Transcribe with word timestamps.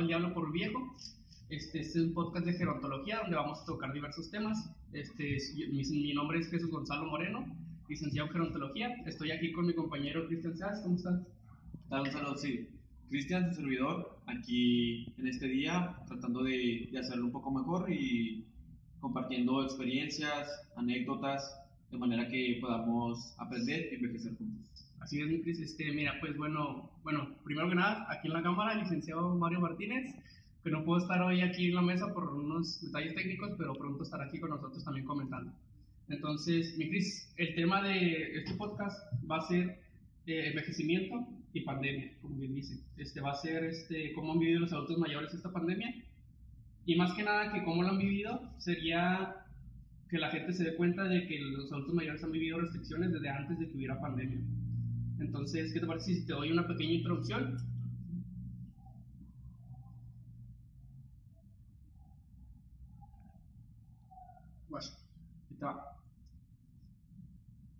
el 0.00 0.08
diablo 0.08 0.34
por 0.34 0.50
viejo. 0.52 0.96
Este, 1.50 1.80
este, 1.80 1.98
es 1.98 2.06
un 2.06 2.14
podcast 2.14 2.46
de 2.46 2.54
gerontología 2.54 3.20
donde 3.20 3.36
vamos 3.36 3.60
a 3.60 3.64
tocar 3.66 3.92
diversos 3.92 4.30
temas. 4.30 4.70
Este, 4.92 5.36
mi, 5.70 5.82
mi, 5.84 6.12
nombre 6.14 6.38
es 6.38 6.48
Jesús 6.48 6.70
Gonzalo 6.70 7.06
Moreno, 7.06 7.44
licenciado 7.88 8.28
en 8.28 8.32
gerontología. 8.32 8.94
Estoy 9.06 9.30
aquí 9.32 9.52
con 9.52 9.66
mi 9.66 9.74
compañero 9.74 10.26
Cristian 10.26 10.56
Sass. 10.56 10.80
¿Cómo 10.82 10.96
estás? 10.96 11.20
Tal, 11.88 12.02
un 12.02 12.12
saludo, 12.12 12.36
sí. 12.36 12.68
Cristian, 13.08 13.48
tu 13.48 13.56
servidor, 13.56 14.18
aquí 14.26 15.12
en 15.18 15.26
este 15.26 15.48
día 15.48 15.96
tratando 16.06 16.44
de, 16.44 16.88
de 16.92 16.98
hacerlo 16.98 17.26
un 17.26 17.32
poco 17.32 17.50
mejor 17.50 17.92
y 17.92 18.44
compartiendo 19.00 19.64
experiencias, 19.64 20.48
anécdotas, 20.76 21.56
de 21.90 21.98
manera 21.98 22.28
que 22.28 22.58
podamos 22.60 23.34
aprender 23.38 23.88
y 23.90 23.96
envejecer 23.96 24.36
juntos. 24.36 24.79
Así 25.00 25.20
es, 25.20 25.28
mi 25.28 25.40
Cris. 25.40 25.58
Este, 25.60 25.90
mira, 25.92 26.14
pues 26.20 26.36
bueno, 26.36 26.90
bueno, 27.02 27.34
primero 27.44 27.68
que 27.68 27.74
nada, 27.74 28.06
aquí 28.10 28.28
en 28.28 28.34
la 28.34 28.42
cámara, 28.42 28.74
el 28.74 28.80
licenciado 28.80 29.34
Mario 29.34 29.60
Martínez, 29.60 30.14
que 30.62 30.70
no 30.70 30.84
puedo 30.84 31.00
estar 31.00 31.20
hoy 31.22 31.40
aquí 31.40 31.68
en 31.68 31.74
la 31.74 31.82
mesa 31.82 32.12
por 32.12 32.34
unos 32.34 32.82
detalles 32.82 33.14
técnicos, 33.14 33.52
pero 33.56 33.74
pronto 33.74 34.02
estará 34.02 34.24
aquí 34.26 34.38
con 34.38 34.50
nosotros 34.50 34.84
también 34.84 35.06
comentando. 35.06 35.52
Entonces, 36.08 36.76
mi 36.76 36.88
Cris, 36.90 37.32
el 37.36 37.54
tema 37.54 37.82
de 37.82 38.38
este 38.38 38.54
podcast 38.54 38.98
va 39.28 39.38
a 39.38 39.48
ser 39.48 39.80
eh, 40.26 40.48
envejecimiento 40.48 41.26
y 41.52 41.62
pandemia, 41.62 42.12
como 42.20 42.36
bien 42.36 42.54
dice. 42.54 42.78
Este 42.96 43.20
va 43.20 43.32
a 43.32 43.36
ser 43.36 43.64
este, 43.64 44.12
cómo 44.12 44.32
han 44.32 44.38
vivido 44.38 44.60
los 44.60 44.72
adultos 44.72 44.98
mayores 44.98 45.32
esta 45.32 45.50
pandemia. 45.50 45.94
Y 46.84 46.96
más 46.96 47.14
que 47.14 47.22
nada 47.22 47.52
que 47.52 47.64
cómo 47.64 47.82
lo 47.82 47.90
han 47.90 47.98
vivido 47.98 48.52
sería 48.58 49.36
que 50.08 50.18
la 50.18 50.30
gente 50.30 50.52
se 50.52 50.64
dé 50.64 50.74
cuenta 50.74 51.04
de 51.04 51.26
que 51.26 51.38
los 51.38 51.70
adultos 51.72 51.94
mayores 51.94 52.22
han 52.24 52.32
vivido 52.32 52.58
restricciones 52.58 53.12
desde 53.12 53.28
antes 53.28 53.58
de 53.58 53.68
que 53.68 53.76
hubiera 53.76 54.00
pandemia. 54.00 54.40
Entonces, 55.20 55.72
¿qué 55.72 55.80
te 55.80 55.86
parece 55.86 56.14
si 56.14 56.26
te 56.26 56.32
doy 56.32 56.50
una 56.50 56.66
pequeña 56.66 56.94
introducción? 56.94 57.58
Bueno, 64.68 64.86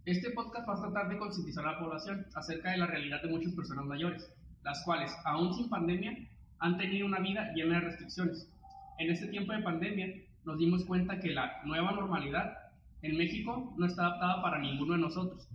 Este 0.04 0.30
podcast 0.32 0.68
va 0.68 0.74
a 0.74 0.80
tratar 0.82 1.08
de 1.08 1.18
concientizar 1.18 1.66
a 1.66 1.72
la 1.72 1.78
población 1.78 2.26
acerca 2.34 2.72
de 2.72 2.78
la 2.78 2.86
realidad 2.86 3.22
de 3.22 3.28
muchas 3.28 3.54
personas 3.54 3.86
mayores, 3.86 4.30
las 4.62 4.84
cuales, 4.84 5.10
aún 5.24 5.54
sin 5.54 5.70
pandemia, 5.70 6.28
han 6.58 6.76
tenido 6.76 7.06
una 7.06 7.20
vida 7.20 7.52
llena 7.54 7.80
de 7.80 7.86
restricciones. 7.86 8.52
En 8.98 9.10
este 9.10 9.28
tiempo 9.28 9.52
de 9.54 9.62
pandemia, 9.62 10.14
nos 10.44 10.58
dimos 10.58 10.84
cuenta 10.84 11.18
que 11.18 11.30
la 11.30 11.62
nueva 11.64 11.92
normalidad 11.92 12.52
en 13.00 13.16
México 13.16 13.72
no 13.78 13.86
está 13.86 14.02
adaptada 14.02 14.42
para 14.42 14.58
ninguno 14.58 14.92
de 14.92 15.00
nosotros 15.00 15.48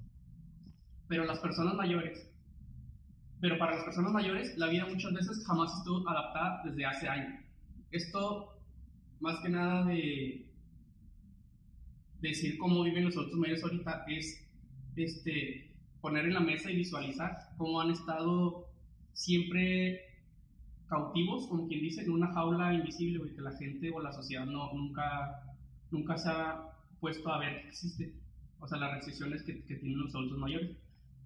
pero 1.08 1.26
las 1.26 1.40
personas 1.40 1.76
mayores, 1.76 2.30
pero 3.40 3.58
para 3.58 3.76
las 3.76 3.84
personas 3.86 4.12
mayores 4.12 4.58
la 4.58 4.68
vida 4.68 4.86
muchas 4.86 5.14
veces 5.14 5.46
jamás 5.46 5.78
estuvo 5.78 6.08
adaptada 6.10 6.62
desde 6.66 6.86
hace 6.86 7.08
años. 7.08 7.44
Esto, 7.92 8.58
más 9.20 9.40
que 9.40 9.50
nada 9.50 9.86
de 9.86 10.46
decir 12.22 12.58
cómo 12.58 12.84
viven 12.84 13.06
los 13.06 13.16
adultos 13.16 13.40
mayores 13.40 13.64
ahorita, 13.64 14.06
es 14.08 14.46
este, 14.96 15.72
poner 16.02 16.26
en 16.26 16.34
la 16.34 16.40
mesa 16.40 16.72
y 16.72 16.78
visualizar 16.78 17.38
cómo 17.58 17.82
han 17.82 17.92
estado 17.92 18.68
siempre 19.14 20.02
cautivos, 20.88 21.48
como 21.48 21.68
quien 21.68 21.82
dice, 21.82 22.02
en 22.04 22.12
una 22.12 22.32
jaula 22.34 22.74
invisible, 22.74 23.34
que 23.34 23.42
la 23.42 23.52
gente 23.54 23.92
o 23.92 24.02
la 24.02 24.12
sociedad 24.12 24.46
no, 24.46 24.72
nunca, 24.74 25.44
nunca 25.92 26.18
se 26.18 26.30
ha 26.30 26.70
puesto 27.00 27.32
a 27.32 27.40
ver 27.40 27.62
que 27.62 27.68
existe, 27.70 28.14
o 28.60 28.68
sea, 28.68 28.78
las 28.78 28.94
restricciones 28.94 29.44
que, 29.44 29.64
que 29.64 29.76
tienen 29.76 30.00
los 30.00 30.14
adultos 30.14 30.38
mayores. 30.38 30.72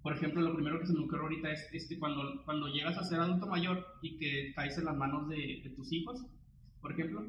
Por 0.02 0.14
ejemplo, 0.14 0.40
lo 0.40 0.54
primero 0.54 0.80
que 0.80 0.86
se 0.86 0.94
me 0.94 1.00
ocurre 1.00 1.20
ahorita 1.20 1.52
es, 1.52 1.86
que 1.86 1.98
cuando, 1.98 2.42
cuando 2.44 2.68
llegas 2.68 2.96
a 2.96 3.04
ser 3.04 3.20
adulto 3.20 3.46
mayor 3.46 3.86
y 4.00 4.16
que 4.16 4.52
caes 4.54 4.78
en 4.78 4.86
las 4.86 4.96
manos 4.96 5.28
de, 5.28 5.72
tus 5.76 5.92
hijos, 5.92 6.24
por 6.80 6.92
ejemplo, 6.92 7.26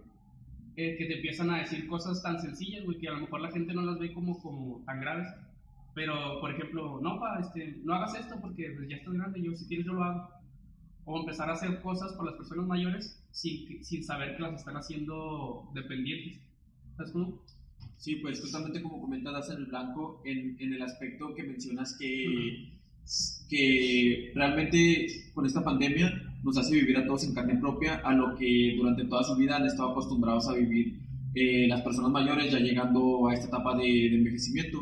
eh, 0.78 0.96
que 0.98 1.06
te 1.06 1.16
empiezan 1.16 1.50
a 1.50 1.58
decir 1.60 1.86
cosas 1.88 2.24
tan 2.24 2.40
sencillas, 2.40 2.86
güey, 2.86 2.98
que 2.98 3.10
a 3.10 3.14
lo 3.14 3.22
mejor 3.22 3.42
la 3.42 3.52
gente 3.52 3.74
no 3.74 3.82
las 3.82 4.00
ve 4.00 4.14
como, 4.14 4.42
como 4.42 4.84
tan 4.86 5.02
graves. 5.02 5.28
Pero, 5.94 6.40
por 6.40 6.52
ejemplo, 6.52 7.02
no, 7.02 7.20
pa, 7.20 7.40
este, 7.42 7.78
no 7.84 7.94
hagas 7.94 8.16
esto 8.16 8.40
porque 8.40 8.72
pues, 8.78 8.88
ya 8.88 8.96
estoy 8.96 9.18
grande, 9.18 9.42
yo 9.42 9.54
si 9.54 9.68
quieres 9.68 9.86
yo 9.86 9.94
lo 9.94 10.04
hago. 10.06 10.30
O 11.04 11.20
empezar 11.20 11.50
a 11.50 11.54
hacer 11.54 11.82
cosas 11.82 12.14
por 12.14 12.26
las 12.26 12.36
personas 12.36 12.68
mayores 12.68 13.22
sin, 13.32 13.84
sin 13.84 14.04
saber 14.04 14.38
que 14.38 14.44
las 14.44 14.54
están 14.54 14.78
haciendo 14.78 15.70
dependientes. 15.74 16.40
¿Sabes 16.96 17.12
cómo? 17.12 17.42
Sí, 18.02 18.16
pues 18.16 18.42
justamente 18.42 18.82
como 18.82 19.00
comentas 19.00 19.52
en 19.52 19.58
el 19.58 19.66
blanco, 19.68 20.24
en, 20.26 20.58
en 20.60 20.74
el 20.74 20.82
aspecto 20.82 21.36
que 21.36 21.44
mencionas 21.44 21.96
que, 22.00 22.74
que 23.48 24.32
realmente 24.34 25.30
con 25.36 25.46
esta 25.46 25.64
pandemia 25.64 26.12
nos 26.44 26.58
hace 26.58 26.74
vivir 26.74 26.98
a 26.98 27.06
todos 27.06 27.26
en 27.26 27.36
carne 27.36 27.60
propia 27.60 27.98
a 27.98 28.12
lo 28.14 28.36
que 28.36 28.74
durante 28.76 29.06
toda 29.06 29.24
su 29.24 29.36
vida 29.36 29.58
han 29.58 29.68
estado 29.68 29.92
acostumbrados 29.92 30.48
a 30.48 30.56
vivir 30.56 31.00
eh, 31.36 31.68
las 31.68 31.84
personas 31.84 32.10
mayores 32.10 32.52
ya 32.52 32.58
llegando 32.58 33.28
a 33.28 33.36
esta 33.36 33.50
etapa 33.50 33.78
de, 33.78 33.84
de, 33.84 34.16
envejecimiento. 34.16 34.82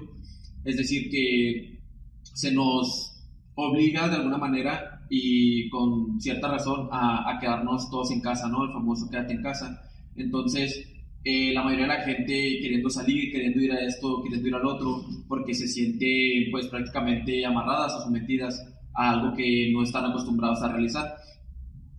Es 0.64 0.78
decir, 0.78 1.10
que 1.12 1.78
se 2.24 2.54
nos 2.54 3.22
obliga 3.56 4.08
de 4.08 4.16
alguna 4.16 4.38
manera 4.38 5.06
y 5.10 5.70
con 5.70 6.22
cierta 6.22 6.48
razón 6.48 6.88
a, 6.90 7.30
a 7.30 7.38
quedarnos 7.38 7.92
todos 7.92 8.12
en 8.12 8.22
casa, 8.22 8.48
¿no? 8.48 8.64
El 8.64 8.72
famoso 8.72 9.10
quédate 9.10 9.34
en 9.34 9.44
casa. 9.44 9.92
Entonces, 10.16 10.88
eh, 11.24 11.52
la 11.54 11.64
mayoría 11.64 11.86
de 11.86 11.94
la 11.94 12.02
gente 12.04 12.60
queriendo 12.62 12.90
salir, 12.90 13.32
queriendo 13.32 13.62
ir 13.62 13.72
a 13.74 13.86
esto, 13.86 14.22
queriendo 14.24 14.48
ir 14.48 14.56
al 14.56 14.66
otro, 14.66 15.06
porque 15.28 15.54
se 15.54 15.68
siente 15.68 16.48
pues 16.52 16.68
prácticamente 16.68 17.46
amarradas 17.46 17.94
o 17.96 18.04
sometidas 18.04 18.66
a 18.96 19.12
algo 19.12 19.36
que 19.36 19.70
no 19.72 19.84
están 19.84 20.06
acostumbrados 20.06 20.62
a 20.62 20.72
realizar. 20.72 21.16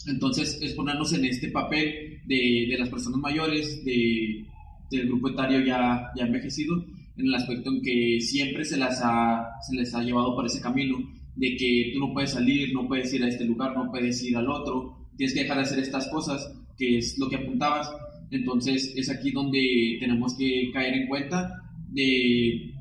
Entonces 0.06 0.58
es 0.62 0.72
ponernos 0.72 1.12
en 1.12 1.26
este 1.26 1.50
papel 1.50 2.20
de, 2.25 2.66
de 2.70 2.78
las 2.78 2.88
personas 2.88 3.20
mayores, 3.20 3.84
de, 3.84 4.47
del 4.91 5.06
grupo 5.06 5.28
etario 5.28 5.60
ya, 5.60 6.10
ya 6.16 6.25
envejecido, 6.25 6.82
en 7.16 7.26
el 7.26 7.34
aspecto 7.34 7.70
en 7.70 7.82
que 7.82 8.19
siempre 8.20 8.64
se, 8.64 8.78
las 8.78 9.00
ha, 9.04 9.50
se 9.60 9.76
les 9.76 9.94
ha 9.94 10.02
llevado 10.02 10.34
por 10.34 10.47
ese 10.47 10.60
camino 10.60 10.98
de 11.37 11.56
que 11.56 11.91
tú 11.92 12.00
no 12.00 12.12
puedes 12.12 12.31
salir, 12.31 12.72
no 12.72 12.88
puedes 12.88 13.12
ir 13.12 13.22
a 13.22 13.28
este 13.28 13.44
lugar, 13.44 13.76
no 13.76 13.91
puedes 13.91 14.22
ir 14.22 14.37
al 14.37 14.48
otro, 14.48 15.08
tienes 15.16 15.34
que 15.34 15.42
dejar 15.42 15.58
de 15.58 15.62
hacer 15.64 15.78
estas 15.78 16.08
cosas, 16.08 16.50
que 16.78 16.98
es 16.98 17.19
lo 17.19 17.28
que 17.28 17.37
apuntabas, 17.37 17.91
entonces 18.30 18.92
es 18.96 19.10
aquí 19.10 19.30
donde 19.32 19.96
tenemos 20.00 20.36
que 20.36 20.70
caer 20.72 20.94
en 20.94 21.08
cuenta 21.08 21.62
de 21.88 22.74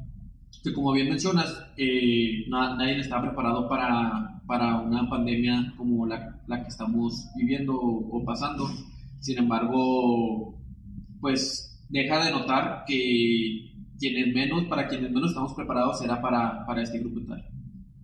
que 0.63 0.73
como 0.73 0.91
bien 0.91 1.09
mencionas, 1.09 1.65
eh, 1.77 2.45
nadie 2.49 2.99
está 2.99 3.21
preparado 3.21 3.69
para, 3.69 4.41
para, 4.45 4.79
una 4.81 5.09
pandemia 5.09 5.73
como 5.77 6.05
la, 6.05 6.37
la, 6.47 6.61
que 6.61 6.67
estamos 6.67 7.29
viviendo 7.37 7.75
o, 7.75 8.23
pasando. 8.25 8.69
Sin 9.19 9.37
embargo, 9.37 10.57
pues 11.21 11.85
deja 11.89 12.25
de 12.25 12.31
notar 12.31 12.83
que 12.85 13.71
quienes 13.97 14.33
menos, 14.33 14.65
para 14.65 14.87
quienes 14.87 15.11
menos 15.11 15.31
estamos 15.31 15.53
preparados 15.53 15.99
será 15.99 16.21
para, 16.21 16.65
para 16.65 16.83
este 16.83 16.99
grupo 16.99 17.21
tal. 17.27 17.45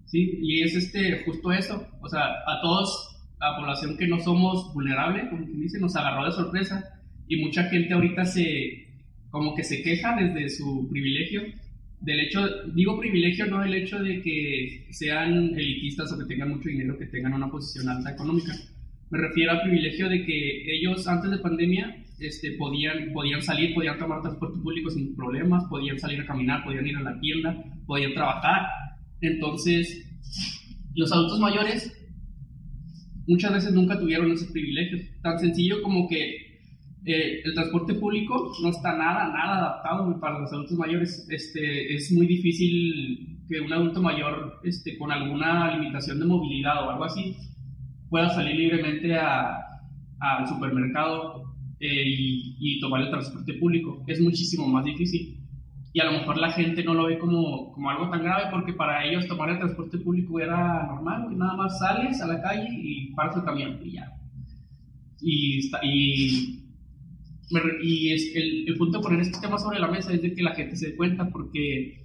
Sí, 0.05 0.39
y 0.41 0.61
es 0.61 0.75
este, 0.75 1.23
justo 1.25 1.51
eso, 1.51 1.85
o 2.01 2.07
sea, 2.07 2.21
a 2.21 2.61
todos, 2.61 3.17
la 3.39 3.57
población 3.57 3.97
que 3.97 4.07
no 4.07 4.19
somos 4.19 4.73
vulnerable, 4.73 5.29
como 5.29 5.45
quien 5.45 5.59
dice, 5.59 5.79
nos 5.79 5.95
agarró 5.95 6.25
de 6.25 6.31
sorpresa 6.31 6.94
y 7.27 7.37
mucha 7.37 7.63
gente 7.65 7.93
ahorita 7.93 8.25
se, 8.25 8.87
como 9.29 9.55
que 9.55 9.63
se 9.63 9.81
queja 9.81 10.15
desde 10.15 10.49
su 10.49 10.87
privilegio, 10.89 11.43
del 12.01 12.19
hecho, 12.19 12.47
digo 12.73 12.99
privilegio 12.99 13.47
no 13.47 13.63
el 13.63 13.73
hecho 13.73 14.01
de 14.01 14.21
que 14.21 14.87
sean 14.91 15.57
elitistas 15.57 16.11
o 16.11 16.19
que 16.19 16.25
tengan 16.25 16.49
mucho 16.49 16.69
dinero, 16.69 16.97
que 16.97 17.07
tengan 17.07 17.33
una 17.33 17.49
posición 17.49 17.89
alta 17.89 18.11
económica. 18.11 18.53
Me 19.09 19.17
refiero 19.19 19.51
al 19.51 19.61
privilegio 19.61 20.09
de 20.09 20.23
que 20.23 20.75
ellos 20.75 21.07
antes 21.07 21.31
de 21.31 21.37
pandemia 21.39 22.03
este, 22.19 22.51
podían, 22.53 23.11
podían 23.13 23.41
salir, 23.41 23.73
podían 23.73 23.97
tomar 23.97 24.21
transporte 24.21 24.59
público 24.59 24.89
sin 24.89 25.15
problemas, 25.15 25.63
podían 25.65 25.99
salir 25.99 26.21
a 26.21 26.25
caminar, 26.25 26.63
podían 26.63 26.87
ir 26.87 26.97
a 26.97 27.01
la 27.01 27.19
tienda, 27.19 27.63
podían 27.85 28.13
trabajar. 28.13 28.67
Entonces, 29.21 30.05
los 30.95 31.11
adultos 31.11 31.39
mayores 31.39 31.91
muchas 33.27 33.53
veces 33.53 33.73
nunca 33.73 33.99
tuvieron 33.99 34.31
esos 34.31 34.51
privilegios. 34.51 35.01
Tan 35.21 35.39
sencillo 35.39 35.81
como 35.81 36.07
que 36.07 36.44
eh, 37.05 37.41
el 37.43 37.53
transporte 37.53 37.93
público 37.93 38.51
no 38.63 38.69
está 38.69 38.97
nada, 38.97 39.27
nada 39.27 39.57
adaptado 39.59 40.19
para 40.19 40.39
los 40.39 40.51
adultos 40.51 40.77
mayores. 40.77 41.27
Este, 41.29 41.93
es 41.93 42.11
muy 42.11 42.25
difícil 42.25 43.37
que 43.47 43.61
un 43.61 43.71
adulto 43.71 44.01
mayor 44.01 44.59
este, 44.63 44.97
con 44.97 45.11
alguna 45.11 45.77
limitación 45.77 46.19
de 46.19 46.25
movilidad 46.25 46.83
o 46.83 46.89
algo 46.89 47.03
así 47.03 47.37
pueda 48.09 48.29
salir 48.29 48.55
libremente 48.55 49.15
al 49.17 50.47
supermercado 50.47 51.43
eh, 51.79 52.03
y, 52.07 52.79
tomar 52.79 53.01
el 53.01 53.11
transporte 53.11 53.53
público. 53.53 54.03
Es 54.07 54.19
muchísimo 54.19 54.67
más 54.67 54.85
difícil. 54.85 55.39
Y 55.93 55.99
a 55.99 56.05
lo 56.05 56.13
mejor 56.13 56.37
la 56.37 56.51
gente 56.51 56.83
no 56.83 56.95
lo 56.95 57.05
ve 57.05 57.19
como, 57.19 57.71
como 57.71 57.89
algo 57.89 58.09
tan 58.09 58.23
grave 58.23 58.49
porque 58.51 58.73
para 58.73 59.05
ellos 59.05 59.27
tomar 59.27 59.49
el 59.51 59.59
transporte 59.59 59.99
público 59.99 60.39
era 60.39 60.87
normal, 60.87 61.27
que 61.29 61.35
nada 61.35 61.55
más 61.55 61.77
sales 61.77 62.19
a 62.21 62.27
la 62.27 62.41
calle 62.41 62.67
y 62.69 63.13
paras 63.13 63.37
el 63.37 63.43
camión 63.43 63.79
y 63.83 63.91
ya. 63.91 64.11
Y, 65.21 65.71
y 65.83 66.64
y 67.81 68.13
es 68.13 68.31
el, 68.35 68.75
punto 68.77 68.97
de 68.97 69.03
poner 69.03 69.21
este 69.21 69.39
tema 69.39 69.57
sobre 69.57 69.79
la 69.79 69.87
mesa 69.87 70.13
es 70.13 70.21
de 70.21 70.33
que 70.33 70.41
la 70.41 70.55
gente 70.55 70.75
se 70.75 70.87
dé 70.87 70.95
cuenta 70.95 71.29
porque 71.29 72.03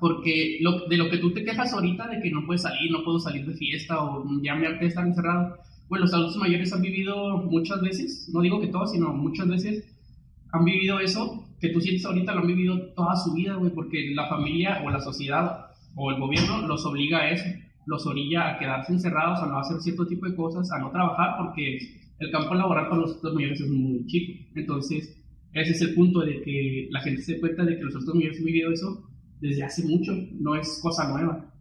Porque 0.00 0.58
lo, 0.60 0.86
de 0.86 0.96
lo 0.96 1.08
que 1.08 1.18
tú 1.18 1.32
te 1.32 1.44
quejas 1.44 1.72
ahorita, 1.72 2.08
de 2.08 2.20
que 2.20 2.30
no 2.30 2.44
puedes 2.44 2.62
salir, 2.62 2.90
no 2.90 3.04
puedo 3.04 3.20
salir 3.20 3.46
de 3.46 3.54
fiesta 3.54 4.02
o 4.02 4.24
ya 4.42 4.54
me 4.54 4.66
harté 4.66 4.86
estar 4.86 5.06
encerrado, 5.06 5.56
pues 5.88 6.00
los 6.00 6.12
adultos 6.12 6.36
mayores 6.36 6.72
han 6.72 6.82
vivido 6.82 7.38
muchas 7.38 7.80
veces, 7.80 8.28
no 8.32 8.40
digo 8.40 8.60
que 8.60 8.66
todos, 8.68 8.92
sino 8.92 9.12
muchas 9.12 9.48
veces 9.48 9.84
han 10.52 10.64
vivido 10.64 11.00
eso 11.00 11.44
que 11.60 11.70
tú 11.70 11.80
sientes 11.80 12.04
ahorita, 12.04 12.34
lo 12.34 12.40
han 12.40 12.46
vivido 12.46 12.92
toda 12.94 13.16
su 13.16 13.32
vida, 13.32 13.54
güey, 13.54 13.72
porque 13.72 14.12
la 14.14 14.28
familia 14.28 14.82
o 14.84 14.90
la 14.90 15.00
sociedad 15.00 15.66
o 15.94 16.10
el 16.10 16.20
gobierno 16.20 16.66
los 16.66 16.84
obliga 16.84 17.18
a 17.18 17.30
eso, 17.30 17.44
los 17.86 18.06
orilla 18.06 18.48
a 18.48 18.58
quedarse 18.58 18.92
encerrados, 18.92 19.40
a 19.40 19.46
no 19.46 19.58
hacer 19.58 19.80
cierto 19.80 20.06
tipo 20.06 20.26
de 20.26 20.34
cosas, 20.34 20.70
a 20.72 20.78
no 20.78 20.90
trabajar, 20.90 21.36
porque 21.38 21.78
el 22.18 22.30
campo 22.30 22.54
laboral 22.54 22.88
para 22.88 23.02
los 23.02 23.10
adultos 23.10 23.34
mayores 23.34 23.60
es 23.60 23.70
muy 23.70 24.06
chico. 24.06 24.44
Entonces, 24.54 25.16
ese 25.52 25.72
es 25.72 25.80
el 25.82 25.94
punto 25.94 26.20
de 26.20 26.42
que 26.42 26.88
la 26.90 27.00
gente 27.00 27.22
se 27.22 27.38
cuenta 27.40 27.64
de 27.64 27.76
que 27.76 27.84
los 27.84 27.94
adultos 27.94 28.14
mayores 28.14 28.38
han 28.38 28.44
vivido 28.44 28.72
eso 28.72 29.08
desde 29.40 29.62
hace 29.62 29.84
mucho, 29.84 30.12
no 30.40 30.54
es 30.56 30.78
cosa 30.82 31.08
nueva. 31.08 31.52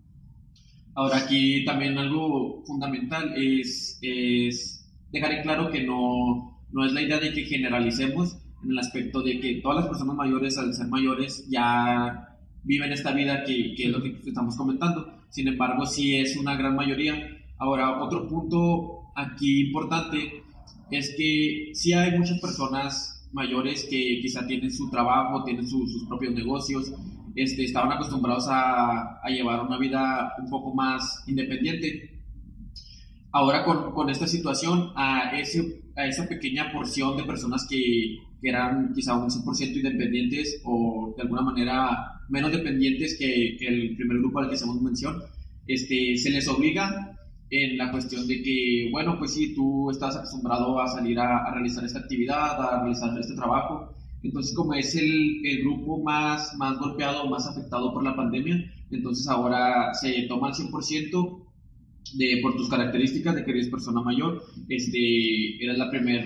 Ahora 0.96 1.18
aquí 1.18 1.66
también 1.66 1.98
algo 1.98 2.64
fundamental 2.66 3.34
es, 3.36 4.00
es 4.02 4.90
dejar 5.12 5.32
en 5.34 5.44
claro 5.44 5.72
que 5.72 5.84
no, 5.84 6.62
no 6.72 6.86
es 6.86 6.94
la 6.94 7.02
idea 7.02 7.20
de 7.20 7.34
que 7.34 7.46
generalicemos 7.46 8.38
en 8.64 8.72
el 8.72 8.80
aspecto 8.80 9.22
de 9.22 9.40
que 9.40 9.56
todas 9.56 9.78
las 9.78 9.88
personas 9.88 10.16
mayores 10.16 10.58
al 10.58 10.74
ser 10.74 10.88
mayores 10.88 11.48
ya 11.50 12.38
viven 12.64 12.94
esta 12.94 13.12
vida 13.12 13.44
que, 13.44 13.74
que 13.76 13.86
es 13.86 13.92
lo 13.92 14.02
que 14.02 14.18
estamos 14.26 14.56
comentando. 14.56 15.20
Sin 15.30 15.48
embargo, 15.48 15.86
sí 15.86 16.16
es 16.16 16.38
una 16.38 16.56
gran 16.56 16.76
mayoría. 16.76 17.16
Ahora, 17.58 18.02
otro 18.02 18.28
punto 18.28 19.12
aquí 19.16 19.68
importante 19.68 20.43
es 20.92 21.16
que 21.18 21.72
sí 21.74 21.94
hay 21.94 22.18
muchas 22.18 22.40
personas 22.40 23.28
mayores 23.32 23.86
que 23.90 24.20
quizá 24.22 24.46
tienen 24.46 24.72
su 24.72 24.90
trabajo, 24.90 25.44
tienen 25.44 25.68
sus 25.68 26.06
propios 26.08 26.34
negocios, 26.34 26.94
este, 27.36 27.66
estaban 27.66 27.92
acostumbrados 27.92 28.46
a, 28.50 29.20
llevar 29.28 29.62
una 29.62 29.78
vida 29.78 30.34
un 30.40 30.50
poco 30.50 30.74
más 30.74 31.24
independiente. 31.28 32.22
Ahora 33.32 33.66
con, 33.66 33.92
con 33.94 34.10
esta 34.10 34.28
situación, 34.28 34.92
a, 34.96 35.36
ese, 35.38 35.82
a 35.96 36.06
esa 36.06 36.28
pequeña 36.28 36.72
porción 36.72 37.18
de 37.18 37.24
personas 37.24 37.68
que, 37.70 38.18
eran 38.46 38.92
quizá 38.94 39.16
un 39.16 39.30
100% 39.30 39.78
independientes 39.78 40.62
o 40.66 41.14
de 41.16 41.24
alguna 41.24 41.44
manera 41.44 42.20
menos 42.28 42.52
dependientes 42.52 43.18
que, 43.18 43.56
que, 43.58 43.68
el 43.68 43.96
primer 43.96 44.18
grupo 44.18 44.40
al 44.40 44.50
que 44.50 44.56
hacemos 44.56 44.82
mención, 44.82 45.16
este, 45.66 46.18
se 46.18 46.30
les 46.30 46.46
obliga 46.50 47.13
en 47.62 47.78
la 47.78 47.92
cuestión 47.92 48.28
de 48.28 48.42
que, 48.42 48.90
bueno, 48.92 49.18
pues 49.20 49.34
si 49.34 49.54
tú 49.54 49.92
estás 49.92 50.16
acostumbrado 50.16 50.80
a 50.80 50.88
salir 50.88 51.20
a, 51.20 51.46
a 51.46 51.54
realizar 51.54 51.84
esta 51.86 52.00
actividad, 52.00 52.60
a 52.60 52.82
realizar 52.82 53.18
este 53.20 53.36
trabajo, 53.36 53.94
entonces, 54.24 54.56
como 54.56 54.74
es 54.74 54.96
el, 54.96 55.46
el, 55.46 55.60
grupo 55.64 56.02
más, 56.02 56.56
más 56.56 56.80
golpeado, 56.80 57.30
más 57.30 57.46
afectado 57.46 57.94
por 57.94 58.04
la 58.04 58.16
pandemia, 58.16 58.74
entonces 58.90 59.28
ahora 59.28 59.94
se 59.94 60.24
toma 60.24 60.50
el 60.50 60.54
100% 60.54 61.44
de, 62.16 62.40
por 62.42 62.56
tus 62.56 62.70
características 62.70 63.36
de 63.36 63.44
que 63.44 63.52
eres 63.52 63.68
persona 63.68 64.02
mayor. 64.02 64.42
Este, 64.70 65.64
eres 65.64 65.78
la 65.78 65.90
primer, 65.90 66.26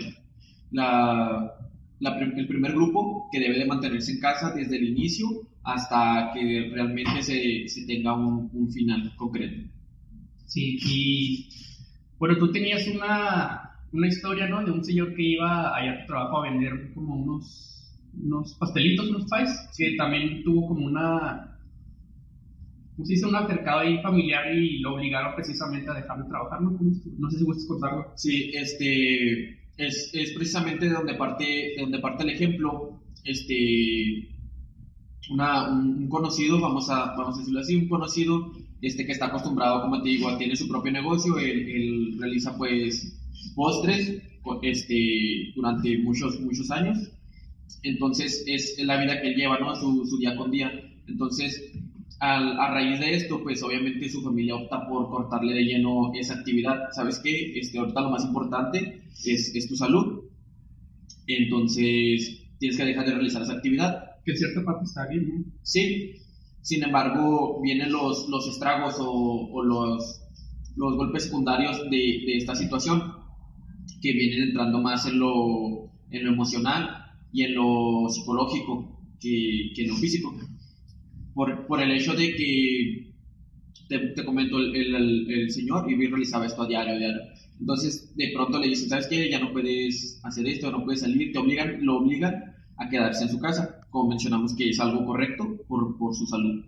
la, 0.72 1.54
la, 2.00 2.20
el 2.20 2.48
primer 2.48 2.74
grupo 2.74 3.28
que 3.32 3.40
debe 3.40 3.58
de 3.58 3.66
mantenerse 3.66 4.12
en 4.12 4.20
casa 4.20 4.52
desde 4.52 4.78
el 4.78 4.90
inicio 4.90 5.28
hasta 5.64 6.32
que 6.34 6.70
realmente 6.72 7.24
se, 7.24 7.68
se 7.68 7.86
tenga 7.88 8.16
un, 8.16 8.50
un 8.54 8.72
final 8.72 9.12
concreto. 9.18 9.68
Sí, 10.48 10.80
y 10.82 11.50
bueno, 12.18 12.38
tú 12.38 12.52
tenías 12.52 12.88
una, 12.88 13.72
una 13.92 14.08
historia, 14.08 14.48
¿no? 14.48 14.66
De 14.66 14.72
un 14.72 14.84
señor 14.84 15.14
que 15.14 15.22
iba 15.22 15.76
allá 15.78 15.94
a 15.94 16.00
tu 16.02 16.08
trabajo 16.08 16.40
a 16.40 16.50
vender 16.50 16.94
como 16.94 17.16
unos 17.16 17.78
unos 18.24 18.56
pastelitos, 18.56 19.10
unos 19.10 19.26
pies, 19.26 19.70
que 19.78 19.96
también 19.96 20.44
tuvo 20.44 20.68
como 20.68 20.86
una, 20.86 21.60
pues 22.96 23.12
hizo 23.12 23.30
un 23.30 23.36
altercado 23.36 23.80
ahí 23.80 24.02
familiar 24.02 24.54
y 24.54 24.80
lo 24.80 24.96
obligaron 24.96 25.36
precisamente 25.36 25.90
a 25.90 25.94
dejar 25.94 26.24
de 26.24 26.30
trabajar, 26.30 26.62
¿no? 26.62 26.72
No 27.18 27.30
sé 27.30 27.38
si 27.38 27.44
gustas 27.44 27.68
contarlo. 27.68 28.12
Sí, 28.16 28.52
este, 28.54 29.52
es, 29.78 30.12
es 30.14 30.32
precisamente 30.34 30.88
de 30.88 30.94
donde 30.94 31.14
parte, 31.16 31.44
de 31.44 31.82
donde 31.82 32.00
parte 32.00 32.24
el 32.24 32.32
ejemplo, 32.32 33.00
este, 33.24 34.30
una, 35.30 35.72
un, 35.72 36.08
conocido, 36.10 36.60
vamos 36.60 36.90
a, 36.90 37.16
vamos 37.16 37.36
a 37.36 37.40
decirlo 37.40 37.60
así, 37.60 37.76
un 37.76 37.88
conocido, 37.88 38.52
este 38.82 39.06
que 39.06 39.12
está 39.12 39.28
acostumbrado, 39.28 39.82
como 39.82 40.02
te 40.02 40.10
digo, 40.10 40.38
tiene 40.38 40.56
su 40.56 40.68
propio 40.68 40.92
negocio, 40.92 41.38
él, 41.40 41.70
él 41.70 42.18
realiza 42.20 42.58
pues 42.58 43.18
postres, 43.56 44.22
este, 44.62 45.52
durante 45.56 45.98
muchos, 46.00 46.40
muchos 46.40 46.72
años, 46.72 46.98
entonces 47.84 48.44
es 48.48 48.78
la 48.80 49.00
vida 49.02 49.22
que 49.22 49.30
él 49.30 49.36
lleva, 49.36 49.60
¿no? 49.60 49.76
Su, 49.76 50.06
su 50.06 50.18
día 50.18 50.36
con 50.36 50.52
día. 50.52 50.72
Entonces, 51.08 51.72
al, 52.20 52.60
a 52.60 52.74
raíz 52.74 53.00
de 53.00 53.14
esto, 53.14 53.42
pues 53.44 53.62
obviamente 53.64 54.10
su 54.10 54.22
familia 54.22 54.56
opta 54.56 54.88
por 54.88 55.10
cortarle 55.10 55.54
de 55.54 55.64
lleno 55.64 56.12
esa 56.16 56.36
actividad. 56.36 56.90
¿Sabes 56.92 57.20
qué? 57.20 57.58
Este, 57.60 57.78
ahorita 57.78 58.02
lo 58.02 58.10
más 58.10 58.24
importante 58.24 59.02
es, 59.26 59.54
es 59.56 59.68
tu 59.68 59.76
salud. 59.76 60.24
Entonces, 61.28 62.42
tienes 62.60 62.78
que 62.78 62.86
dejar 62.86 63.06
de 63.06 63.14
realizar 63.14 63.42
esa 63.42 63.54
actividad. 63.54 64.04
Que 64.26 64.32
en 64.32 64.38
cierta 64.38 64.64
parte 64.64 64.86
está 64.86 65.08
bien, 65.08 65.30
¿no? 65.30 65.46
Sí. 65.64 66.16
Sin 66.68 66.84
embargo, 66.84 67.62
vienen 67.62 67.94
los, 67.94 68.28
los 68.28 68.46
estragos 68.46 68.98
o, 69.00 69.50
o 69.54 69.64
los, 69.64 70.22
los 70.76 70.98
golpes 70.98 71.24
secundarios 71.24 71.82
de, 71.90 72.24
de, 72.26 72.36
esta 72.36 72.56
situación, 72.56 73.14
que 74.02 74.12
vienen 74.12 74.50
entrando 74.50 74.82
más 74.82 75.06
en 75.06 75.18
lo, 75.18 75.90
en 76.12 76.26
lo 76.26 76.34
emocional 76.34 77.06
y 77.32 77.44
en 77.44 77.56
lo 77.56 78.10
psicológico 78.10 79.00
que, 79.18 79.72
que 79.74 79.84
en 79.84 79.88
lo 79.88 79.96
físico. 79.96 80.38
Por, 81.34 81.68
por, 81.68 81.82
el 81.82 81.90
hecho 81.92 82.12
de 82.12 82.36
que, 82.36 83.14
te, 83.88 84.00
te 84.00 84.26
comento, 84.26 84.58
el, 84.58 84.76
el, 84.76 85.32
el, 85.32 85.52
señor 85.52 85.90
Ivy 85.90 86.08
realizaba 86.08 86.48
esto 86.48 86.64
a 86.64 86.68
diario, 86.68 86.96
a 86.96 86.98
diario. 86.98 87.22
Entonces, 87.62 88.14
de 88.18 88.30
pronto 88.34 88.60
le 88.60 88.68
dicen, 88.68 88.90
¿sabes 88.90 89.08
qué? 89.08 89.30
Ya 89.32 89.40
no 89.40 89.54
puedes 89.54 90.20
hacer 90.22 90.46
esto, 90.46 90.70
no 90.70 90.84
puedes 90.84 91.00
salir, 91.00 91.32
te 91.32 91.40
obligan, 91.40 91.78
lo 91.86 92.00
obligan 92.00 92.58
a 92.76 92.90
quedarse 92.90 93.24
en 93.24 93.30
su 93.30 93.40
casa, 93.40 93.77
como 93.90 94.10
mencionamos 94.10 94.56
que 94.56 94.70
es 94.70 94.80
algo 94.80 95.06
correcto 95.06 95.58
por, 95.68 95.98
por 95.98 96.16
su 96.16 96.26
salud. 96.26 96.64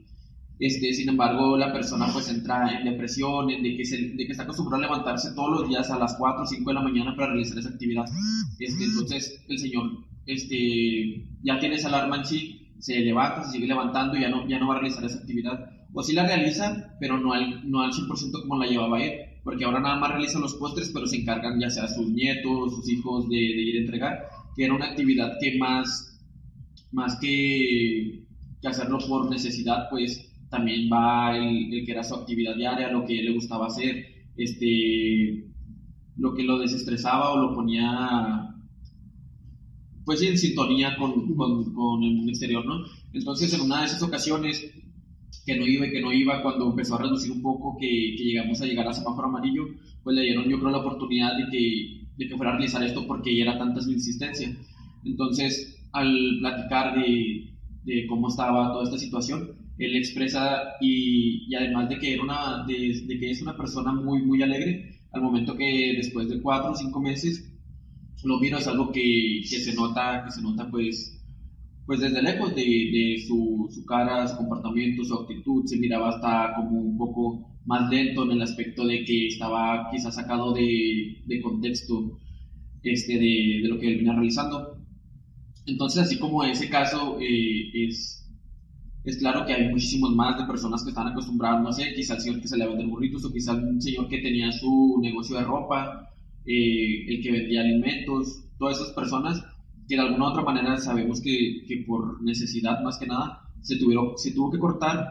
Este, 0.60 0.94
sin 0.94 1.08
embargo, 1.08 1.58
la 1.58 1.72
persona 1.72 2.08
pues 2.12 2.30
entra 2.30 2.78
en 2.78 2.84
depresión, 2.84 3.50
en 3.50 3.64
de, 3.64 3.78
que 3.78 3.86
se, 3.86 3.98
de 3.98 4.26
que 4.26 4.32
está 4.34 4.44
acostumbrado 4.44 4.84
a 4.84 4.88
levantarse 4.88 5.34
todos 5.34 5.62
los 5.62 5.70
días 5.70 5.90
a 5.90 5.98
las 5.98 6.16
4 6.18 6.44
o 6.44 6.46
5 6.46 6.70
de 6.70 6.74
la 6.74 6.82
mañana 6.82 7.16
para 7.16 7.30
realizar 7.30 7.58
esa 7.58 7.70
actividad. 7.70 8.04
Este, 8.60 8.84
entonces, 8.84 9.42
el 9.48 9.58
señor 9.58 10.04
este, 10.26 11.26
ya 11.44 11.60
tiene 11.60 11.76
esa 11.76 11.88
alarma 11.88 12.18
en 12.18 12.26
sí, 12.26 12.74
se 12.80 13.00
levanta, 13.00 13.46
se 13.46 13.52
sigue 13.52 13.68
levantando 13.68 14.18
y 14.18 14.22
ya 14.22 14.30
no, 14.30 14.48
ya 14.50 14.60
no 14.60 14.68
va 14.68 14.76
a 14.76 14.80
realizar 14.80 15.06
esa 15.06 15.20
actividad. 15.20 15.70
O 15.94 16.04
sí 16.04 16.12
la 16.14 16.28
realiza, 16.28 16.94
pero 17.00 17.18
no 17.18 17.32
al, 17.32 17.70
no 17.70 17.82
al 17.82 17.92
100% 17.92 18.42
como 18.42 18.58
la 18.58 18.68
llevaba 18.70 19.02
él, 19.02 19.14
porque 19.46 19.64
ahora 19.64 19.80
nada 19.80 19.96
más 19.96 20.12
realiza 20.12 20.40
los 20.40 20.56
postres, 20.56 20.92
pero 20.94 21.08
se 21.08 21.22
encargan 21.22 21.58
ya 21.58 21.70
sea 21.70 21.88
sus 21.88 22.10
nietos, 22.10 22.76
sus 22.76 22.90
hijos 22.90 23.30
de, 23.30 23.38
de 23.38 23.62
ir 23.62 23.76
a 23.78 23.80
entregar, 23.80 24.30
que 24.58 24.66
era 24.66 24.74
una 24.74 24.88
actividad 24.88 25.38
que 25.40 25.58
más, 25.58 26.19
más 26.92 27.18
que, 27.20 28.26
que 28.62 28.68
hacerlo 28.68 28.98
por 29.08 29.30
necesidad, 29.30 29.90
pues 29.90 30.30
también 30.50 30.90
va 30.92 31.38
el, 31.38 31.74
el, 31.74 31.86
que 31.86 31.92
era 31.92 32.04
su 32.04 32.16
actividad 32.16 32.56
diaria, 32.56 32.92
lo 32.92 33.06
que 33.06 33.22
le 33.22 33.34
gustaba 33.34 33.68
hacer, 33.68 34.06
este, 34.36 35.46
lo 36.18 36.34
que 36.34 36.44
lo 36.44 36.58
desestresaba 36.58 37.32
o 37.32 37.38
lo 37.38 37.56
ponía, 37.56 38.56
pues 40.06 40.22
en 40.24 40.38
sintonía 40.38 40.98
con, 40.98 41.36
con, 41.36 41.74
con, 41.74 42.04
el 42.04 42.28
exterior, 42.30 42.66
¿no? 42.66 42.86
Entonces, 43.14 43.54
en 43.54 43.62
una 43.62 43.82
de 43.82 43.86
esas 43.86 44.02
ocasiones 44.02 44.72
que 45.46 45.58
no 45.58 45.66
iba 45.66 45.88
y 45.88 45.92
que 45.92 46.02
no 46.02 46.12
iba, 46.12 46.42
cuando 46.42 46.70
empezó 46.70 46.96
a 46.96 47.04
reducir 47.04 47.32
un 47.32 47.42
poco, 47.42 47.78
que, 47.80 48.16
que 48.18 48.24
llegamos 48.24 48.62
a 48.62 48.66
llegar 48.66 48.88
a 48.88 48.94
semáforo 48.94 49.28
amarillo, 49.28 49.68
pues 50.04 50.16
le 50.16 50.24
dieron 50.24 50.50
yo 50.50 50.60
creo 50.60 50.72
la 50.72 50.80
oportunidad 50.80 51.38
de 51.38 51.50
que, 51.52 52.08
de 52.18 52.28
que 52.28 52.36
fuera 52.36 52.52
a 52.52 52.58
realizar 52.58 52.84
esto 52.84 53.06
porque 53.06 53.36
ya 53.36 53.44
era 53.44 53.58
tanta 53.58 53.82
su 53.82 53.92
insistencia. 53.92 54.52
Entonces, 55.06 55.79
al 55.92 56.38
platicar 56.40 56.96
de, 56.96 57.54
de 57.84 58.08
cómo 58.08 58.30
estaba 58.30 58.72
toda 58.72 58.84
esta 58.84 58.98
situación, 58.98 59.56
él 59.78 59.96
expresa 59.96 60.76
y, 60.82 61.46
y, 61.48 61.56
además 61.56 61.90
de 61.90 61.98
que, 62.00 62.14
era 62.14 62.24
una, 62.24 62.66
de, 62.66 63.18
que 63.20 63.32
es 63.32 63.42
una 63.42 63.56
persona 63.56 63.94
muy, 63.94 64.22
muy 64.22 64.42
alegre, 64.42 65.00
al 65.12 65.22
momento 65.22 65.56
que 65.56 65.94
después 65.98 66.30
de 66.30 66.42
cuatro 66.42 66.72
o 66.72 66.76
cinco 66.76 67.00
meses 67.00 67.52
lo 68.24 68.38
miro 68.40 68.58
es 68.58 68.68
algo 68.68 68.92
que, 68.92 69.42
que, 69.50 69.60
se 69.60 69.74
nota, 69.74 70.24
que 70.26 70.32
se 70.32 70.42
nota 70.42 70.70
pues, 70.70 71.18
pues 71.86 72.02
desde 72.02 72.22
lejos 72.22 72.54
de, 72.54 72.62
de 72.62 73.24
su, 73.26 73.70
su, 73.72 73.86
cara, 73.86 74.28
su 74.28 74.36
comportamiento, 74.38 75.04
su 75.04 75.16
actitud, 75.16 75.66
se 75.66 75.78
miraba 75.78 76.10
hasta 76.10 76.56
como 76.56 76.82
un 76.82 76.98
poco 76.98 77.50
más 77.66 77.90
lento 77.90 78.24
en 78.26 78.32
el 78.32 78.42
aspecto 78.42 78.86
de 78.86 79.04
que 79.04 79.28
estaba 79.28 79.90
quizás 79.90 80.16
sacado 80.16 80.54
de, 80.54 81.24
de 81.26 81.42
contexto 81.42 82.20
este, 82.84 83.14
de, 83.14 83.60
de, 83.62 83.68
lo 83.70 83.80
que 83.80 83.88
él 83.88 83.98
venía 83.98 84.14
realizando. 84.14 84.79
Entonces, 85.70 86.04
así 86.04 86.18
como 86.20 86.44
ese 86.44 86.70
caso 86.70 87.18
eh, 87.20 87.72
es 87.74 88.20
es 89.04 89.18
claro 89.18 89.46
que 89.46 89.54
hay 89.54 89.70
muchísimos 89.70 90.14
más 90.16 90.38
de 90.38 90.46
personas 90.46 90.84
que 90.84 90.90
están 90.90 91.08
acostumbradas, 91.08 91.64
no 91.64 91.72
sé, 91.72 91.94
quizá 91.96 92.16
el 92.16 92.22
señor 92.22 92.42
que 92.42 92.48
se 92.48 92.58
le 92.58 92.68
vende 92.68 92.86
burritos 92.86 93.24
o 93.26 93.32
quizá 93.32 93.54
un 93.54 93.82
señor 93.82 94.08
que 94.10 94.20
tenía 94.20 94.52
su 94.52 95.00
negocio 95.02 95.38
de 95.38 95.44
ropa, 95.44 96.12
eh, 96.46 97.06
el 97.08 97.22
que 97.22 97.32
vendía 97.32 97.62
alimentos, 97.62 98.44
todas 98.58 98.78
esas 98.78 98.94
personas 98.94 99.42
que 99.88 99.96
de 99.96 100.02
alguna 100.02 100.26
u 100.26 100.28
otra 100.30 100.44
manera 100.44 100.78
sabemos 100.78 101.22
que, 101.22 101.64
que 101.68 101.78
por 101.88 102.22
necesidad 102.22 102.82
más 102.82 102.98
que 102.98 103.08
nada 103.08 103.42
se, 103.62 103.78
tuvieron, 103.78 104.18
se 104.18 104.32
tuvo 104.32 104.52
que 104.52 104.60
cortar 104.60 105.08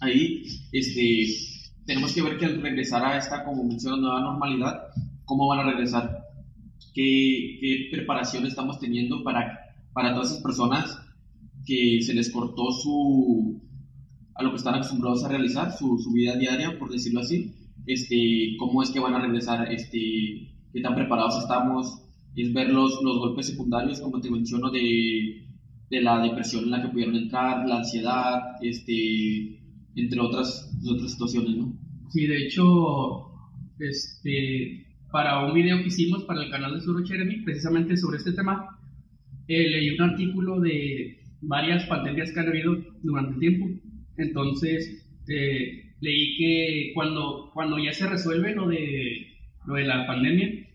ahí, 0.00 0.42
este, 0.72 1.26
tenemos 1.86 2.12
que 2.12 2.22
ver 2.22 2.38
que 2.38 2.44
al 2.44 2.60
regresar 2.60 3.04
a 3.04 3.18
esta, 3.18 3.44
como 3.44 3.64
menciono, 3.64 3.96
nueva 3.98 4.20
normalidad, 4.20 4.88
¿cómo 5.24 5.46
van 5.48 5.60
a 5.60 5.70
regresar? 5.70 6.24
¿Qué, 6.92 7.58
qué 7.60 7.88
preparación 7.92 8.46
estamos 8.46 8.78
teniendo 8.80 9.22
para, 9.22 9.57
para 9.98 10.14
todas 10.14 10.30
esas 10.30 10.42
personas 10.44 10.96
que 11.66 12.00
se 12.02 12.14
les 12.14 12.30
cortó 12.30 12.70
su, 12.70 13.60
a 14.36 14.44
lo 14.44 14.50
que 14.50 14.56
están 14.58 14.76
acostumbrados 14.76 15.24
a 15.24 15.28
realizar, 15.28 15.72
su, 15.72 15.98
su 15.98 16.12
vida 16.12 16.36
diaria, 16.36 16.78
por 16.78 16.88
decirlo 16.88 17.18
así? 17.18 17.52
Este, 17.84 18.54
¿Cómo 18.60 18.80
es 18.80 18.90
que 18.90 19.00
van 19.00 19.14
a 19.14 19.20
regresar? 19.20 19.72
Este, 19.72 19.98
¿Qué 20.72 20.80
tan 20.80 20.94
preparados 20.94 21.42
estamos? 21.42 22.00
Es 22.36 22.52
ver 22.52 22.70
los, 22.70 23.02
los 23.02 23.18
golpes 23.18 23.48
secundarios, 23.48 23.98
como 23.98 24.20
te 24.20 24.30
menciono, 24.30 24.70
de, 24.70 25.48
de 25.90 26.00
la 26.00 26.22
depresión 26.22 26.62
en 26.62 26.70
la 26.70 26.82
que 26.82 26.90
pudieron 26.90 27.16
entrar, 27.16 27.66
la 27.66 27.78
ansiedad, 27.78 28.40
este, 28.62 29.58
entre 29.96 30.20
otras, 30.20 30.78
otras 30.88 31.10
situaciones, 31.10 31.56
¿no? 31.56 31.76
Sí, 32.10 32.24
de 32.24 32.46
hecho, 32.46 33.32
este, 33.80 34.86
para 35.10 35.44
un 35.44 35.54
video 35.54 35.78
que 35.78 35.88
hicimos 35.88 36.22
para 36.22 36.44
el 36.44 36.52
canal 36.52 36.74
de 36.74 36.82
Suro 36.82 37.02
Cheremy, 37.02 37.42
precisamente 37.42 37.96
sobre 37.96 38.18
este 38.18 38.30
tema, 38.30 38.77
eh, 39.48 39.68
leí 39.68 39.90
un 39.90 40.02
artículo 40.02 40.60
de 40.60 41.18
varias 41.40 41.84
pandemias 41.86 42.32
que 42.32 42.40
han 42.40 42.48
habido 42.48 42.76
durante 43.02 43.34
el 43.34 43.40
tiempo. 43.40 43.66
Entonces, 44.16 45.06
eh, 45.28 45.94
leí 46.00 46.36
que 46.36 46.92
cuando, 46.94 47.50
cuando 47.54 47.78
ya 47.78 47.92
se 47.92 48.08
resuelve 48.08 48.54
lo 48.54 48.68
de, 48.68 49.26
lo 49.66 49.74
de 49.74 49.84
la 49.84 50.06
pandemia, 50.06 50.66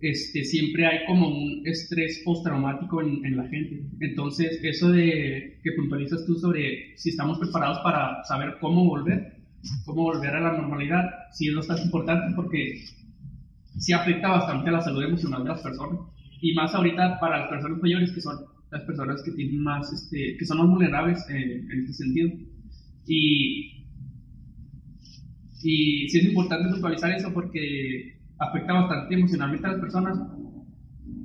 este, 0.00 0.44
siempre 0.44 0.86
hay 0.86 1.04
como 1.06 1.28
un 1.28 1.62
estrés 1.66 2.22
postraumático 2.24 3.02
en, 3.02 3.24
en 3.24 3.36
la 3.36 3.46
gente. 3.48 3.82
Entonces, 4.00 4.58
eso 4.62 4.90
de 4.90 5.58
que 5.62 5.72
puntualizas 5.72 6.24
tú 6.24 6.36
sobre 6.36 6.96
si 6.96 7.10
estamos 7.10 7.38
preparados 7.38 7.80
para 7.80 8.24
saber 8.24 8.56
cómo 8.60 8.86
volver, 8.86 9.36
cómo 9.84 10.04
volver 10.04 10.30
a 10.30 10.40
la 10.40 10.52
normalidad, 10.52 11.04
sí 11.32 11.48
es 11.48 11.54
bastante 11.54 11.82
importante 11.82 12.34
porque 12.34 12.82
sí 13.78 13.92
afecta 13.92 14.28
bastante 14.28 14.70
a 14.70 14.72
la 14.72 14.80
salud 14.80 15.02
emocional 15.02 15.42
de 15.44 15.50
las 15.50 15.60
personas. 15.60 16.00
Y 16.40 16.54
más 16.54 16.74
ahorita 16.74 17.18
para 17.20 17.40
las 17.40 17.48
personas 17.48 17.80
mayores, 17.82 18.12
que 18.12 18.20
son 18.20 18.36
las 18.70 18.82
personas 18.82 19.22
que 19.22 19.32
tienen 19.32 19.62
más, 19.62 19.92
este, 19.92 20.36
que 20.38 20.44
son 20.44 20.58
más 20.58 20.68
vulnerables 20.68 21.28
en 21.28 21.70
este 21.80 21.92
sentido. 21.92 22.30
Y, 23.06 23.86
y 25.62 26.08
sí 26.08 26.18
es 26.18 26.24
importante 26.24 26.70
puntualizar 26.70 27.12
eso 27.12 27.32
porque 27.32 28.18
afecta 28.38 28.72
bastante 28.72 29.14
emocionalmente 29.14 29.66
a 29.66 29.72
las 29.72 29.80
personas. 29.80 30.18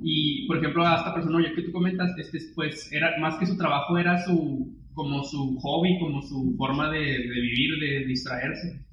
Y, 0.02 0.46
por 0.46 0.58
ejemplo, 0.58 0.86
a 0.86 0.98
esta 0.98 1.14
persona 1.14 1.42
ya 1.42 1.54
que 1.54 1.62
tú 1.62 1.72
comentas, 1.72 2.10
este, 2.18 2.38
pues, 2.54 2.92
era, 2.92 3.18
más 3.18 3.36
que 3.36 3.46
su 3.46 3.56
trabajo, 3.56 3.96
era 3.98 4.22
su, 4.24 4.76
como 4.94 5.24
su 5.24 5.56
hobby, 5.58 5.98
como 5.98 6.22
su 6.22 6.54
forma 6.56 6.90
de, 6.90 7.00
de 7.00 7.40
vivir, 7.40 7.80
de 7.80 8.06
distraerse. 8.06 8.84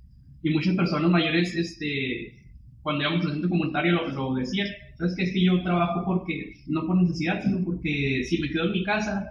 Y 0.42 0.50
muchas 0.50 0.75
personas 0.75 1.12
mayores, 1.12 1.56
este, 1.56 2.39
cuando 2.82 3.03
íbamos 3.03 3.25
al 3.25 3.34
centro 3.34 3.50
comunitario, 3.50 3.92
lo, 3.94 4.08
lo 4.10 4.34
decían. 4.36 4.68
¿Sabes 4.97 5.15
que 5.15 5.23
Es 5.23 5.33
que 5.33 5.43
yo 5.43 5.63
trabajo 5.63 6.03
porque, 6.05 6.53
no 6.67 6.85
por 6.85 7.01
necesidad, 7.01 7.41
sino 7.43 7.63
porque 7.63 8.23
si 8.23 8.39
me 8.39 8.50
quedo 8.50 8.65
en 8.65 8.71
mi 8.71 8.83
casa, 8.83 9.25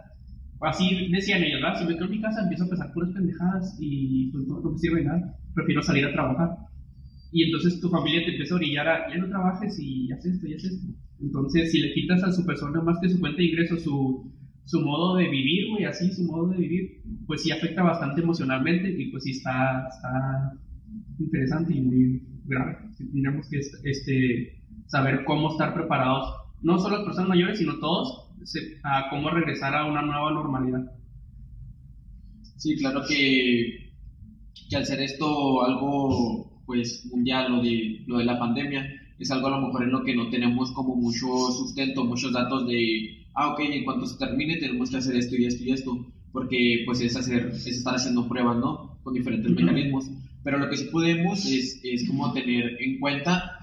así 0.61 1.09
decían 1.11 1.43
ellos, 1.43 1.61
¿verdad? 1.63 1.79
Si 1.79 1.87
me 1.87 1.95
quedo 1.95 2.07
en 2.07 2.11
mi 2.11 2.21
casa, 2.21 2.43
empiezo 2.43 2.65
a 2.65 2.69
pensar 2.69 2.93
puras 2.93 3.11
pendejadas 3.13 3.77
y 3.81 4.31
pues 4.33 4.47
no, 4.47 4.61
me 4.63 4.79
sirve 4.79 5.05
nada. 5.05 5.37
Prefiero 5.55 5.83
salir 5.83 6.05
a 6.07 6.13
trabajar 6.13 6.51
y 7.33 7.45
entonces 7.45 7.81
tu 7.81 7.89
familia 7.89 8.25
te 8.25 8.33
empieza 8.33 8.55
a 8.55 8.57
orillar 8.59 8.89
a 8.89 9.11
ya 9.11 9.17
no 9.17 9.29
trabajes 9.29 9.79
y 9.81 10.13
haces 10.13 10.35
esto 10.35 10.47
y 10.47 10.55
haces 10.55 10.73
esto. 10.73 10.93
Entonces, 11.21 11.73
si 11.73 11.79
le 11.79 11.95
quitas 11.95 12.23
a 12.25 12.33
su 12.33 12.45
persona 12.45 12.83
más 12.83 12.99
que 13.01 13.09
su 13.09 13.19
fuente 13.19 13.41
de 13.41 13.49
ingresos, 13.49 13.83
su, 13.83 14.31
su 14.65 14.81
modo 14.81 15.17
de 15.17 15.29
vivir, 15.29 15.71
güey, 15.71 15.85
así, 15.85 16.11
su 16.13 16.25
modo 16.25 16.49
de 16.49 16.59
vivir, 16.59 17.03
pues 17.27 17.43
sí 17.43 17.51
afecta 17.51 17.83
bastante 17.83 18.21
emocionalmente 18.21 18.91
y 18.91 19.11
pues 19.11 19.25
sí 19.25 19.31
está, 19.31 19.89
está 19.89 20.53
interesante 21.19 21.75
y 21.75 21.81
muy 21.81 22.23
grave. 22.45 22.77
Tenemos 22.99 23.49
que 23.49 23.59
este, 23.59 24.62
saber 24.93 25.25
cómo 25.25 25.53
estar 25.53 25.73
preparados, 25.73 26.35
no 26.61 26.79
solo 26.79 26.97
las 26.97 27.07
personas 27.07 27.31
mayores, 27.31 27.59
sino 27.59 27.79
todos, 27.79 28.29
a 28.85 29.09
cómo 29.09 29.31
regresar 29.31 29.75
a 29.75 29.87
una 29.87 30.03
nueva 30.03 30.33
normalidad. 30.33 30.83
Sí, 32.59 32.77
claro 32.77 33.01
que, 33.09 33.91
que 34.69 34.77
al 34.77 34.85
ser 34.85 35.01
esto 35.01 35.65
algo 35.65 36.63
pues 36.67 37.07
mundial 37.11 37.55
o 37.55 37.63
de 37.63 38.05
lo 38.07 38.19
de 38.19 38.27
la 38.27 38.39
pandemia 38.39 38.87
es 39.19 39.31
algo 39.31 39.47
a 39.47 39.53
lo 39.53 39.67
mejor 39.67 39.85
en 39.85 39.93
lo 39.93 40.05
que 40.05 40.15
no 40.15 40.29
tenemos 40.29 40.71
como 40.73 40.95
mucho 40.95 41.27
sustento, 41.53 42.05
muchos 42.05 42.35
datos 42.35 42.67
de, 42.67 43.25
ah, 43.35 43.53
ok, 43.53 43.61
en 43.61 43.85
cuanto 43.85 44.05
se 44.05 44.19
termine 44.19 44.59
tenemos 44.59 44.91
que 44.91 44.99
hacer 44.99 45.17
esto 45.17 45.37
y 45.37 45.47
esto 45.47 45.65
y 45.65 45.73
esto, 45.73 46.07
porque 46.33 46.83
pues 46.85 47.01
es 47.01 47.17
hacer, 47.17 47.47
es 47.47 47.67
estar 47.67 47.95
haciendo 47.95 48.29
pruebas, 48.29 48.59
¿no? 48.59 48.99
Con 49.03 49.15
diferentes 49.15 49.51
mecanismos. 49.53 50.05
Pero 50.45 50.59
lo 50.59 50.69
que 50.69 50.77
sí 50.77 50.85
podemos 50.93 51.47
es, 51.47 51.81
es 51.83 52.07
como 52.07 52.33
tener 52.35 52.77
en 52.83 53.01
cuenta 53.01 53.62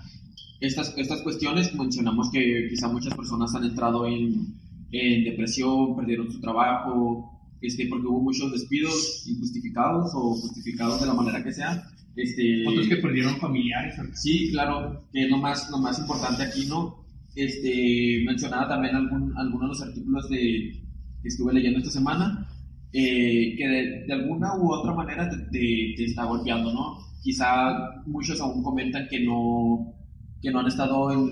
estas, 0.60 0.94
estas 0.98 1.22
cuestiones, 1.22 1.74
mencionamos 1.74 2.30
que 2.32 2.68
quizá 2.70 2.88
muchas 2.88 3.14
personas 3.14 3.54
han 3.56 3.64
entrado 3.64 4.06
en, 4.06 4.54
en 4.92 5.24
depresión, 5.24 5.96
perdieron 5.96 6.32
su 6.32 6.40
trabajo, 6.40 7.40
este, 7.62 7.88
porque 7.88 8.08
hubo 8.08 8.22
muchos 8.22 8.52
despidos 8.52 9.26
injustificados 9.28 10.12
o 10.14 10.34
justificados 10.36 11.02
de 11.02 11.08
la 11.08 11.14
manera 11.14 11.44
que 11.44 11.54
sea, 11.54 11.84
este, 12.16 12.68
Otros 12.68 12.88
que 12.88 12.98
perdieron 12.98 13.38
familiares. 13.38 13.96
Sí, 14.14 14.50
claro, 14.52 15.06
que 15.12 15.24
es 15.24 15.30
lo 15.30 15.38
más, 15.38 15.70
lo 15.70 15.78
más 15.78 16.00
importante 16.00 16.44
aquí, 16.44 16.66
¿no? 16.68 17.06
Este, 17.36 18.24
mencionaba 18.26 18.68
también 18.68 18.96
algún, 18.96 19.38
algunos 19.38 19.62
de 19.62 19.68
los 19.68 19.82
artículos 19.82 20.30
de, 20.30 20.82
que 21.22 21.28
estuve 21.28 21.54
leyendo 21.54 21.80
esta 21.80 21.92
semana, 21.92 22.50
eh, 22.92 23.56
que 23.56 23.68
de, 23.68 24.06
de, 24.06 24.14
alguna 24.14 24.56
u 24.58 24.72
otra 24.74 24.94
manera 24.94 25.30
te, 25.30 25.38
te, 25.38 25.94
te, 25.96 26.06
está 26.06 26.26
golpeando, 26.26 26.74
¿no? 26.74 26.98
Quizá 27.22 28.02
muchos 28.06 28.42
aún 28.42 28.64
comentan 28.64 29.08
que 29.08 29.20
no, 29.22 29.94
que 30.42 30.52
no 30.52 30.60
han 30.60 30.68
estado 30.68 31.12
en, 31.12 31.30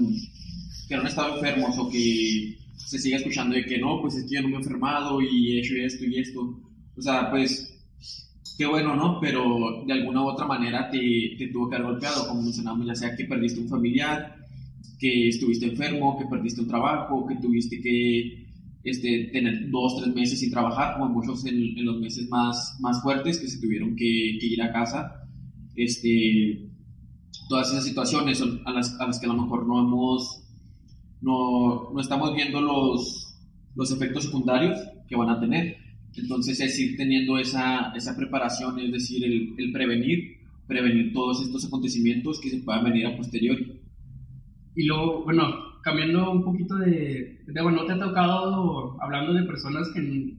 que 0.87 0.95
no 0.95 1.01
han 1.01 1.07
estado 1.07 1.35
enfermos 1.35 1.77
o 1.77 1.89
que 1.89 2.57
se 2.75 2.99
sigue 2.99 3.17
escuchando 3.17 3.55
de 3.55 3.65
que 3.65 3.77
no, 3.77 4.01
pues 4.01 4.15
es 4.15 4.23
que 4.25 4.35
yo 4.35 4.41
no 4.41 4.49
me 4.49 4.55
he 4.55 4.57
enfermado 4.59 5.21
y 5.21 5.51
he 5.51 5.59
hecho 5.59 5.75
esto 5.75 6.05
y 6.05 6.19
esto. 6.19 6.59
O 6.95 7.01
sea, 7.01 7.29
pues 7.29 7.73
qué 8.57 8.65
bueno, 8.65 8.95
¿no? 8.95 9.19
Pero 9.19 9.83
de 9.85 9.93
alguna 9.93 10.23
u 10.23 10.29
otra 10.29 10.45
manera 10.45 10.89
te, 10.89 11.35
te 11.37 11.47
tuvo 11.47 11.69
que 11.69 11.75
haber 11.75 11.87
golpeado, 11.87 12.27
como 12.27 12.41
mencionamos, 12.41 12.87
ya 12.87 12.95
sea 12.95 13.15
que 13.15 13.25
perdiste 13.25 13.59
un 13.59 13.69
familiar, 13.69 14.35
que 14.99 15.29
estuviste 15.29 15.67
enfermo, 15.67 16.17
que 16.17 16.25
perdiste 16.25 16.61
un 16.61 16.67
trabajo, 16.67 17.27
que 17.27 17.35
tuviste 17.35 17.79
que 17.81 18.47
este, 18.83 19.29
tener 19.33 19.69
dos, 19.69 19.97
tres 20.01 20.15
meses 20.15 20.39
sin 20.39 20.51
trabajar, 20.51 20.97
como 20.97 21.09
muchos 21.09 21.45
en, 21.45 21.77
en, 21.77 21.85
los 21.85 21.99
meses 21.99 22.27
más, 22.29 22.77
más 22.79 23.01
fuertes 23.01 23.37
que 23.37 23.47
se 23.47 23.59
tuvieron 23.59 23.95
que, 23.95 24.37
que, 24.39 24.45
ir 24.47 24.61
a 24.61 24.71
casa. 24.71 25.27
Este, 25.75 26.66
todas 27.47 27.71
esas 27.71 27.85
situaciones 27.85 28.41
a 28.65 28.71
las, 28.71 28.99
a 28.99 29.07
las 29.07 29.19
que 29.19 29.25
a 29.25 29.29
lo 29.29 29.41
mejor 29.41 29.67
no 29.67 29.79
hemos, 29.79 30.43
no, 31.21 31.91
no 31.93 31.99
estamos 31.99 32.33
viendo 32.35 32.61
los, 32.61 33.35
los 33.75 33.91
efectos 33.91 34.25
secundarios 34.25 34.77
que 35.07 35.15
van 35.15 35.29
a 35.29 35.39
tener 35.39 35.87
entonces 36.17 36.59
es 36.59 36.79
ir 36.79 36.97
teniendo 36.97 37.37
esa, 37.37 37.93
esa 37.95 38.15
preparación, 38.15 38.79
es 38.79 38.91
decir, 38.91 39.23
el, 39.23 39.53
el, 39.57 39.71
prevenir, 39.71 40.37
prevenir 40.67 41.13
todos 41.13 41.43
estos 41.43 41.65
acontecimientos 41.65 42.39
que 42.41 42.49
se 42.49 42.57
puedan 42.59 42.85
venir 42.85 43.05
a 43.05 43.15
posteriori. 43.15 43.79
Y 44.75 44.85
luego, 44.85 45.23
bueno, 45.23 45.43
cambiando 45.83 46.31
un 46.31 46.43
poquito 46.43 46.75
de, 46.75 47.39
de 47.45 47.61
bueno, 47.61 47.81
¿no 47.81 47.85
te 47.85 47.93
ha 47.93 47.99
tocado, 47.99 49.01
hablando 49.01 49.33
de 49.33 49.43
personas 49.43 49.89
que, 49.93 50.33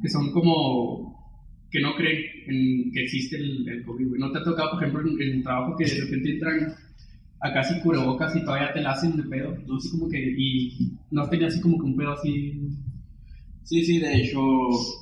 que 0.00 0.08
son 0.08 0.30
como, 0.32 1.68
que 1.70 1.80
no 1.80 1.94
creen 1.96 2.39
en 2.50 2.92
que 2.92 3.04
existe 3.04 3.36
el, 3.36 3.68
el 3.68 3.82
COVID, 3.84 4.18
¿no 4.18 4.30
te 4.30 4.38
ha 4.38 4.42
tocado, 4.44 4.72
por 4.72 4.82
ejemplo, 4.82 5.10
en, 5.20 5.20
el 5.20 5.42
trabajo 5.42 5.76
que 5.76 5.84
de 5.84 6.00
repente 6.00 6.32
entran 6.32 6.74
a 7.40 7.52
casi 7.52 7.80
cubrebocas 7.80 8.36
y 8.36 8.44
todavía 8.44 8.72
te 8.72 8.82
la 8.82 8.92
hacen 8.92 9.16
de 9.16 9.22
pedo, 9.24 9.56
¿no? 9.66 9.76
Así 9.76 9.90
como 9.90 10.08
que, 10.08 10.18
y 10.36 10.92
no 11.10 11.28
tenía 11.28 11.48
así 11.48 11.60
como 11.60 11.78
que 11.78 11.84
un 11.84 11.96
pedo 11.96 12.12
así. 12.12 12.68
Sí, 13.62 13.84
sí, 13.84 13.98
de 13.98 14.16
hecho, 14.16 14.40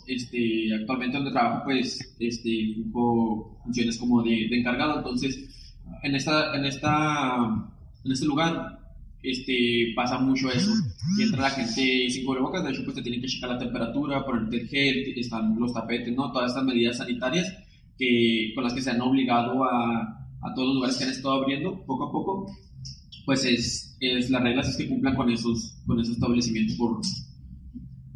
este, 0.06 0.74
actualmente 0.74 1.16
donde 1.16 1.32
trabajo, 1.32 1.64
pues, 1.64 2.14
este, 2.18 2.76
funciones 2.92 3.98
como 3.98 4.22
de, 4.22 4.48
de, 4.48 4.58
encargado, 4.58 4.98
entonces, 4.98 5.74
en 6.02 6.14
esta, 6.14 6.54
en 6.54 6.64
esta, 6.64 7.36
en 8.04 8.12
este 8.12 8.26
lugar, 8.26 8.78
este, 9.22 9.92
pasa 9.94 10.18
mucho 10.18 10.50
eso, 10.50 10.72
que 11.16 11.24
entra 11.24 11.42
la 11.42 11.50
gente 11.50 12.10
sin 12.10 12.24
cubrebocas, 12.24 12.64
de 12.64 12.70
hecho, 12.70 12.84
pues 12.84 12.96
te 12.96 13.02
tienen 13.02 13.20
que 13.20 13.28
checar 13.28 13.50
la 13.50 13.58
temperatura, 13.58 14.24
ponerte 14.24 14.60
el 14.60 14.68
gel, 14.68 15.18
están 15.18 15.58
los 15.58 15.72
tapetes, 15.72 16.14
¿no? 16.14 16.32
Todas 16.32 16.50
estas 16.50 16.64
medidas 16.64 16.98
sanitarias 16.98 17.52
que, 17.98 18.52
con 18.54 18.64
las 18.64 18.74
que 18.74 18.82
se 18.82 18.90
han 18.90 19.00
obligado 19.00 19.64
a, 19.64 20.00
a 20.40 20.54
todos 20.54 20.68
los 20.68 20.74
lugares 20.76 20.96
que 20.96 21.04
han 21.04 21.10
estado 21.10 21.42
abriendo 21.42 21.84
poco 21.84 22.08
a 22.08 22.12
poco, 22.12 22.52
pues 23.26 23.44
es, 23.44 23.96
es 24.00 24.30
las 24.30 24.42
reglas 24.42 24.68
es 24.68 24.76
que 24.76 24.88
cumplan 24.88 25.14
con 25.14 25.30
esos, 25.30 25.76
con 25.86 26.00
esos 26.00 26.14
establecimientos 26.14 26.76
por, 26.76 27.00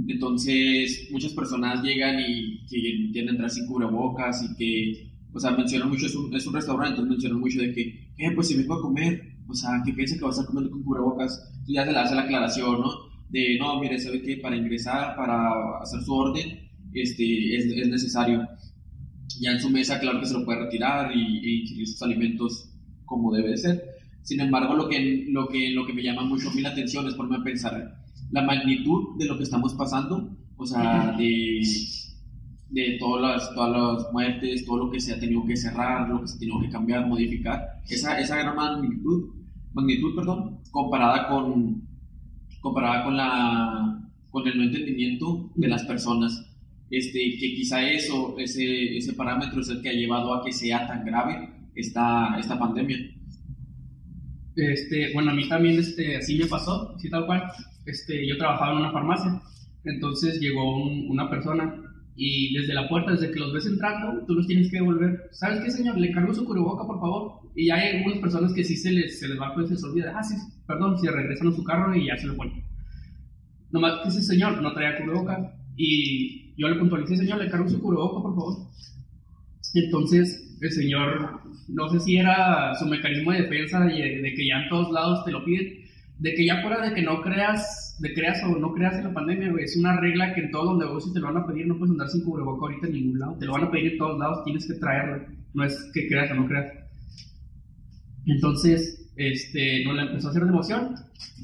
entonces, 0.08 1.08
muchas 1.10 1.32
personas 1.32 1.82
llegan 1.82 2.18
y 2.20 2.58
quieren 2.66 3.30
entrar 3.30 3.50
sin 3.50 3.66
cubrebocas 3.66 4.42
y 4.42 4.56
que, 4.56 5.12
o 5.32 5.38
sea, 5.38 5.52
mencionan 5.52 5.90
mucho, 5.90 6.06
es 6.06 6.14
un, 6.14 6.34
es 6.34 6.46
un 6.46 6.54
restaurante, 6.54 7.00
entonces 7.00 7.10
mencionan 7.10 7.40
mucho 7.40 7.60
de 7.60 7.72
que, 7.72 8.12
eh, 8.18 8.32
pues 8.34 8.48
si 8.48 8.56
vengo 8.56 8.74
a 8.74 8.80
comer, 8.80 9.31
o 9.48 9.54
sea, 9.54 9.82
que 9.84 9.92
piensa 9.92 10.16
que 10.16 10.22
va 10.22 10.28
a 10.28 10.30
estar 10.30 10.46
comiendo 10.46 10.70
con 10.70 10.82
cubrebocas, 10.82 11.50
entonces 11.50 11.74
ya 11.74 11.84
se 11.84 11.92
le 11.92 11.98
hace 11.98 12.14
la 12.14 12.22
aclaración, 12.22 12.80
¿no? 12.80 12.90
De, 13.28 13.56
no, 13.58 13.80
mire, 13.80 13.98
sabe 13.98 14.22
que 14.22 14.36
para 14.36 14.56
ingresar, 14.56 15.16
para 15.16 15.78
hacer 15.80 16.02
su 16.02 16.14
orden, 16.14 16.70
este, 16.92 17.56
es, 17.56 17.64
es 17.64 17.88
necesario. 17.88 18.46
ya 19.40 19.52
en 19.52 19.60
su 19.60 19.70
mesa, 19.70 19.98
claro 19.98 20.20
que 20.20 20.26
se 20.26 20.34
lo 20.34 20.44
puede 20.44 20.60
retirar 20.60 21.14
y, 21.16 21.38
e 21.38 21.60
ingerir 21.62 21.88
sus 21.88 22.02
alimentos 22.02 22.70
como 23.04 23.32
debe 23.32 23.56
ser. 23.56 23.82
Sin 24.22 24.40
embargo, 24.40 24.74
lo 24.74 24.88
que, 24.88 25.26
lo, 25.28 25.48
que, 25.48 25.70
lo 25.70 25.86
que 25.86 25.92
me 25.92 26.02
llama 26.02 26.24
mucho 26.24 26.50
a 26.50 26.54
mí 26.54 26.60
la 26.60 26.70
atención 26.70 27.06
es 27.08 27.14
ponerme 27.14 27.38
a 27.38 27.44
pensar 27.44 28.02
la 28.30 28.42
magnitud 28.42 29.18
de 29.18 29.26
lo 29.26 29.36
que 29.36 29.44
estamos 29.44 29.74
pasando, 29.74 30.36
o 30.56 30.66
sea, 30.66 31.14
de, 31.18 31.60
de 32.72 32.96
todas, 32.98 33.22
las, 33.22 33.54
todas 33.54 33.70
las 33.70 34.12
muertes, 34.12 34.64
todo 34.64 34.86
lo 34.86 34.90
que 34.90 34.98
se 34.98 35.12
ha 35.12 35.20
tenido 35.20 35.44
que 35.44 35.56
cerrar, 35.56 36.08
lo 36.08 36.22
que 36.22 36.28
se 36.28 36.36
ha 36.36 36.38
tenido 36.38 36.60
que 36.60 36.70
cambiar, 36.70 37.06
modificar, 37.06 37.82
esa, 37.88 38.18
esa 38.18 38.36
gran 38.38 38.56
magnitud, 38.56 39.28
magnitud 39.74 40.14
perdón, 40.16 40.58
comparada 40.70 41.28
con, 41.28 41.82
comparada 42.60 43.04
con, 43.04 43.16
la, 43.16 44.10
con 44.30 44.48
el 44.48 44.56
no 44.56 44.64
entendimiento 44.64 45.50
de 45.54 45.68
las 45.68 45.84
personas 45.84 46.48
este, 46.90 47.18
que 47.38 47.54
quizá 47.54 47.86
eso, 47.90 48.36
ese, 48.38 48.96
ese 48.96 49.12
parámetro 49.12 49.60
es 49.60 49.68
el 49.68 49.82
que 49.82 49.90
ha 49.90 49.94
llevado 49.94 50.34
a 50.34 50.42
que 50.42 50.52
sea 50.52 50.86
tan 50.86 51.04
grave 51.04 51.48
esta, 51.74 52.38
esta 52.38 52.58
pandemia. 52.58 52.98
Este, 54.56 55.12
bueno, 55.12 55.30
a 55.30 55.34
mí 55.34 55.48
también 55.48 55.78
este, 55.78 56.16
así 56.16 56.38
me 56.38 56.46
pasó, 56.46 56.94
así 56.96 57.10
tal 57.10 57.26
cual. 57.26 57.44
Este, 57.84 58.26
yo 58.26 58.38
trabajaba 58.38 58.72
en 58.72 58.78
una 58.78 58.92
farmacia, 58.92 59.42
entonces 59.84 60.38
llegó 60.40 60.84
una 60.84 61.28
persona 61.28 61.91
y 62.14 62.52
desde 62.54 62.74
la 62.74 62.88
puerta, 62.88 63.12
desde 63.12 63.30
que 63.30 63.40
los 63.40 63.52
ves 63.52 63.66
entrando, 63.66 64.24
tú 64.26 64.34
los 64.34 64.46
tienes 64.46 64.70
que 64.70 64.76
devolver. 64.76 65.28
¿Sabes 65.32 65.60
qué, 65.64 65.70
señor? 65.70 65.98
Le 65.98 66.12
cargo 66.12 66.34
su 66.34 66.44
cubreboca, 66.44 66.86
por 66.86 67.00
favor. 67.00 67.40
Y 67.54 67.70
hay 67.70 67.96
algunas 67.96 68.18
personas 68.18 68.52
que 68.52 68.64
sí 68.64 68.76
se 68.76 68.92
les, 68.92 69.18
se 69.18 69.28
les 69.28 69.40
va, 69.40 69.54
pues 69.54 69.68
se 69.68 69.74
les 69.74 69.84
olvida. 69.84 70.12
Ah, 70.16 70.22
sí, 70.22 70.34
perdón, 70.66 70.98
se 70.98 71.10
regresan 71.10 71.48
a 71.48 71.52
su 71.52 71.64
carro 71.64 71.94
y 71.94 72.06
ya 72.06 72.16
se 72.16 72.26
lo 72.26 72.36
ponen. 72.36 72.64
Nomás 73.70 74.02
que 74.02 74.08
ese 74.08 74.22
señor 74.22 74.60
no 74.60 74.72
traía 74.74 74.98
cubreboca 74.98 75.54
y 75.76 76.54
yo 76.56 76.68
le 76.68 76.76
puntualicé, 76.76 77.16
señor, 77.16 77.38
le 77.38 77.50
cargo 77.50 77.68
su 77.68 77.80
cubreboca, 77.80 78.22
por 78.22 78.34
favor. 78.34 78.72
Entonces, 79.74 80.58
el 80.60 80.70
señor, 80.70 81.40
no 81.68 81.88
sé 81.88 82.00
si 82.00 82.16
era 82.16 82.74
su 82.74 82.86
mecanismo 82.86 83.32
de 83.32 83.42
defensa 83.42 83.80
de, 83.80 84.34
que 84.36 84.46
ya 84.46 84.62
en 84.62 84.68
todos 84.68 84.92
lados 84.92 85.24
te 85.24 85.32
lo 85.32 85.44
piden, 85.44 85.84
de 86.18 86.34
que 86.34 86.46
ya 86.46 86.60
fuera 86.60 86.86
de 86.86 86.94
que 86.94 87.02
no 87.02 87.22
creas, 87.22 87.91
de 88.02 88.14
creas 88.14 88.42
o 88.42 88.58
no 88.58 88.74
creas 88.74 88.96
en 88.96 89.04
la 89.04 89.14
pandemia, 89.14 89.52
es 89.60 89.76
una 89.76 89.98
regla 90.00 90.34
que 90.34 90.40
en 90.40 90.50
todos 90.50 90.74
los 90.74 90.78
negocios 90.78 91.14
te 91.14 91.20
lo 91.20 91.32
van 91.32 91.36
a 91.36 91.46
pedir, 91.46 91.68
no 91.68 91.78
puedes 91.78 91.92
andar 91.92 92.08
sin 92.08 92.24
cubreboca 92.24 92.66
ahorita 92.66 92.88
en 92.88 92.94
ningún 92.94 93.20
lado, 93.20 93.36
te 93.38 93.46
lo 93.46 93.52
van 93.52 93.64
a 93.64 93.70
pedir 93.70 93.92
en 93.92 93.98
todos 93.98 94.18
lados, 94.18 94.44
tienes 94.44 94.66
que 94.66 94.74
traerlo, 94.74 95.24
no 95.54 95.64
es 95.64 95.90
que 95.94 96.08
creas 96.08 96.32
o 96.32 96.34
no 96.34 96.48
creas. 96.48 96.66
Entonces, 98.26 99.08
este, 99.16 99.84
nos 99.84 99.94
la 99.94 100.02
empezó 100.02 100.26
a 100.26 100.30
hacer 100.30 100.42
de 100.42 100.48
emoción 100.48 100.94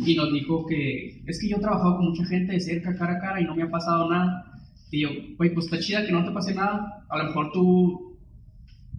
y 0.05 0.17
nos 0.17 0.33
dijo 0.33 0.67
que 0.67 1.23
es 1.27 1.41
que 1.41 1.49
yo 1.49 1.59
he 1.59 1.61
trabajado 1.61 1.99
con 1.99 2.07
mucha 2.07 2.25
gente 2.27 2.55
de 2.55 2.61
cerca, 2.61 2.97
cara 2.97 3.15
a 3.15 3.21
cara 3.21 3.41
y 3.41 3.45
no 3.45 3.55
me 3.55 3.63
ha 3.63 3.71
pasado 3.71 4.11
nada 4.11 4.53
y 4.91 5.03
yo, 5.03 5.11
pues 5.37 5.53
está 5.57 5.79
chida 5.79 6.07
que 6.07 6.13
no 6.13 6.25
te 6.25 6.33
pase 6.33 6.55
nada. 6.55 7.05
A 7.09 7.19
lo 7.19 7.25
mejor 7.25 7.53
tú 7.53 8.19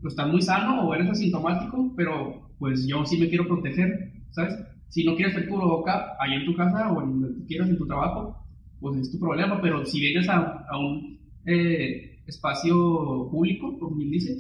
pues, 0.02 0.14
estás 0.14 0.28
muy 0.28 0.42
sano 0.42 0.88
o 0.88 0.96
eres 0.96 1.10
asintomático, 1.10 1.94
pero 1.98 2.50
pues 2.58 2.88
yo 2.88 3.06
sí 3.06 3.18
me 3.18 3.28
quiero 3.28 3.48
proteger, 3.48 4.14
¿sabes? 4.32 4.56
Si 4.90 5.04
no 5.04 5.16
quieres 5.16 5.36
hacer 5.36 5.50
boca 5.50 6.16
ahí 6.20 6.34
en 6.34 6.46
tu 6.46 6.56
casa 6.56 6.92
o 6.92 7.02
en 7.02 7.22
donde 7.22 7.46
quieras 7.46 7.70
en 7.70 7.78
tu 7.78 7.86
trabajo, 7.86 8.46
pues 8.80 8.98
es 8.98 9.12
tu 9.12 9.20
problema. 9.20 9.62
Pero 9.62 9.86
si 9.86 10.00
vienes 10.00 10.28
a, 10.30 10.66
a 10.70 10.78
un 10.78 11.20
eh, 11.46 12.20
espacio 12.26 13.30
público, 13.32 13.78
como 13.80 13.96
bien 13.96 14.12
dice, 14.12 14.38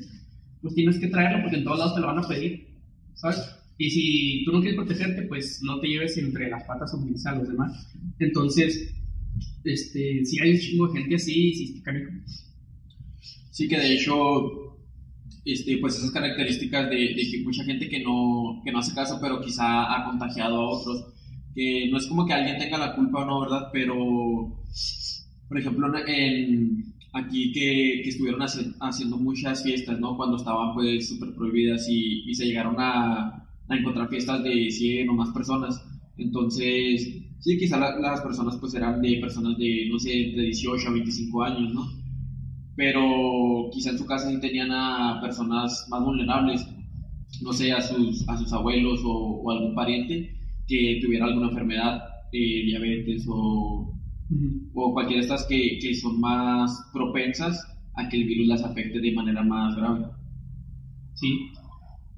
pues 0.61 0.73
tienes 0.75 0.99
que 0.99 1.07
traerlo 1.07 1.41
porque 1.43 1.57
en 1.57 1.63
todos 1.63 1.79
lados 1.79 1.95
te 1.95 2.01
lo 2.01 2.07
van 2.07 2.19
a 2.19 2.27
pedir, 2.27 2.67
¿sabes? 3.13 3.55
Y 3.77 3.89
si 3.89 4.43
tú 4.45 4.51
no 4.51 4.59
quieres 4.59 4.77
protegerte, 4.77 5.21
pues 5.23 5.61
no 5.63 5.79
te 5.79 5.87
lleves 5.87 6.17
entre 6.17 6.49
las 6.49 6.63
patas 6.65 6.93
a 6.93 7.35
los 7.35 7.47
demás. 7.47 7.93
Entonces, 8.19 8.93
este, 9.63 10.25
si 10.25 10.39
hay 10.39 10.51
un 10.51 10.59
chingo 10.59 10.87
de 10.87 10.99
gente 10.99 11.15
así, 11.15 11.53
sí, 11.53 11.83
Sí, 13.51 13.67
que 13.67 13.77
de 13.77 13.93
hecho, 13.93 14.68
este, 15.45 15.77
pues 15.77 15.97
esas 15.97 16.11
características 16.11 16.89
de, 16.89 17.15
que 17.15 17.41
mucha 17.43 17.63
gente 17.63 17.89
que 17.89 18.01
no, 18.03 18.61
que 18.63 18.71
no 18.71 18.79
hace 18.79 18.93
caso, 18.93 19.19
pero 19.21 19.41
quizá 19.41 19.95
ha 19.95 20.05
contagiado 20.05 20.55
a 20.55 20.69
otros, 20.69 21.05
que 21.55 21.89
no 21.91 21.97
es 21.97 22.07
como 22.07 22.25
que 22.25 22.33
alguien 22.33 22.57
tenga 22.57 22.77
la 22.77 22.95
culpa 22.95 23.23
o 23.23 23.25
no, 23.25 23.41
¿verdad? 23.41 23.69
Pero, 23.73 23.95
por 25.47 25.59
ejemplo, 25.59 25.91
en, 26.07 26.93
aquí 27.13 27.51
que, 27.51 28.01
que 28.03 28.09
estuvieron 28.09 28.41
haciendo 28.41 29.17
muchas 29.17 29.63
fiestas, 29.63 29.99
¿no? 29.99 30.15
Cuando 30.15 30.37
estaban 30.37 30.73
pues 30.73 31.09
súper 31.09 31.33
prohibidas 31.35 31.87
y, 31.89 32.29
y, 32.29 32.33
se 32.35 32.45
llegaron 32.45 32.75
a, 32.79 33.47
a 33.67 33.75
encontrar 33.75 34.09
fiestas 34.09 34.43
de 34.43 34.69
100 34.69 35.09
o 35.09 35.13
más 35.13 35.29
personas. 35.29 35.83
Entonces, 36.17 37.23
Sí, 37.39 37.57
quizá 37.57 37.77
las 37.77 38.21
personas 38.21 38.57
pues 38.57 38.73
eran 38.73 39.01
de 39.01 39.17
personas 39.21 39.57
de, 39.57 39.87
no 39.89 39.97
sé, 39.97 40.09
de 40.09 40.41
18 40.43 40.89
a 40.89 40.91
25 40.91 41.43
años, 41.43 41.73
¿no? 41.73 41.87
Pero 42.79 43.69
quizá 43.73 43.89
en 43.89 43.97
su 43.97 44.05
casa 44.05 44.29
sí 44.29 44.39
tenían 44.39 44.71
a 44.71 45.19
personas 45.21 45.85
más 45.89 46.01
vulnerables, 46.01 46.65
no 47.41 47.51
sé, 47.51 47.73
a 47.73 47.81
sus, 47.81 48.27
a 48.29 48.37
sus 48.37 48.53
abuelos 48.53 49.01
o, 49.03 49.51
algún 49.51 49.75
pariente 49.75 50.33
que 50.65 50.99
tuviera 51.01 51.25
alguna 51.25 51.49
enfermedad, 51.49 52.01
eh, 52.31 52.63
diabetes 52.63 53.25
o, 53.27 53.93
o 54.73 54.93
cualquiera 54.93 55.19
de 55.19 55.27
estas 55.27 55.45
que, 55.47 55.77
que 55.81 55.93
son 55.93 56.21
más 56.21 56.89
propensas 56.93 57.61
a 57.95 58.07
que 58.07 58.15
el 58.15 58.23
virus 58.23 58.47
las 58.47 58.63
afecte 58.63 59.01
de 59.01 59.11
manera 59.11 59.43
más 59.43 59.75
grave. 59.75 60.05
Sí. 61.15 61.51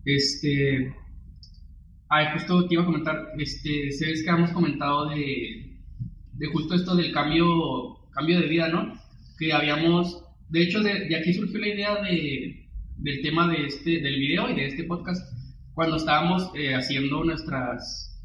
Este, 0.06 0.94
Ay, 2.08 2.28
justo 2.34 2.68
te 2.68 2.76
iba 2.76 2.84
a 2.84 2.86
comentar, 2.86 3.30
este, 3.40 3.90
sabes 3.94 4.22
que 4.24 4.30
hemos 4.30 4.52
comentado 4.52 5.10
de, 5.10 5.80
de 6.34 6.48
justo 6.52 6.76
esto 6.76 6.94
del 6.94 7.12
cambio, 7.14 7.46
cambio 8.12 8.40
de 8.42 8.48
vida, 8.48 8.68
¿no? 8.68 8.94
Que 9.40 9.54
habíamos, 9.54 10.21
de 10.52 10.62
hecho, 10.62 10.82
de, 10.82 11.16
aquí 11.16 11.34
surgió 11.34 11.60
la 11.60 11.68
idea 11.68 11.96
de, 12.04 12.70
del 12.98 13.22
tema 13.22 13.48
de 13.48 13.66
este, 13.66 14.02
del 14.02 14.20
video 14.20 14.50
y 14.50 14.56
de 14.56 14.68
este 14.68 14.84
podcast, 14.84 15.22
cuando 15.74 15.96
estábamos 15.96 16.52
eh, 16.56 16.76
haciendo 16.76 17.24
nuestras 17.24 18.22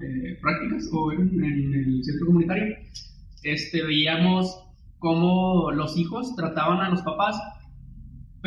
eh, 0.00 0.38
prácticas 0.40 0.88
o 0.92 1.12
en, 1.12 1.42
el 1.42 2.02
centro 2.02 2.26
comunitario, 2.26 2.76
este, 3.42 3.82
veíamos 3.82 4.58
cómo 4.98 5.70
los 5.70 5.96
hijos 5.96 6.34
trataban 6.34 6.80
a 6.80 6.90
los 6.90 7.02
papás 7.02 7.38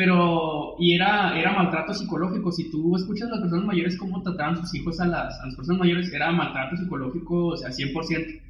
pero 0.00 0.76
y 0.78 0.94
era, 0.94 1.38
era 1.38 1.52
maltrato 1.52 1.92
psicológico. 1.92 2.50
Si 2.50 2.70
tú 2.70 2.96
escuchas 2.96 3.28
a 3.28 3.32
las 3.32 3.40
personas 3.40 3.66
mayores 3.66 3.98
cómo 3.98 4.22
trataban 4.22 4.56
sus 4.56 4.74
hijos 4.74 4.98
a 4.98 5.06
las, 5.06 5.38
a 5.40 5.44
las 5.44 5.54
personas 5.54 5.80
mayores, 5.80 6.10
era 6.10 6.32
maltrato 6.32 6.74
psicológico, 6.78 7.48
o 7.48 7.56
sea, 7.58 7.68
100%. 7.68 8.40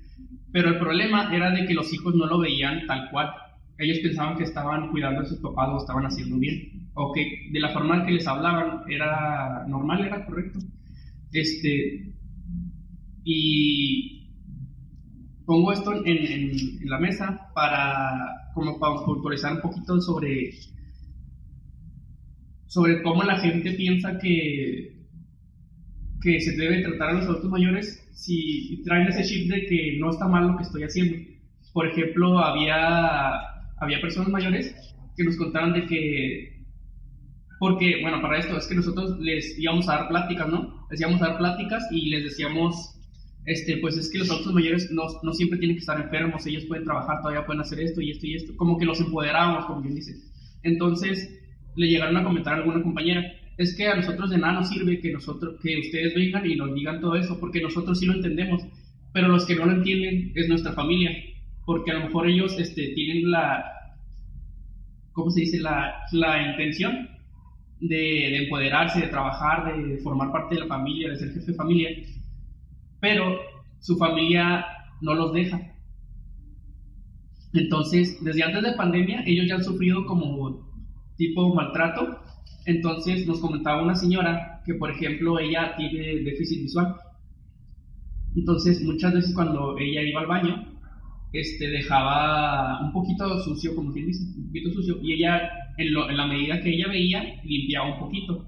Pero 0.53 0.69
el 0.69 0.79
problema 0.79 1.35
era 1.35 1.51
de 1.51 1.67
que 1.67 1.75
los 1.75 1.93
hijos 1.93 2.15
no 2.15 2.27
lo 2.27 2.39
veían 2.39 2.87
tal 2.87 3.11
cual. 3.11 3.31
Ellos 3.81 3.99
pensaban 4.01 4.37
que 4.37 4.45
estaban 4.45 4.91
cuidando 4.91 5.23
a 5.23 5.25
sus 5.25 5.39
papás 5.39 5.71
o 5.71 5.79
estaban 5.79 6.05
haciendo 6.05 6.39
bien, 6.39 6.91
o 6.95 7.13
que 7.13 7.49
de 7.51 7.61
la 7.61 7.71
forma 7.71 7.97
en 7.97 8.07
que 8.07 8.13
les 8.13 8.27
hablaban 8.27 8.83
era 8.89 9.67
normal, 9.67 10.05
era 10.05 10.25
correcto. 10.27 10.59
Este, 11.33 12.13
y 13.25 14.21
pongo 15.47 15.73
esto 15.73 15.93
en, 16.05 16.89
la 16.89 16.99
mesa 16.99 17.51
para, 17.55 18.53
como 18.55 18.79
para 18.79 19.05
puntualizar 19.05 19.55
un 19.55 19.61
poquito 19.61 20.01
sobre 20.01 20.53
sobre 22.67 23.03
cómo 23.03 23.25
la 23.25 23.37
gente 23.39 23.73
piensa 23.73 24.17
que, 24.19 24.95
que 26.23 26.41
se 26.41 26.57
debe 26.57 26.83
tratar 26.83 27.09
a 27.09 27.13
los 27.15 27.25
adultos 27.25 27.51
mayores 27.51 28.09
si 28.13 28.81
traen 28.85 29.09
ese 29.09 29.25
chip 29.25 29.51
de 29.51 29.67
que 29.67 29.99
no 29.99 30.11
está 30.11 30.29
mal 30.29 30.47
lo 30.47 30.57
que 30.57 30.63
estoy 30.63 30.85
haciendo. 30.85 31.17
Por 31.73 31.89
ejemplo, 31.89 32.39
había, 32.39 33.41
había 33.81 34.01
personas 34.01 34.29
mayores 34.29 34.75
que 35.17 35.25
nos 35.25 35.37
contaban 35.37 35.73
de 35.73 35.87
que, 35.87 36.65
porque, 37.59 38.01
bueno, 38.03 38.23
para 38.23 38.39
esto 38.39 38.57
es 38.57 38.67
que 38.67 38.75
nosotros 38.75 39.19
les 39.21 39.59
íbamos 39.59 39.89
a 39.89 39.97
dar 39.97 40.09
pláticas, 40.09 40.49
¿no? 40.49 40.87
Les 40.91 41.01
íbamos 41.01 41.21
a 41.23 41.29
dar 41.29 41.39
pláticas 41.39 41.87
y 41.91 42.11
les 42.11 42.25
decíamos, 42.25 42.97
este, 43.47 43.79
pues 43.79 43.97
es 43.97 44.11
que 44.11 44.19
los 44.19 44.31
adultos 44.31 44.55
mayores 44.55 44.91
no, 44.91 45.03
no 45.23 45.33
siempre 45.33 45.59
tienen 45.59 45.77
que 45.77 45.81
estar 45.81 46.01
enfermos, 46.01 46.47
ellos 46.47 46.65
pueden 46.67 46.85
trabajar, 46.85 47.21
todavía 47.21 47.45
pueden 47.45 47.63
hacer 47.63 47.81
esto 47.81 48.01
y 48.01 48.11
esto 48.11 48.27
y 48.27 48.35
esto, 48.35 48.57
como 48.57 48.79
que 48.79 48.85
los 48.85 49.01
empoderábamos, 49.01 49.67
como 49.67 49.83
bien 49.83 49.95
dice. 49.95 50.15
Entonces, 50.63 51.39
le 51.77 51.89
llegaron 51.89 52.17
a 52.17 52.25
comentar 52.25 52.55
a 52.55 52.57
alguna 52.59 52.83
compañera, 52.83 53.25
es 53.57 53.77
que 53.77 53.89
a 53.89 53.97
nosotros 53.97 54.31
de 54.31 54.39
nada 54.39 54.55
nos 54.55 54.69
sirve 54.69 55.01
que, 55.01 55.13
nosotros, 55.13 55.61
que 55.63 55.79
ustedes 55.79 56.15
vengan 56.15 56.49
y 56.49 56.57
nos 56.57 56.75
digan 56.75 57.01
todo 57.01 57.17
eso, 57.17 57.39
porque 57.39 57.61
nosotros 57.61 57.99
sí 57.99 58.07
lo 58.07 58.15
entendemos, 58.15 58.63
pero 59.13 59.29
los 59.29 59.45
que 59.45 59.57
no 59.57 59.67
lo 59.67 59.73
entienden 59.73 60.33
es 60.35 60.49
nuestra 60.49 60.73
familia, 60.73 61.11
porque 61.65 61.91
a 61.91 61.95
lo 61.95 62.07
mejor 62.07 62.29
ellos 62.29 62.59
este, 62.59 62.93
tienen 62.95 63.31
la, 63.31 63.65
¿cómo 65.13 65.31
se 65.31 65.41
dice?, 65.41 65.61
la, 65.61 65.95
la 66.13 66.51
intención 66.51 67.09
de, 67.81 67.97
de, 67.97 68.45
empoderarse, 68.45 69.01
de 69.01 69.09
trabajar, 69.09 69.77
de 69.77 69.99
formar 69.99 70.33
parte 70.33 70.55
de 70.55 70.63
la 70.63 70.67
familia, 70.67 71.11
de 71.11 71.17
ser 71.17 71.33
jefe 71.33 71.53
de 71.53 71.57
familia, 71.57 71.91
pero 73.01 73.39
su 73.81 73.97
familia 73.97 74.67
no 75.01 75.15
los 75.15 75.33
deja. 75.33 75.61
Entonces, 77.53 78.23
desde 78.23 78.45
antes 78.45 78.63
de 78.63 78.73
pandemia, 78.75 79.25
ellos 79.27 79.47
ya 79.49 79.57
han 79.57 79.65
sufrido 79.65 80.07
como 80.07 80.71
tipo 81.17 81.55
maltrato. 81.55 82.19
Entonces 82.67 83.27
nos 83.27 83.41
comentaba 83.41 83.83
una 83.83 83.95
señora 83.95 84.63
que, 84.65 84.75
por 84.75 84.91
ejemplo, 84.91 85.39
ella 85.39 85.75
tiene 85.77 86.23
déficit 86.23 86.63
visual. 86.63 86.97
Entonces 88.37 88.83
muchas 88.83 89.13
veces 89.13 89.35
cuando 89.35 89.77
ella 89.79 90.03
iba 90.03 90.21
al 90.21 90.27
baño, 90.27 90.80
este, 91.33 91.69
dejaba 91.69 92.81
un 92.83 92.93
poquito 92.93 93.39
sucio, 93.41 93.75
como 93.75 93.93
quien 93.93 94.07
dice, 94.07 94.25
un 94.37 94.47
poquito 94.47 94.71
sucio, 94.71 94.99
y 95.03 95.15
ella 95.15 95.51
en, 95.77 95.93
lo, 95.93 96.11
en 96.11 96.17
la 96.17 96.27
medida 96.27 96.61
que 96.61 96.71
ella 96.71 96.89
veía, 96.89 97.41
limpiaba 97.45 97.95
un 97.95 98.01
poquito, 98.01 98.47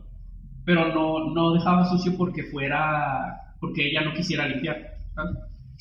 pero 0.65 0.93
no, 0.93 1.33
no 1.33 1.53
dejaba 1.53 1.89
sucio 1.89 2.17
porque 2.17 2.45
fuera, 2.45 3.55
porque 3.61 3.89
ella 3.89 4.03
no 4.03 4.15
quisiera 4.15 4.49
limpiar. 4.49 4.97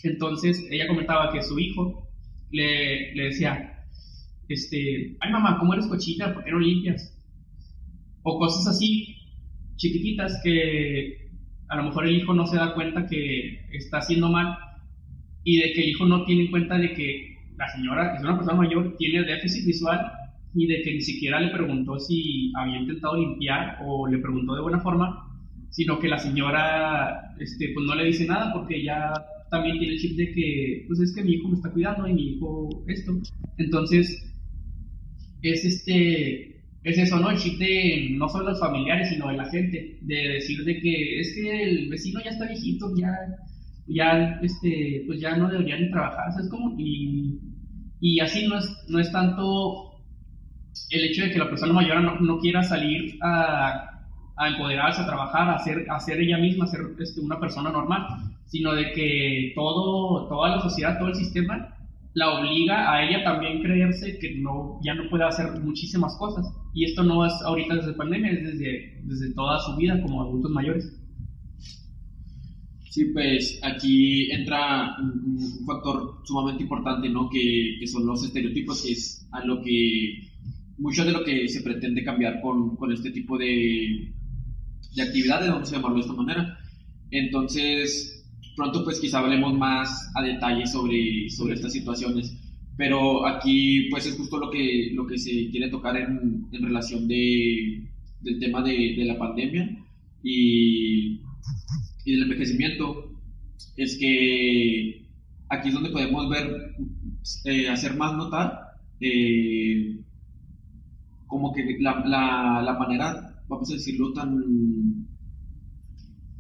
Entonces 0.04 0.68
ella 0.72 0.88
comentaba 0.88 1.32
que 1.32 1.44
su 1.44 1.60
hijo 1.60 2.08
le, 2.52 3.14
le 3.16 3.24
decía, 3.26 3.86
este, 4.48 5.18
ay 5.20 5.32
mamá, 5.32 5.58
¿cómo 5.60 5.74
eres 5.74 5.88
cochita? 5.88 6.34
¿Por 6.34 6.44
qué 6.44 6.52
no 6.52 6.60
limpias? 6.60 7.18
O 8.24 8.38
cosas 8.38 8.68
así, 8.68 9.16
chiquititas 9.78 10.40
que 10.44 11.30
a 11.70 11.76
lo 11.78 11.84
mejor 11.84 12.06
el 12.06 12.18
hijo 12.18 12.34
no 12.34 12.46
se 12.46 12.58
da 12.58 12.74
cuenta 12.74 13.08
que 13.08 13.66
está 13.72 14.00
haciendo 14.00 14.30
mal 14.30 14.58
y 15.44 15.58
de 15.60 15.74
que 15.74 15.82
el 15.84 15.90
hijo 15.90 16.06
no 16.06 16.24
tiene 16.26 16.44
en 16.44 16.52
cuenta 16.52 16.78
de 16.78 16.94
que 16.94 17.36
la 17.58 17.68
señora, 17.70 18.16
es 18.16 18.22
una 18.24 18.36
persona 18.38 18.58
mayor, 18.58 18.96
tiene 18.98 19.24
déficit 19.24 19.66
visual 19.66 20.00
y 20.54 20.68
de 20.68 20.82
que 20.82 20.94
ni 20.94 21.02
siquiera 21.02 21.40
le 21.40 21.50
preguntó 21.52 22.00
si 22.00 22.52
había 22.56 22.80
intentado 22.80 23.18
limpiar 23.18 23.78
o 23.86 24.08
le 24.08 24.18
preguntó 24.20 24.56
de 24.56 24.62
buena 24.62 24.80
forma, 24.82 25.18
sino 25.70 26.00
que 26.00 26.08
la 26.10 26.18
señora 26.20 27.34
este, 27.40 27.70
pues 27.74 27.86
no 27.86 27.96
le 27.96 28.06
dice 28.06 28.26
nada 28.26 28.52
porque 28.54 28.84
ya 28.84 29.14
también 29.50 29.78
tiene 29.80 29.94
el 29.96 30.00
chip 30.00 30.18
de 30.18 30.32
que 30.34 30.86
pues 30.88 31.00
es 31.00 31.14
que 31.16 31.24
mi 31.24 31.34
hijo 31.34 31.50
me 31.50 31.56
está 31.56 31.72
cuidando 31.72 32.08
y 32.08 32.14
mi 32.14 32.22
hijo 32.36 32.84
esto. 32.88 33.14
Entonces, 33.58 34.24
es 35.42 35.66
este 35.66 36.48
es 36.84 36.98
eso, 36.98 37.20
¿no? 37.20 37.30
El 37.30 37.38
chip 37.38 37.60
de 37.60 38.10
no 38.12 38.28
solo 38.30 38.50
los 38.50 38.60
familiares, 38.60 39.10
sino 39.10 39.28
de 39.30 39.38
la 39.38 39.50
gente, 39.50 40.00
de 40.02 40.16
decir 40.30 40.64
de 40.64 40.80
que 40.80 41.20
es 41.20 41.34
que 41.36 41.64
el 41.64 41.90
vecino 41.90 42.20
ya 42.24 42.32
está 42.32 42.48
viejito, 42.48 42.88
ya, 42.98 43.12
ya, 43.88 44.40
este, 44.42 45.04
pues 45.08 45.20
ya 45.20 45.36
no 45.36 45.50
debería 45.50 45.78
ni 45.78 45.92
trabajar, 45.92 46.32
¿sabes 46.34 46.50
cómo? 46.50 46.76
Y, 46.78 47.40
y 48.00 48.20
así 48.20 48.48
no 48.48 48.58
es, 48.58 48.86
no 48.88 49.00
es 49.00 49.12
tanto 49.12 49.92
el 50.90 51.04
hecho 51.06 51.24
de 51.24 51.32
que 51.32 51.40
la 51.40 51.50
persona 51.50 51.74
mayor 51.74 52.02
no, 52.02 52.20
no 52.20 52.40
quiera 52.40 52.64
salir 52.64 53.18
a, 53.22 54.02
a, 54.38 54.48
empoderarse, 54.48 55.02
a 55.02 55.06
trabajar, 55.08 55.50
a 55.50 55.60
ser, 55.60 55.86
a 55.90 56.00
ser 56.00 56.20
ella 56.20 56.38
misma, 56.38 56.66
a 56.66 56.68
ser 56.68 56.82
este, 57.00 57.22
una 57.22 57.40
persona 57.40 57.72
normal, 57.72 58.08
sino 58.46 58.74
de 58.74 58.92
que 58.94 59.52
todo, 59.56 60.28
toda 60.28 60.56
la 60.56 60.62
sociedad, 60.62 60.98
todo 60.98 61.10
el 61.10 61.16
sistema 61.16 61.78
la 62.14 62.34
obliga 62.34 62.92
a 62.92 63.04
ella 63.04 63.24
también 63.24 63.62
creerse 63.62 64.20
que 64.20 64.36
no, 64.36 64.80
ya 64.84 64.94
no 64.94 65.10
puede 65.10 65.24
hacer 65.24 65.60
muchísimas 65.62 66.16
cosas. 66.18 66.46
Y 66.74 66.86
esto 66.86 67.04
no 67.04 67.26
es 67.26 67.34
ahorita 67.44 67.76
desde 67.76 67.94
pandemia, 67.94 68.32
es 68.32 68.44
desde, 68.44 69.02
desde 69.04 69.34
toda 69.34 69.60
su 69.60 69.76
vida 69.78 70.02
como 70.02 70.22
adultos 70.22 70.52
mayores. 70.52 71.01
Sí, 72.92 73.06
pues 73.06 73.58
aquí 73.64 74.30
entra 74.34 74.98
un, 75.00 75.66
factor 75.66 76.22
sumamente 76.26 76.64
importante, 76.64 77.08
¿no? 77.08 77.30
Que, 77.30 77.78
que, 77.80 77.88
son 77.88 78.06
los 78.06 78.22
estereotipos, 78.22 78.84
que 78.84 78.92
es 78.92 79.26
a 79.32 79.46
lo 79.46 79.62
que 79.62 80.28
mucho 80.78 81.06
de 81.06 81.14
lo 81.14 81.24
que 81.24 81.48
se 81.48 81.62
pretende 81.62 82.04
cambiar 82.04 82.42
con, 82.42 82.76
con 82.76 82.92
este 82.92 83.12
tipo 83.12 83.38
de, 83.38 84.12
de 84.94 85.02
actividades, 85.02 85.50
vamos 85.50 85.72
a 85.72 85.76
llamarlo 85.78 86.00
de 86.00 86.02
esta 86.02 86.14
manera. 86.14 86.60
Entonces, 87.12 88.26
pronto 88.58 88.84
pues 88.84 89.00
quizá 89.00 89.20
hablemos 89.20 89.58
más 89.58 90.12
a 90.14 90.22
detalle 90.22 90.68
sobre, 90.68 91.30
sobre 91.30 91.54
estas 91.54 91.72
situaciones. 91.72 92.36
Pero 92.76 93.26
aquí 93.26 93.88
pues 93.90 94.06
es 94.06 94.18
justo 94.18 94.38
lo 94.38 94.52
que, 94.52 94.92
lo 94.94 95.08
que 95.08 95.18
se 95.18 95.50
quiere 95.50 95.70
tocar 95.70 95.96
en, 95.96 96.46
en 96.52 96.62
relación 96.62 97.08
de, 97.08 97.88
del 98.20 98.38
tema 98.38 98.62
de, 98.62 98.96
de 98.98 99.06
la 99.06 99.18
pandemia 99.18 99.78
y, 100.24 101.22
y, 102.06 102.14
del 102.14 102.24
envejecimiento. 102.24 103.12
Es 103.78 103.98
que 103.98 105.08
aquí 105.50 105.70
es 105.70 105.74
donde 105.74 105.90
podemos 105.90 106.30
ver, 106.30 106.76
eh, 107.46 107.70
hacer 107.70 107.96
más 107.96 108.16
notar 108.16 108.60
eh, 109.00 110.00
como 111.28 111.54
que 111.54 111.78
la, 111.80 112.04
la, 112.06 112.62
la 112.64 112.74
manera, 112.78 113.44
vamos 113.48 113.70
a 113.72 113.74
decirlo, 113.74 114.14
tan 114.14 115.08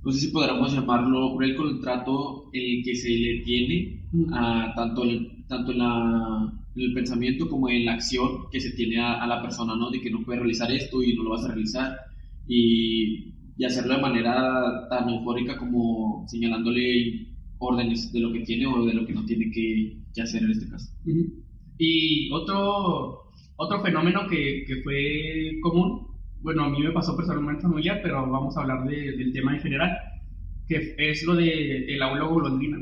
no 0.03 0.11
sé 0.11 0.19
si 0.19 0.27
podríamos 0.29 0.73
llamarlo 0.73 1.35
cruel 1.35 1.55
con 1.55 1.67
el 1.69 1.79
trato 1.79 2.49
el 2.53 2.83
que 2.83 2.95
se 2.95 3.09
le 3.09 3.41
tiene 3.41 4.01
a, 4.33 4.73
tanto, 4.75 5.03
el, 5.03 5.45
tanto 5.47 5.71
en, 5.71 5.77
la, 5.77 6.53
el 6.75 6.93
pensamiento 6.93 7.47
como 7.47 7.69
en 7.69 7.85
la 7.85 7.93
acción 7.93 8.49
que 8.51 8.59
se 8.59 8.71
tiene 8.71 8.99
a, 8.99 9.25
la 9.27 9.41
persona, 9.43 9.75
¿no? 9.75 9.91
De 9.91 10.01
que 10.01 10.09
no 10.09 10.23
puede 10.23 10.39
realizar 10.39 10.71
esto 10.71 11.03
y 11.03 11.15
no 11.15 11.23
lo 11.23 11.29
vas 11.31 11.45
a 11.45 11.49
realizar 11.49 11.95
y, 12.47 13.31
y 13.61 13.65
hacerlo 13.65 13.95
de 13.95 14.01
manera 14.01 14.87
tan 14.89 15.07
eufórica 15.07 15.55
como 15.55 16.25
señalándole 16.27 17.27
órdenes 17.59 18.11
de 18.11 18.19
lo 18.19 18.33
que 18.33 18.39
tiene 18.39 18.65
o 18.65 18.83
de 18.87 18.95
lo 18.95 19.05
que 19.05 19.13
no 19.13 19.23
tiene 19.23 19.51
que, 19.51 19.97
que 20.15 20.21
hacer 20.23 20.41
en 20.41 20.49
este 20.49 20.67
caso. 20.67 20.91
Y 21.77 22.31
otro, 22.31 23.29
otro 23.57 23.83
fenómeno 23.83 24.27
que, 24.27 24.63
que 24.65 24.81
fue 24.81 25.59
común 25.61 26.07
bueno, 26.41 26.63
a 26.63 26.69
mí 26.71 26.81
me 26.81 26.91
pasó 26.91 27.15
personalmente 27.15 27.61
familiar, 27.61 27.99
pero 28.01 28.27
vamos 28.27 28.57
a 28.57 28.61
hablar 28.61 28.83
de, 28.89 29.11
del 29.15 29.31
tema 29.31 29.53
en 29.53 29.61
general, 29.61 29.95
que 30.67 30.95
es 30.97 31.23
lo 31.23 31.35
del 31.35 31.85
de 31.85 32.03
aula 32.03 32.23
golondrina. 32.23 32.79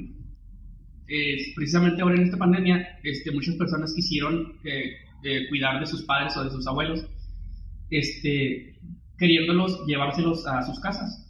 Es, 1.07 1.51
precisamente 1.57 2.01
ahora 2.01 2.15
en 2.15 2.23
esta 2.23 2.37
pandemia, 2.37 2.87
este, 3.03 3.31
muchas 3.31 3.55
personas 3.55 3.93
quisieron 3.93 4.53
eh, 4.63 4.93
eh, 5.25 5.49
cuidar 5.49 5.81
de 5.81 5.87
sus 5.87 6.03
padres 6.03 6.37
o 6.37 6.45
de 6.45 6.51
sus 6.51 6.65
abuelos, 6.67 7.05
este, 7.89 8.79
queriéndolos 9.19 9.85
llevárselos 9.85 10.47
a 10.47 10.63
sus 10.63 10.79
casas. 10.79 11.25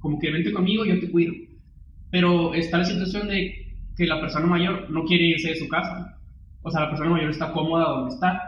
Como 0.00 0.18
que 0.18 0.30
vente 0.30 0.52
conmigo, 0.52 0.84
yo 0.84 0.98
te 0.98 1.10
cuido. 1.10 1.34
Pero 2.10 2.54
está 2.54 2.78
la 2.78 2.84
situación 2.84 3.28
de 3.28 3.76
que 3.96 4.06
la 4.06 4.20
persona 4.20 4.46
mayor 4.46 4.90
no 4.90 5.04
quiere 5.04 5.24
irse 5.24 5.50
de 5.50 5.56
su 5.56 5.68
casa. 5.68 6.18
O 6.62 6.70
sea, 6.70 6.82
la 6.82 6.88
persona 6.88 7.10
mayor 7.10 7.30
está 7.30 7.52
cómoda 7.52 7.88
donde 7.90 8.14
está 8.14 8.40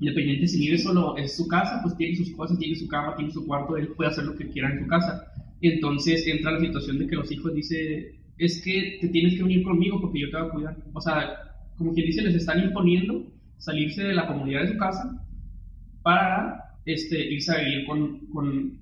Independiente 0.00 0.48
si 0.48 0.60
vive 0.60 0.78
solo 0.78 1.16
en 1.18 1.28
su 1.28 1.46
casa, 1.46 1.80
pues 1.82 1.94
tiene 1.98 2.16
sus 2.16 2.30
cosas, 2.30 2.58
tiene 2.58 2.74
su 2.74 2.88
cama, 2.88 3.14
tiene 3.16 3.30
su 3.30 3.46
cuarto, 3.46 3.76
él 3.76 3.88
puede 3.88 4.08
hacer 4.08 4.24
lo 4.24 4.34
que 4.34 4.48
quiera 4.48 4.72
en 4.72 4.80
su 4.80 4.86
casa. 4.86 5.30
Entonces 5.60 6.26
entra 6.26 6.52
la 6.52 6.60
situación 6.60 6.98
de 6.98 7.06
que 7.06 7.16
los 7.16 7.30
hijos 7.30 7.54
dicen, 7.54 8.06
es 8.38 8.62
que 8.62 8.96
te 8.98 9.08
tienes 9.08 9.34
que 9.34 9.42
venir 9.42 9.62
conmigo 9.62 10.00
porque 10.00 10.20
yo 10.20 10.30
te 10.30 10.38
voy 10.38 10.46
a 10.46 10.50
cuidar. 10.50 10.76
O 10.94 11.00
sea, 11.02 11.28
como 11.76 11.92
quien 11.92 12.06
dice, 12.06 12.22
les 12.22 12.34
están 12.34 12.60
imponiendo 12.60 13.26
salirse 13.58 14.02
de 14.02 14.14
la 14.14 14.26
comunidad 14.26 14.62
de 14.62 14.72
su 14.72 14.78
casa 14.78 15.22
para 16.02 16.59
este, 16.84 17.32
irse 17.32 17.52
a 17.52 17.62
vivir 17.62 17.86
con, 17.86 18.26
con, 18.26 18.78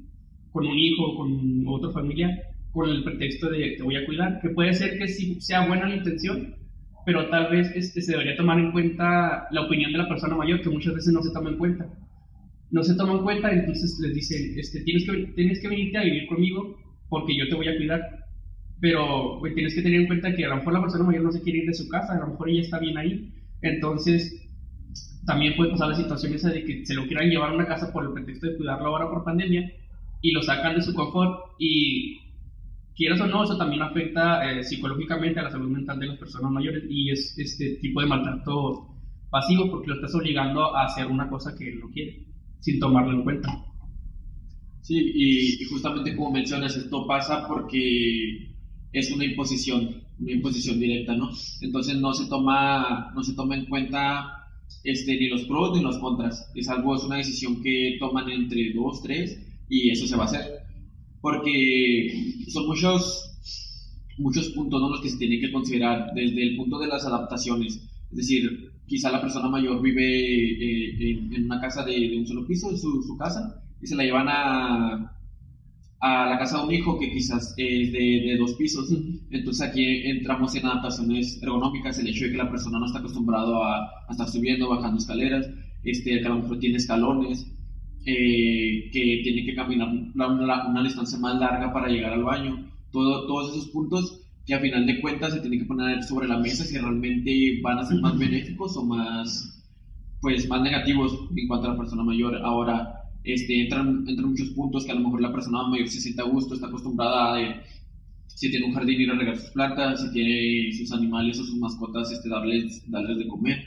con 0.52 0.66
un 0.66 0.78
hijo, 0.78 1.16
con 1.16 1.64
otra 1.66 1.90
familia, 1.90 2.36
con 2.72 2.88
el 2.88 3.02
pretexto 3.02 3.50
de 3.50 3.74
te 3.76 3.82
voy 3.82 3.96
a 3.96 4.06
cuidar, 4.06 4.40
que 4.40 4.50
puede 4.50 4.72
ser 4.74 4.98
que 4.98 5.08
sí 5.08 5.40
sea 5.40 5.66
buena 5.66 5.88
la 5.88 5.96
intención, 5.96 6.54
pero 7.04 7.28
tal 7.30 7.50
vez 7.50 7.72
este, 7.74 8.02
se 8.02 8.12
debería 8.12 8.36
tomar 8.36 8.58
en 8.58 8.70
cuenta 8.70 9.48
la 9.50 9.62
opinión 9.62 9.92
de 9.92 9.98
la 9.98 10.08
persona 10.08 10.36
mayor, 10.36 10.60
que 10.60 10.68
muchas 10.68 10.94
veces 10.94 11.12
no 11.12 11.22
se 11.22 11.32
toma 11.32 11.50
en 11.50 11.58
cuenta. 11.58 11.86
No 12.70 12.84
se 12.84 12.94
toma 12.96 13.14
en 13.14 13.22
cuenta, 13.22 13.50
entonces 13.50 13.98
les 14.02 14.14
dicen, 14.14 14.58
este, 14.58 14.82
tienes, 14.82 15.06
que, 15.06 15.32
tienes 15.34 15.60
que 15.60 15.68
venirte 15.68 15.96
a 15.96 16.04
vivir 16.04 16.26
conmigo 16.26 16.76
porque 17.08 17.34
yo 17.34 17.48
te 17.48 17.54
voy 17.54 17.68
a 17.68 17.76
cuidar. 17.76 18.02
Pero 18.80 19.38
pues, 19.40 19.54
tienes 19.54 19.74
que 19.74 19.80
tener 19.80 20.02
en 20.02 20.06
cuenta 20.06 20.34
que 20.34 20.44
a 20.44 20.48
lo 20.48 20.56
mejor 20.56 20.74
la 20.74 20.82
persona 20.82 21.04
mayor 21.04 21.22
no 21.22 21.32
se 21.32 21.40
quiere 21.40 21.60
ir 21.60 21.66
de 21.66 21.74
su 21.74 21.88
casa, 21.88 22.14
a 22.14 22.20
lo 22.20 22.28
mejor 22.28 22.50
ella 22.50 22.60
está 22.60 22.78
bien 22.78 22.98
ahí. 22.98 23.32
Entonces, 23.62 24.47
también 25.26 25.56
puede 25.56 25.70
pasar 25.70 25.88
la 25.88 25.94
situación 25.94 26.32
esa 26.32 26.50
de 26.50 26.64
que 26.64 26.86
se 26.86 26.94
lo 26.94 27.06
quieran 27.06 27.28
llevar 27.28 27.50
a 27.50 27.54
una 27.54 27.66
casa 27.66 27.92
por 27.92 28.04
el 28.04 28.12
pretexto 28.12 28.46
de 28.46 28.56
cuidarlo 28.56 28.88
ahora 28.88 29.10
por 29.10 29.24
pandemia 29.24 29.70
y 30.22 30.32
lo 30.32 30.42
sacan 30.42 30.74
de 30.74 30.82
su 30.82 30.94
confort 30.94 31.52
y 31.58 32.18
quieras 32.96 33.20
o 33.20 33.26
no, 33.26 33.44
eso 33.44 33.56
también 33.56 33.82
afecta 33.82 34.50
eh, 34.50 34.64
psicológicamente 34.64 35.38
a 35.38 35.44
la 35.44 35.50
salud 35.50 35.70
mental 35.70 36.00
de 36.00 36.06
las 36.06 36.18
personas 36.18 36.50
mayores 36.50 36.84
y 36.88 37.10
es 37.10 37.38
este 37.38 37.76
tipo 37.76 38.00
de 38.00 38.06
maltrato 38.06 38.88
pasivo 39.30 39.70
porque 39.70 39.88
lo 39.88 39.94
estás 39.96 40.14
obligando 40.14 40.74
a 40.74 40.86
hacer 40.86 41.06
una 41.06 41.28
cosa 41.28 41.54
que 41.54 41.68
él 41.68 41.80
no 41.80 41.90
quiere, 41.90 42.24
sin 42.60 42.80
tomarlo 42.80 43.12
en 43.12 43.22
cuenta. 43.22 43.64
Sí, 44.80 45.12
y, 45.14 45.64
justamente 45.64 46.16
como 46.16 46.30
mencionas, 46.30 46.74
esto 46.74 47.06
pasa 47.06 47.46
porque 47.46 48.54
es 48.92 49.12
una 49.12 49.26
imposición, 49.26 50.02
una 50.18 50.32
imposición 50.32 50.80
directa, 50.80 51.14
¿no? 51.14 51.30
Entonces 51.60 52.00
no 52.00 52.14
se 52.14 52.26
toma, 52.28 53.12
no 53.14 53.22
se 53.22 53.34
toma 53.34 53.56
en 53.56 53.66
cuenta 53.66 54.37
este, 54.84 55.16
ni 55.18 55.28
los 55.28 55.44
pros 55.44 55.76
ni 55.76 55.82
los 55.82 55.98
contras. 55.98 56.50
Es 56.54 56.68
algo, 56.68 56.96
es 56.96 57.04
una 57.04 57.16
decisión 57.16 57.62
que 57.62 57.96
toman 57.98 58.30
entre 58.30 58.72
dos, 58.72 59.02
tres, 59.02 59.40
y 59.68 59.90
eso 59.90 60.06
se 60.06 60.16
va 60.16 60.22
a 60.22 60.26
hacer 60.26 60.68
porque 61.20 62.44
son 62.48 62.66
muchos, 62.66 63.30
muchos 64.18 64.48
puntos 64.50 64.80
¿no? 64.80 64.90
los 64.90 65.00
que 65.00 65.10
se 65.10 65.18
tienen 65.18 65.40
que 65.40 65.52
considerar, 65.52 66.12
desde 66.14 66.42
el 66.42 66.56
punto 66.56 66.78
de 66.78 66.86
las 66.86 67.04
adaptaciones, 67.04 67.80
es 68.10 68.16
decir, 68.16 68.72
quizá 68.86 69.10
la 69.10 69.20
persona 69.20 69.48
mayor 69.48 69.82
vive 69.82 70.04
eh, 70.04 71.18
en, 71.34 71.44
una 71.44 71.60
casa 71.60 71.84
de, 71.84 72.16
un 72.16 72.26
solo 72.26 72.46
piso, 72.46 72.70
en 72.70 72.78
su, 72.78 73.02
su, 73.02 73.16
casa, 73.16 73.62
y 73.82 73.86
se 73.86 73.96
la 73.96 74.04
llevan 74.04 74.28
a, 74.28 75.17
a 76.00 76.26
la 76.26 76.38
casa 76.38 76.58
de 76.58 76.64
un 76.64 76.72
hijo 76.72 76.98
que 76.98 77.10
quizás 77.10 77.54
es 77.56 77.92
de, 77.92 77.98
de 77.98 78.36
dos 78.38 78.54
pisos. 78.54 78.88
Entonces 79.30 79.68
aquí 79.68 79.84
entramos 80.06 80.54
en 80.54 80.66
adaptaciones 80.66 81.42
ergonómicas, 81.42 81.98
el 81.98 82.08
hecho 82.08 82.24
de 82.24 82.32
que 82.32 82.36
la 82.38 82.50
persona 82.50 82.78
no 82.78 82.86
está 82.86 82.98
acostumbrado 82.98 83.64
a, 83.64 83.84
a 84.08 84.12
estar 84.12 84.28
subiendo, 84.28 84.68
bajando 84.68 84.98
escaleras, 84.98 85.48
este, 85.84 86.20
que 86.20 86.26
a 86.26 86.30
lo 86.30 86.40
mejor 86.40 86.58
tiene 86.58 86.76
escalones, 86.76 87.46
eh, 88.04 88.90
que 88.92 89.20
tiene 89.22 89.44
que 89.44 89.54
caminar 89.54 89.88
una, 90.14 90.82
distancia 90.82 91.18
más 91.18 91.38
larga 91.38 91.72
para 91.72 91.88
llegar 91.88 92.12
al 92.12 92.22
baño. 92.22 92.70
Todo, 92.90 93.26
todos 93.26 93.54
esos 93.54 93.68
puntos 93.68 94.22
que 94.46 94.54
a 94.54 94.60
final 94.60 94.86
de 94.86 95.00
cuentas 95.00 95.34
se 95.34 95.40
tienen 95.40 95.60
que 95.60 95.66
poner 95.66 96.02
sobre 96.02 96.26
la 96.26 96.38
mesa 96.38 96.64
si 96.64 96.78
realmente 96.78 97.60
van 97.62 97.78
a 97.78 97.84
ser 97.84 98.00
más 98.00 98.16
benéficos 98.16 98.76
o 98.76 98.84
más, 98.84 99.62
pues 100.22 100.48
más 100.48 100.62
negativos 100.62 101.18
en 101.36 101.48
cuanto 101.48 101.66
a 101.66 101.72
la 101.72 101.78
persona 101.78 102.02
mayor. 102.02 102.36
Ahora, 102.36 102.97
este, 103.34 103.62
entran, 103.62 104.04
entran 104.08 104.30
muchos 104.30 104.50
puntos 104.50 104.84
que 104.84 104.92
a 104.92 104.94
lo 104.94 105.00
mejor 105.00 105.20
la 105.20 105.32
persona 105.32 105.66
mayor 105.68 105.88
se 105.88 106.00
siente 106.00 106.22
a 106.22 106.24
gusto, 106.24 106.54
está 106.54 106.66
acostumbrada 106.66 107.36
a, 107.36 107.62
si 108.26 108.50
tiene 108.50 108.66
un 108.66 108.74
jardín, 108.74 109.00
ir 109.00 109.10
a 109.10 109.14
regar 109.14 109.36
sus 109.36 109.50
plantas, 109.50 110.00
si 110.00 110.12
tiene 110.12 110.72
sus 110.72 110.92
animales 110.92 111.38
o 111.40 111.44
sus 111.44 111.56
mascotas, 111.58 112.12
este, 112.12 112.28
darles, 112.28 112.88
darles 112.90 113.18
de 113.18 113.26
comer. 113.26 113.64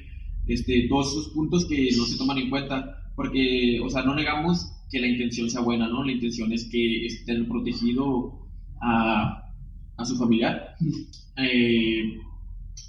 Este, 0.47 0.87
todos 0.87 1.11
esos 1.11 1.29
puntos 1.29 1.65
que 1.65 1.89
no 1.97 2.05
se 2.05 2.17
toman 2.17 2.37
en 2.37 2.49
cuenta, 2.49 3.03
porque, 3.15 3.79
o 3.83 3.89
sea, 3.89 4.03
no 4.03 4.15
negamos 4.15 4.71
que 4.89 4.99
la 4.99 5.07
intención 5.07 5.49
sea 5.49 5.61
buena, 5.61 5.87
¿no? 5.87 6.03
La 6.03 6.13
intención 6.13 6.51
es 6.51 6.69
que 6.69 7.05
estén 7.05 7.47
protegido 7.47 8.47
a, 8.81 9.53
a 9.97 10.05
su 10.05 10.17
familiar. 10.17 10.75
Eh, 11.37 12.19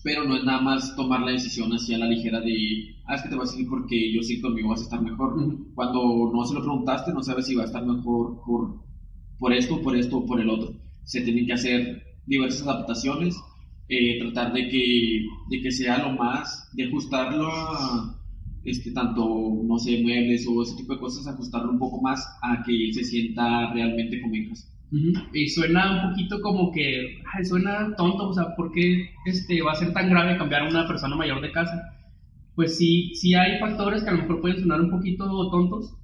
pero 0.03 0.25
no 0.25 0.37
es 0.37 0.45
nada 0.45 0.61
más 0.61 0.97
tomar 0.97 1.21
la 1.21 1.33
decisión 1.33 1.73
así 1.73 1.95
a 1.95 1.99
la 1.99 2.07
ligera 2.07 2.41
de, 2.41 2.97
ah, 3.07 3.15
es 3.15 3.23
que 3.23 3.29
te 3.29 3.37
vas 3.37 3.55
a 3.55 3.61
ir 3.61 3.69
porque 3.69 4.13
yo 4.13 4.23
sí 4.23 4.41
conmigo 4.41 4.71
vas 4.71 4.81
a 4.81 4.85
estar 4.85 5.01
mejor. 5.03 5.35
Cuando 5.75 6.31
no 6.33 6.45
se 6.45 6.55
lo 6.55 6.61
preguntaste, 6.61 7.13
no 7.13 7.23
sabes 7.23 7.47
si 7.47 7.55
va 7.55 7.63
a 7.63 7.67
estar 7.67 7.85
mejor 7.87 8.43
por, 8.45 8.83
por 9.39 9.53
esto, 9.53 9.81
por 9.81 9.97
esto 9.97 10.19
o 10.19 10.27
por 10.27 10.41
el 10.41 10.51
otro. 10.51 10.75
Se 11.05 11.21
tienen 11.21 11.47
que 11.47 11.53
hacer 11.53 12.03
diversas 12.27 12.67
adaptaciones, 12.67 13.37
eh, 13.89 14.19
tratar 14.21 14.53
de 14.53 14.69
que, 14.69 15.27
de 15.51 15.61
que 15.63 15.71
sea 15.71 15.99
lo 15.99 16.13
más, 16.17 16.69
de 16.73 16.85
ajustarlo 16.85 17.49
a, 17.49 18.19
este, 18.65 18.93
tanto, 18.93 19.25
no 19.65 19.79
sé, 19.79 20.03
muebles 20.03 20.47
o 20.49 20.63
ese 20.63 20.77
tipo 20.77 20.95
de 20.95 21.01
cosas, 21.01 21.27
ajustarlo 21.27 21.73
un 21.73 21.79
poco 21.79 22.01
más 22.01 22.27
a 22.43 22.63
que 22.65 22.73
él 22.87 22.95
se 22.95 23.05
sienta 23.05 23.73
realmente 23.73 24.21
como 24.21 24.35
en 24.35 24.49
casa. 24.51 24.72
Y 25.33 25.49
suena 25.49 26.05
un 26.05 26.11
poquito 26.11 26.41
como 26.43 26.71
que, 26.71 27.23
ay, 27.33 27.45
suena 27.45 27.97
tonto, 27.97 28.29
o 28.29 28.35
sea, 28.35 28.55
¿por 28.55 28.73
qué 28.73 29.11
este, 29.25 29.63
va 29.63 29.73
a 29.73 29.77
ser 29.77 29.93
tan 29.95 30.11
grave 30.11 30.37
cambiar 30.37 30.63
a 30.63 30.69
una 30.69 30.87
persona 30.87 31.17
mayor 31.17 31.41
de 31.41 31.51
casa? 31.51 31.81
Pues 32.55 32.77
sí, 32.77 33.15
sí 33.15 33.33
hay 33.35 33.59
factores 33.59 34.05
que 34.05 34.11
a 34.11 34.13
lo 34.13 34.19
mejor 34.19 34.43
pueden 34.43 34.61
sonar 34.61 34.83
un 34.83 34.91
poquito 34.91 35.25
tontos, 35.51 35.97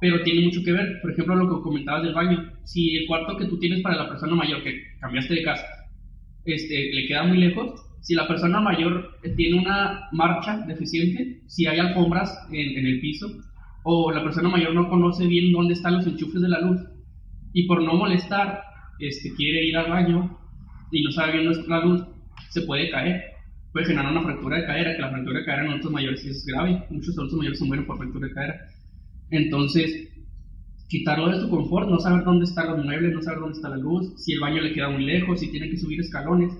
pero 0.00 0.22
tiene 0.22 0.46
mucho 0.46 0.62
que 0.64 0.72
ver. 0.72 0.98
Por 1.02 1.12
ejemplo, 1.12 1.34
lo 1.34 1.48
que 1.48 1.62
comentabas 1.62 2.02
del 2.04 2.14
baño. 2.14 2.50
Si 2.64 2.96
el 2.96 3.06
cuarto 3.06 3.36
que 3.36 3.44
tú 3.44 3.58
tienes 3.58 3.82
para 3.82 3.96
la 3.96 4.08
persona 4.08 4.34
mayor 4.34 4.62
que 4.62 4.80
cambiaste 5.00 5.34
de 5.34 5.42
casa 5.42 5.66
este, 6.46 6.92
le 6.94 7.06
queda 7.06 7.24
muy 7.24 7.38
lejos, 7.38 7.80
si 8.00 8.14
la 8.14 8.26
persona 8.26 8.60
mayor 8.60 9.18
tiene 9.36 9.58
una 9.58 10.08
marcha 10.12 10.58
deficiente, 10.66 11.42
si 11.46 11.66
hay 11.66 11.78
alfombras 11.78 12.36
en 12.50 12.86
el 12.86 13.00
piso, 13.00 13.28
o 13.84 14.10
la 14.10 14.22
persona 14.24 14.48
mayor 14.48 14.74
no 14.74 14.88
conoce 14.88 15.26
bien 15.26 15.52
dónde 15.52 15.74
están 15.74 15.94
los 15.94 16.06
enchufes 16.06 16.40
de 16.40 16.48
la 16.48 16.60
luz, 16.60 16.80
y 17.52 17.66
por 17.66 17.82
no 17.82 17.94
molestar, 17.94 18.62
este, 18.98 19.34
quiere 19.34 19.64
ir 19.64 19.76
al 19.76 19.90
baño 19.90 20.38
y 20.90 21.02
no 21.02 21.10
sabe 21.10 21.32
bien 21.32 21.46
nuestra 21.46 21.84
luz, 21.84 22.04
se 22.50 22.62
puede 22.62 22.90
caer. 22.90 23.22
Puede 23.72 23.86
generar 23.86 24.12
una 24.12 24.22
fractura 24.22 24.58
de 24.58 24.66
cadera, 24.66 24.94
que 24.94 25.02
la 25.02 25.10
fractura 25.10 25.38
de 25.38 25.44
cadera 25.46 25.64
en 25.64 25.70
adultos 25.70 25.92
mayores 25.92 26.24
es 26.24 26.44
grave. 26.44 26.84
Muchos 26.90 27.16
adultos 27.16 27.38
mayores 27.38 27.58
se 27.58 27.64
mueren 27.64 27.86
por 27.86 27.96
fractura 27.96 28.28
de 28.28 28.34
cadera. 28.34 28.60
Entonces, 29.30 30.12
quitarlo 30.88 31.30
de 31.30 31.40
su 31.40 31.48
confort, 31.48 31.88
no 31.88 31.98
saber 31.98 32.22
dónde 32.22 32.44
están 32.44 32.68
los 32.68 32.84
muebles, 32.84 33.14
no 33.14 33.22
saber 33.22 33.40
dónde 33.40 33.56
está 33.56 33.70
la 33.70 33.78
luz, 33.78 34.12
si 34.22 34.34
el 34.34 34.40
baño 34.40 34.60
le 34.60 34.74
queda 34.74 34.90
muy 34.90 35.04
lejos, 35.04 35.40
si 35.40 35.50
tiene 35.50 35.70
que 35.70 35.78
subir 35.78 35.98
escalones, 35.98 36.52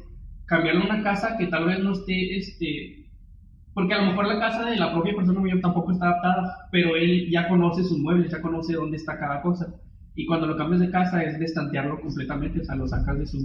cambiarlo 0.46 0.85
a 0.85 0.87
una 0.87 1.02
casa 1.02 1.37
que 1.37 1.48
tal 1.48 1.66
vez 1.66 1.81
no 1.81 1.92
esté, 1.92 2.38
este, 2.38 3.11
porque 3.74 3.92
a 3.92 3.98
lo 3.98 4.07
mejor 4.07 4.26
la 4.26 4.38
casa 4.38 4.64
de 4.70 4.76
la 4.76 4.90
propia 4.90 5.14
persona 5.14 5.38
mayor 5.38 5.61
tampoco 5.61 5.92
está 5.92 6.07
adaptada, 6.07 6.68
pero 6.72 6.96
él 6.96 7.28
ya 7.31 7.46
conoce 7.46 7.85
sus 7.85 7.98
muebles, 7.98 8.33
ya 8.33 8.40
conoce 8.40 8.72
dónde 8.72 8.96
está 8.96 9.18
cada 9.18 9.42
cosa. 9.42 9.82
Y 10.14 10.27
cuando 10.27 10.46
lo 10.46 10.57
cambias 10.57 10.81
de 10.81 10.90
casa 10.90 11.22
es 11.25 11.38
destantearlo 11.38 12.01
completamente, 12.01 12.61
o 12.61 12.64
sea, 12.64 12.77
lo 12.77 12.87
sacas 12.87 13.18
de 13.18 13.27
su, 13.27 13.38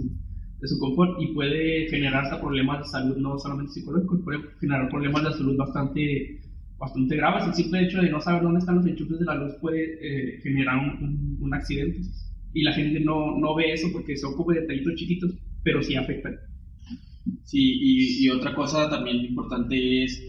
de 0.60 0.68
su 0.68 0.78
confort 0.78 1.20
y 1.20 1.32
puede 1.34 1.88
generar 1.88 2.24
hasta 2.24 2.40
problemas 2.40 2.80
de 2.80 2.84
salud, 2.84 3.16
no 3.16 3.38
solamente 3.38 3.72
psicológicos, 3.72 4.20
puede 4.22 4.40
generar 4.60 4.88
problemas 4.88 5.24
de 5.24 5.32
salud 5.32 5.56
bastante, 5.56 6.40
bastante 6.76 7.16
graves. 7.16 7.46
El 7.46 7.54
simple 7.54 7.84
hecho 7.84 8.02
de 8.02 8.10
no 8.10 8.20
saber 8.20 8.42
dónde 8.42 8.60
están 8.60 8.76
los 8.76 8.86
enchufes 8.86 9.18
de 9.18 9.24
la 9.24 9.36
luz 9.36 9.54
puede 9.60 9.98
eh, 10.00 10.40
generar 10.42 10.76
un, 10.78 11.38
un, 11.40 11.54
accidente. 11.54 12.00
Y 12.52 12.62
la 12.62 12.72
gente 12.72 13.00
no, 13.00 13.38
no 13.38 13.54
ve 13.54 13.72
eso 13.72 13.88
porque 13.92 14.16
son 14.16 14.34
como 14.34 14.52
detallitos 14.52 14.94
chiquitos, 14.94 15.34
pero 15.62 15.82
sí 15.82 15.94
afectan. 15.96 16.36
Sí, 17.44 17.60
y, 17.60 18.26
y 18.26 18.30
otra 18.30 18.54
cosa 18.54 18.90
también 18.90 19.16
importante 19.24 20.04
es 20.04 20.22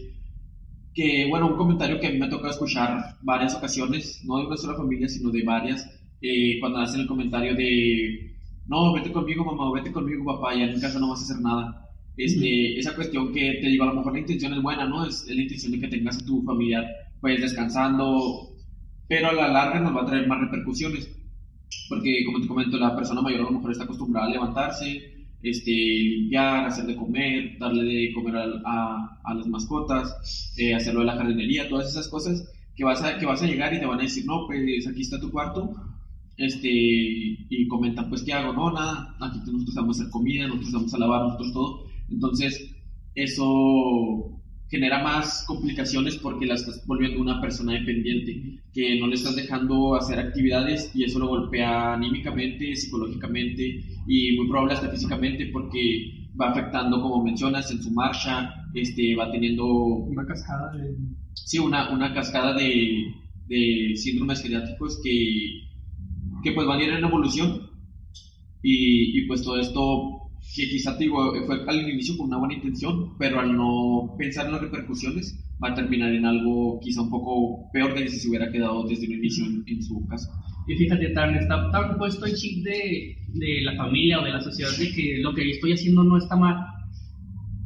que, 0.94 1.26
bueno, 1.28 1.48
un 1.48 1.56
comentario 1.56 2.00
que 2.00 2.06
a 2.06 2.10
mí 2.10 2.18
me 2.18 2.26
ha 2.26 2.30
tocado 2.30 2.50
escuchar 2.50 3.16
varias 3.22 3.54
ocasiones, 3.54 4.22
no 4.24 4.38
de 4.38 4.46
una 4.46 4.56
sola 4.56 4.76
familia, 4.76 5.08
sino 5.08 5.30
de 5.30 5.42
varias, 5.44 5.99
eh, 6.22 6.58
cuando 6.60 6.80
hacen 6.80 7.00
el 7.00 7.06
comentario 7.06 7.54
de, 7.54 8.36
no, 8.66 8.92
vete 8.92 9.10
conmigo 9.10 9.44
mamá, 9.44 9.72
vete 9.72 9.92
conmigo 9.92 10.24
papá, 10.24 10.54
ya 10.54 10.64
en 10.64 10.80
casa 10.80 10.98
no 10.98 11.10
vas 11.10 11.20
a 11.20 11.24
hacer 11.24 11.40
nada. 11.40 11.88
Este, 12.16 12.78
Esa 12.78 12.94
cuestión 12.94 13.32
que 13.32 13.58
te 13.60 13.68
digo, 13.68 13.84
a 13.84 13.88
lo 13.88 13.94
mejor 13.94 14.12
la 14.12 14.20
intención 14.20 14.52
es 14.54 14.62
buena, 14.62 14.86
¿no? 14.86 15.06
Es, 15.06 15.26
la 15.26 15.42
intención 15.42 15.72
de 15.72 15.80
que 15.80 15.88
tengas 15.88 16.18
a 16.18 16.26
tu 16.26 16.42
familiar 16.42 16.86
pues 17.20 17.40
descansando, 17.40 18.50
pero 19.08 19.28
a 19.28 19.32
la 19.32 19.48
larga 19.48 19.80
nos 19.80 19.96
va 19.96 20.02
a 20.02 20.06
traer 20.06 20.26
más 20.26 20.40
repercusiones. 20.40 21.10
Porque, 21.88 22.24
como 22.24 22.40
te 22.40 22.48
comento, 22.48 22.78
la 22.78 22.96
persona 22.96 23.22
mayor 23.22 23.40
a 23.40 23.44
lo 23.44 23.50
mejor 23.52 23.72
está 23.72 23.84
acostumbrada 23.84 24.26
a 24.26 24.30
levantarse, 24.30 25.26
este, 25.42 25.70
limpiar, 25.70 26.66
hacer 26.66 26.86
de 26.86 26.96
comer, 26.96 27.58
darle 27.58 27.84
de 27.84 28.12
comer 28.12 28.36
a, 28.36 29.20
a, 29.24 29.34
las 29.34 29.46
mascotas, 29.46 30.54
eh, 30.56 30.74
hacerlo 30.74 31.00
de 31.00 31.06
la 31.06 31.16
jardinería, 31.16 31.68
todas 31.68 31.88
esas 31.88 32.08
cosas 32.08 32.48
que 32.76 32.84
vas, 32.84 33.02
a, 33.02 33.18
que 33.18 33.26
vas 33.26 33.42
a 33.42 33.46
llegar 33.46 33.72
y 33.74 33.80
te 33.80 33.86
van 33.86 34.00
a 34.00 34.02
decir, 34.02 34.24
no, 34.26 34.46
pues 34.46 34.86
aquí 34.86 35.02
está 35.02 35.20
tu 35.20 35.30
cuarto, 35.30 35.72
este, 36.40 36.68
y 36.70 37.68
comentan, 37.68 38.08
pues, 38.08 38.22
¿qué 38.22 38.32
hago? 38.32 38.52
No, 38.52 38.72
nada, 38.72 39.14
aquí 39.20 39.38
nosotros 39.38 39.74
vamos 39.74 39.98
a 39.98 40.02
hacer 40.02 40.12
comida, 40.12 40.46
nosotros 40.46 40.72
vamos 40.72 40.94
a 40.94 40.98
lavar, 40.98 41.22
nosotros 41.22 41.52
todo. 41.52 41.84
Entonces, 42.10 42.74
eso 43.14 44.40
genera 44.70 45.02
más 45.02 45.44
complicaciones 45.46 46.16
porque 46.16 46.46
la 46.46 46.54
estás 46.54 46.86
volviendo 46.86 47.20
una 47.20 47.40
persona 47.40 47.74
dependiente, 47.74 48.60
que 48.72 48.98
no 49.00 49.08
le 49.08 49.16
estás 49.16 49.36
dejando 49.36 49.96
hacer 49.96 50.18
actividades 50.18 50.92
y 50.94 51.04
eso 51.04 51.18
lo 51.18 51.28
golpea 51.28 51.94
anímicamente, 51.94 52.74
psicológicamente 52.76 53.84
y 54.06 54.36
muy 54.36 54.48
probable 54.48 54.74
hasta 54.74 54.90
físicamente 54.90 55.50
porque 55.52 56.28
va 56.40 56.50
afectando, 56.52 57.02
como 57.02 57.22
mencionas, 57.24 57.70
en 57.70 57.82
su 57.82 57.90
marcha, 57.90 58.54
este, 58.72 59.14
va 59.16 59.30
teniendo... 59.30 59.66
Una 59.66 60.24
cascada 60.24 60.72
de... 60.72 60.96
Sí, 61.34 61.58
una, 61.58 61.90
una 61.90 62.14
cascada 62.14 62.54
de, 62.54 63.12
de 63.48 63.92
síndromes 63.96 64.40
geriátricos 64.40 65.00
que 65.02 65.69
que 66.42 66.52
pues 66.52 66.66
van 66.66 66.80
a 66.80 66.82
ir 66.82 66.90
en 66.90 67.04
evolución 67.04 67.70
y, 68.62 69.18
y 69.18 69.26
pues 69.26 69.42
todo 69.42 69.58
esto 69.58 70.20
que 70.54 70.68
quizá 70.68 70.96
te 70.96 71.04
digo, 71.04 71.32
fue 71.46 71.64
al 71.66 71.88
inicio 71.88 72.16
con 72.16 72.26
una 72.26 72.38
buena 72.38 72.54
intención, 72.54 73.16
pero 73.18 73.40
al 73.40 73.56
no 73.56 74.14
pensar 74.18 74.46
en 74.46 74.52
las 74.52 74.62
repercusiones 74.62 75.38
va 75.62 75.70
a 75.70 75.74
terminar 75.74 76.12
en 76.12 76.26
algo 76.26 76.80
quizá 76.80 77.02
un 77.02 77.10
poco 77.10 77.70
peor 77.72 77.94
de 77.94 78.08
si 78.08 78.18
se 78.18 78.28
hubiera 78.28 78.50
quedado 78.50 78.84
desde 78.84 79.06
el 79.06 79.12
inicio 79.12 79.44
en, 79.66 79.82
su 79.82 80.06
casa. 80.08 80.28
Y 80.66 80.74
fíjate, 80.74 81.10
tan, 81.10 81.34
está 81.36 81.70
tan 81.70 81.98
puesto 81.98 82.26
el 82.26 82.34
chip 82.34 82.64
de, 82.64 83.16
de 83.28 83.62
la 83.62 83.76
familia 83.76 84.20
o 84.20 84.24
de 84.24 84.30
la 84.30 84.40
sociedad 84.40 84.70
de 84.78 84.90
que 84.92 85.18
lo 85.20 85.34
que 85.34 85.50
estoy 85.50 85.72
haciendo 85.72 86.02
no 86.02 86.16
está 86.16 86.36
mal, 86.36 86.56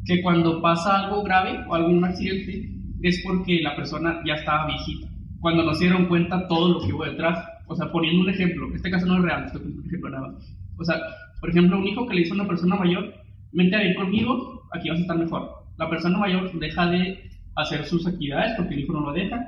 que 0.04 0.20
cuando 0.22 0.60
pasa 0.60 1.04
algo 1.04 1.22
grave 1.22 1.64
o 1.68 1.74
algún 1.74 2.04
accidente 2.04 2.70
es 3.02 3.22
porque 3.24 3.60
la 3.62 3.76
persona 3.76 4.20
ya 4.26 4.34
estaba 4.34 4.66
viejita. 4.66 5.08
Cuando 5.40 5.62
no 5.62 5.74
se 5.74 5.84
dieron 5.84 6.06
cuenta 6.06 6.48
todo 6.48 6.74
lo 6.74 6.80
que 6.80 6.92
hubo 6.92 7.04
detrás, 7.04 7.38
o 7.66 7.74
sea, 7.74 7.90
poniendo 7.90 8.22
un 8.22 8.30
ejemplo, 8.30 8.74
este 8.74 8.90
caso 8.90 9.06
no 9.06 9.16
es 9.16 9.22
real, 9.22 9.44
esto 9.46 9.58
es 9.58 9.64
un 9.64 9.84
ejemplo 9.86 10.10
nada. 10.10 10.38
O 10.76 10.84
sea, 10.84 10.96
por 11.40 11.50
ejemplo, 11.50 11.78
un 11.78 11.86
hijo 11.86 12.06
que 12.06 12.14
le 12.14 12.22
hizo 12.22 12.34
a 12.34 12.36
una 12.36 12.48
persona 12.48 12.76
mayor, 12.76 13.14
vente 13.52 13.76
a 13.76 13.84
ir 13.84 13.94
conmigo, 13.94 14.62
aquí 14.72 14.88
vas 14.88 14.98
a 14.98 15.02
estar 15.02 15.18
mejor. 15.18 15.50
La 15.78 15.88
persona 15.88 16.18
mayor 16.18 16.58
deja 16.58 16.86
de 16.90 17.30
hacer 17.56 17.84
sus 17.84 18.06
actividades 18.06 18.54
porque 18.56 18.74
el 18.74 18.80
hijo 18.80 18.92
no 18.92 19.00
lo 19.00 19.12
deja, 19.12 19.44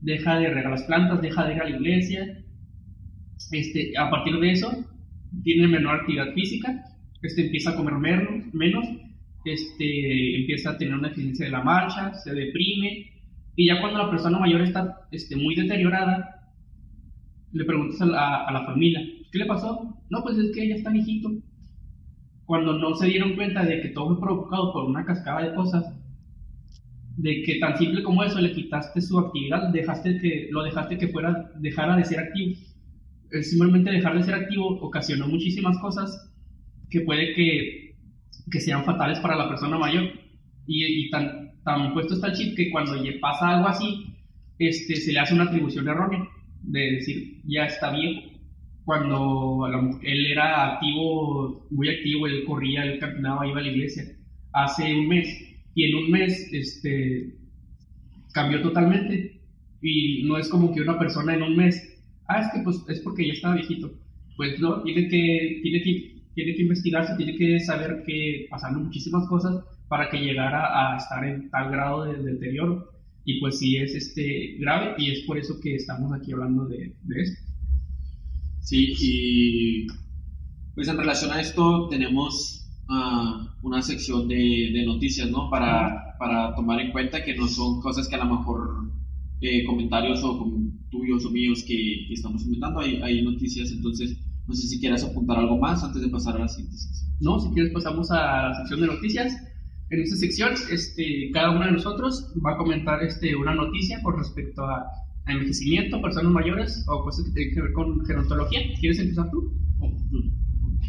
deja 0.00 0.38
de 0.38 0.50
regar 0.50 0.70
las 0.70 0.82
plantas, 0.84 1.22
deja 1.22 1.46
de 1.46 1.54
ir 1.54 1.60
a 1.60 1.64
la 1.64 1.76
iglesia. 1.76 2.38
Este, 3.50 3.92
a 3.98 4.10
partir 4.10 4.38
de 4.38 4.52
eso, 4.52 4.70
tiene 5.42 5.66
menor 5.66 6.00
actividad 6.00 6.32
física, 6.32 6.84
este, 7.22 7.46
empieza 7.46 7.70
a 7.70 7.76
comer 7.76 7.94
menos, 7.94 8.52
menos 8.52 8.84
este, 9.44 10.40
empieza 10.40 10.70
a 10.70 10.78
tener 10.78 10.94
una 10.94 11.08
deficiencia 11.08 11.46
de 11.46 11.52
la 11.52 11.62
marcha, 11.62 12.14
se 12.14 12.32
deprime, 12.34 13.10
y 13.56 13.66
ya 13.66 13.80
cuando 13.80 13.98
la 13.98 14.10
persona 14.10 14.38
mayor 14.38 14.62
está 14.62 15.06
este, 15.10 15.36
muy 15.36 15.54
deteriorada, 15.54 16.33
le 17.54 17.64
preguntas 17.64 18.00
a 18.00 18.52
la, 18.52 18.64
familia, 18.66 19.00
¿qué 19.30 19.38
le 19.38 19.46
pasó? 19.46 19.96
No, 20.10 20.22
pues 20.22 20.36
es 20.38 20.52
que 20.52 20.64
ella 20.64 20.74
está 20.74 20.90
viejito. 20.90 21.30
Cuando 22.44 22.76
no 22.76 22.94
se 22.96 23.06
dieron 23.06 23.36
cuenta 23.36 23.64
de 23.64 23.80
que 23.80 23.88
todo 23.90 24.08
fue 24.08 24.20
provocado 24.20 24.72
por 24.72 24.84
una 24.84 25.04
cascada 25.04 25.42
de 25.42 25.54
cosas, 25.54 25.84
de 27.16 27.42
que 27.44 27.60
tan 27.60 27.78
simple 27.78 28.02
como 28.02 28.24
eso 28.24 28.40
le 28.40 28.52
quitaste 28.52 29.00
su 29.00 29.18
actividad, 29.20 29.68
dejaste 29.68 30.18
que, 30.18 30.48
lo 30.50 30.64
dejaste 30.64 30.98
que 30.98 31.08
fuera, 31.08 31.52
dejara 31.60 31.96
de 31.96 32.04
ser 32.04 32.18
activo. 32.18 32.56
Simplemente 33.40 33.92
dejar 33.92 34.16
de 34.16 34.24
ser 34.24 34.34
activo 34.34 34.76
ocasionó 34.80 35.28
muchísimas 35.28 35.78
cosas 35.78 36.32
que 36.90 37.02
puede 37.02 37.34
que, 37.34 37.96
que 38.50 38.60
sean 38.60 38.84
fatales 38.84 39.20
para 39.20 39.36
la 39.36 39.48
persona 39.48 39.78
mayor. 39.78 40.04
Y, 40.66 41.08
tan, 41.10 41.52
tan 41.62 41.94
puesto 41.94 42.14
está 42.14 42.28
el 42.28 42.32
chip 42.32 42.56
que 42.56 42.72
cuando 42.72 42.94
pasa 43.20 43.50
algo 43.50 43.68
así, 43.68 44.06
este, 44.58 44.96
se 44.96 45.12
le 45.12 45.20
hace 45.20 45.34
una 45.34 45.44
atribución 45.44 45.88
errónea 45.88 46.28
de 46.66 46.80
decir, 46.92 47.40
ya 47.44 47.66
está 47.66 47.92
viejo. 47.92 48.30
Cuando 48.84 49.66
él 50.02 50.26
era 50.26 50.74
activo, 50.74 51.66
muy 51.70 51.88
activo, 51.88 52.26
él 52.26 52.44
corría, 52.44 52.84
él 52.84 52.98
caminaba, 52.98 53.46
iba 53.46 53.58
a 53.58 53.62
la 53.62 53.70
iglesia, 53.70 54.04
hace 54.52 54.94
un 54.94 55.08
mes. 55.08 55.28
Y 55.74 55.84
en 55.84 55.96
un 55.96 56.10
mes, 56.10 56.52
este, 56.52 57.34
cambió 58.32 58.60
totalmente. 58.62 59.40
Y 59.80 60.24
no 60.24 60.38
es 60.38 60.48
como 60.48 60.74
que 60.74 60.82
una 60.82 60.98
persona 60.98 61.34
en 61.34 61.42
un 61.42 61.56
mes, 61.56 62.02
ah, 62.28 62.40
es 62.40 62.48
que 62.52 62.60
pues 62.62 62.84
es 62.88 63.00
porque 63.00 63.26
ya 63.26 63.32
estaba 63.32 63.54
viejito. 63.54 63.90
Pues 64.36 64.58
no, 64.60 64.82
tiene 64.82 65.08
que, 65.08 65.60
tiene 65.62 65.82
que, 65.82 66.22
tiene 66.34 66.54
que 66.54 66.62
investigarse, 66.62 67.16
tiene 67.16 67.36
que 67.36 67.60
saber 67.60 68.02
que 68.06 68.46
pasaron 68.50 68.84
muchísimas 68.84 69.26
cosas 69.28 69.64
para 69.88 70.08
que 70.10 70.18
llegara 70.18 70.94
a 70.94 70.96
estar 70.96 71.24
en 71.24 71.50
tal 71.50 71.70
grado 71.70 72.04
de 72.04 72.32
deterioro. 72.32 72.93
Y 73.24 73.40
pues 73.40 73.58
sí 73.58 73.76
es 73.76 73.94
este, 73.94 74.56
grave 74.58 74.94
y 74.98 75.10
es 75.10 75.20
por 75.26 75.38
eso 75.38 75.58
que 75.60 75.74
estamos 75.76 76.12
aquí 76.12 76.32
hablando 76.32 76.66
de, 76.66 76.94
de 77.02 77.22
esto. 77.22 77.40
Sí, 78.60 78.94
y 78.98 79.86
pues 80.74 80.88
en 80.88 80.96
relación 80.96 81.30
a 81.32 81.40
esto 81.40 81.88
tenemos 81.88 82.66
uh, 82.88 83.66
una 83.66 83.82
sección 83.82 84.26
de, 84.28 84.70
de, 84.72 84.84
noticias, 84.86 85.30
¿no? 85.30 85.48
Para, 85.50 86.16
para 86.18 86.54
tomar 86.54 86.80
en 86.80 86.90
cuenta 86.92 87.22
que 87.22 87.36
no 87.36 87.46
son 87.46 87.80
cosas 87.80 88.08
que 88.08 88.16
a 88.16 88.24
lo 88.24 88.36
mejor 88.36 88.90
eh, 89.40 89.64
comentarios 89.64 90.22
o 90.24 90.50
tuyos 90.90 91.24
o 91.24 91.30
míos 91.30 91.62
que, 91.66 92.06
que 92.08 92.14
estamos 92.14 92.42
inventando, 92.44 92.80
hay, 92.80 92.96
hay, 93.02 93.22
noticias, 93.22 93.70
entonces 93.70 94.16
no 94.46 94.54
sé 94.54 94.66
si 94.66 94.80
quieres 94.80 95.04
apuntar 95.04 95.38
algo 95.38 95.58
más 95.58 95.82
antes 95.84 96.00
de 96.00 96.08
pasar 96.08 96.36
a 96.36 96.40
la 96.40 96.48
siguiente 96.48 96.78
sección. 96.78 97.10
No, 97.20 97.38
si 97.40 97.50
quieres 97.50 97.72
pasamos 97.72 98.10
a 98.10 98.48
la 98.48 98.54
sección 98.54 98.80
de 98.80 98.86
noticias. 98.86 99.36
En 99.90 100.00
esta 100.00 100.16
sección, 100.16 100.52
este, 100.70 101.30
cada 101.32 101.50
uno 101.50 101.66
de 101.66 101.72
nosotros 101.72 102.32
va 102.44 102.54
a 102.54 102.56
comentar 102.56 103.02
este, 103.02 103.36
una 103.36 103.54
noticia 103.54 104.02
con 104.02 104.18
respecto 104.18 104.64
a, 104.64 104.86
a 105.26 105.32
envejecimiento, 105.32 106.00
personas 106.00 106.32
mayores 106.32 106.84
o 106.88 107.02
cosas 107.02 107.26
que 107.26 107.32
tienen 107.32 107.54
que 107.54 107.62
ver 107.62 107.72
con 107.72 108.04
gerontología. 108.04 108.60
¿Quieres 108.80 108.98
empezar 108.98 109.30
tú? 109.30 109.52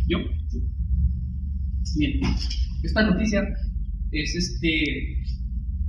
¿Yo? 0.07 0.19
Bien. 1.97 2.19
Esta 2.83 3.03
noticia 3.03 3.43
es 4.11 4.35
este 4.35 5.23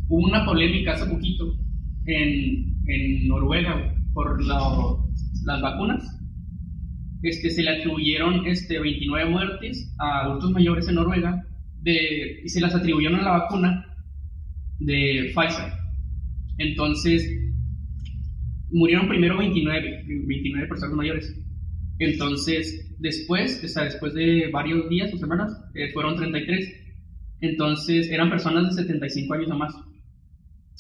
una 0.08 0.44
polémica 0.44 0.92
hace 0.92 1.06
poquito 1.06 1.58
en, 2.06 2.76
en 2.86 3.28
Noruega 3.28 3.94
por 4.14 4.42
las 4.44 5.60
vacunas. 5.62 6.04
Este, 7.22 7.50
se 7.50 7.62
le 7.62 7.70
atribuyeron 7.70 8.46
este, 8.46 8.78
29 8.78 9.30
muertes 9.30 9.94
a 9.98 10.24
adultos 10.24 10.52
mayores 10.52 10.88
en 10.88 10.94
Noruega 10.94 11.44
de, 11.86 12.40
y 12.44 12.48
se 12.48 12.60
las 12.60 12.74
atribuyeron 12.74 13.20
a 13.20 13.22
la 13.22 13.38
vacuna 13.38 13.86
de 14.80 15.32
Pfizer. 15.34 15.72
Entonces, 16.58 17.24
murieron 18.70 19.08
primero 19.08 19.38
29, 19.38 20.04
29 20.26 20.68
personas 20.68 20.96
mayores. 20.96 21.40
Entonces, 22.00 22.96
después, 22.98 23.62
o 23.64 23.68
sea, 23.68 23.84
después 23.84 24.14
de 24.14 24.50
varios 24.52 24.88
días 24.88 25.14
o 25.14 25.16
semanas, 25.16 25.52
eh, 25.74 25.92
fueron 25.92 26.16
33. 26.16 26.72
Entonces, 27.40 28.10
eran 28.10 28.30
personas 28.30 28.74
de 28.74 28.82
75 28.82 29.34
años 29.34 29.50
o 29.52 29.56
más. 29.56 29.74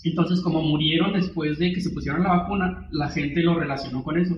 Entonces, 0.02 0.40
como 0.40 0.60
murieron 0.62 1.12
después 1.12 1.58
de 1.58 1.72
que 1.72 1.80
se 1.80 1.90
pusieron 1.90 2.24
la 2.24 2.36
vacuna, 2.36 2.88
la 2.90 3.08
gente 3.10 3.42
lo 3.42 3.58
relacionó 3.58 4.02
con 4.02 4.18
eso. 4.18 4.36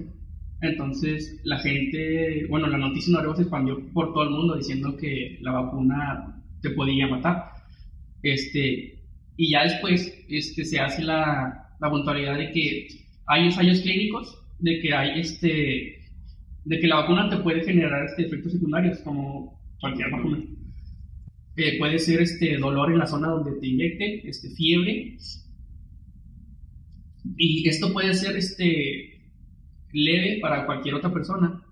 Entonces, 0.60 1.40
la 1.44 1.58
gente, 1.60 2.46
bueno, 2.50 2.66
la 2.66 2.78
noticia 2.78 3.12
nueva 3.12 3.34
se 3.36 3.42
expandió 3.42 3.78
por 3.92 4.12
todo 4.12 4.24
el 4.24 4.30
mundo 4.30 4.56
diciendo 4.56 4.96
que 4.96 5.38
la 5.40 5.52
vacuna 5.52 6.37
te 6.60 6.70
podía 6.70 7.06
matar. 7.06 7.52
Este, 8.22 8.98
y 9.36 9.50
ya 9.50 9.64
después 9.64 10.12
este, 10.28 10.64
se 10.64 10.80
hace 10.80 11.02
la, 11.02 11.74
la 11.80 11.90
puntualidad 11.90 12.36
de 12.36 12.50
que 12.50 12.88
hay 13.26 13.44
ensayos 13.44 13.80
clínicos, 13.80 14.38
de 14.58 14.80
que 14.80 14.94
hay 14.94 15.20
este, 15.20 15.98
de 16.64 16.80
que 16.80 16.86
la 16.86 16.96
vacuna 16.96 17.30
te 17.30 17.38
puede 17.38 17.64
generar 17.64 18.04
este, 18.04 18.26
efectos 18.26 18.52
secundarios 18.52 18.98
como 19.00 19.58
cualquier 19.80 20.10
vacuna. 20.10 20.38
Eh, 21.56 21.78
puede 21.78 21.98
ser 21.98 22.20
este 22.20 22.56
dolor 22.58 22.92
en 22.92 22.98
la 22.98 23.06
zona 23.06 23.28
donde 23.28 23.58
te 23.58 23.66
inyecten, 23.66 24.28
este, 24.28 24.50
fiebre. 24.50 25.16
Y 27.36 27.68
esto 27.68 27.92
puede 27.92 28.14
ser 28.14 28.36
este, 28.36 29.32
leve 29.92 30.38
para 30.40 30.66
cualquier 30.66 30.94
otra 30.94 31.12
persona. 31.12 31.62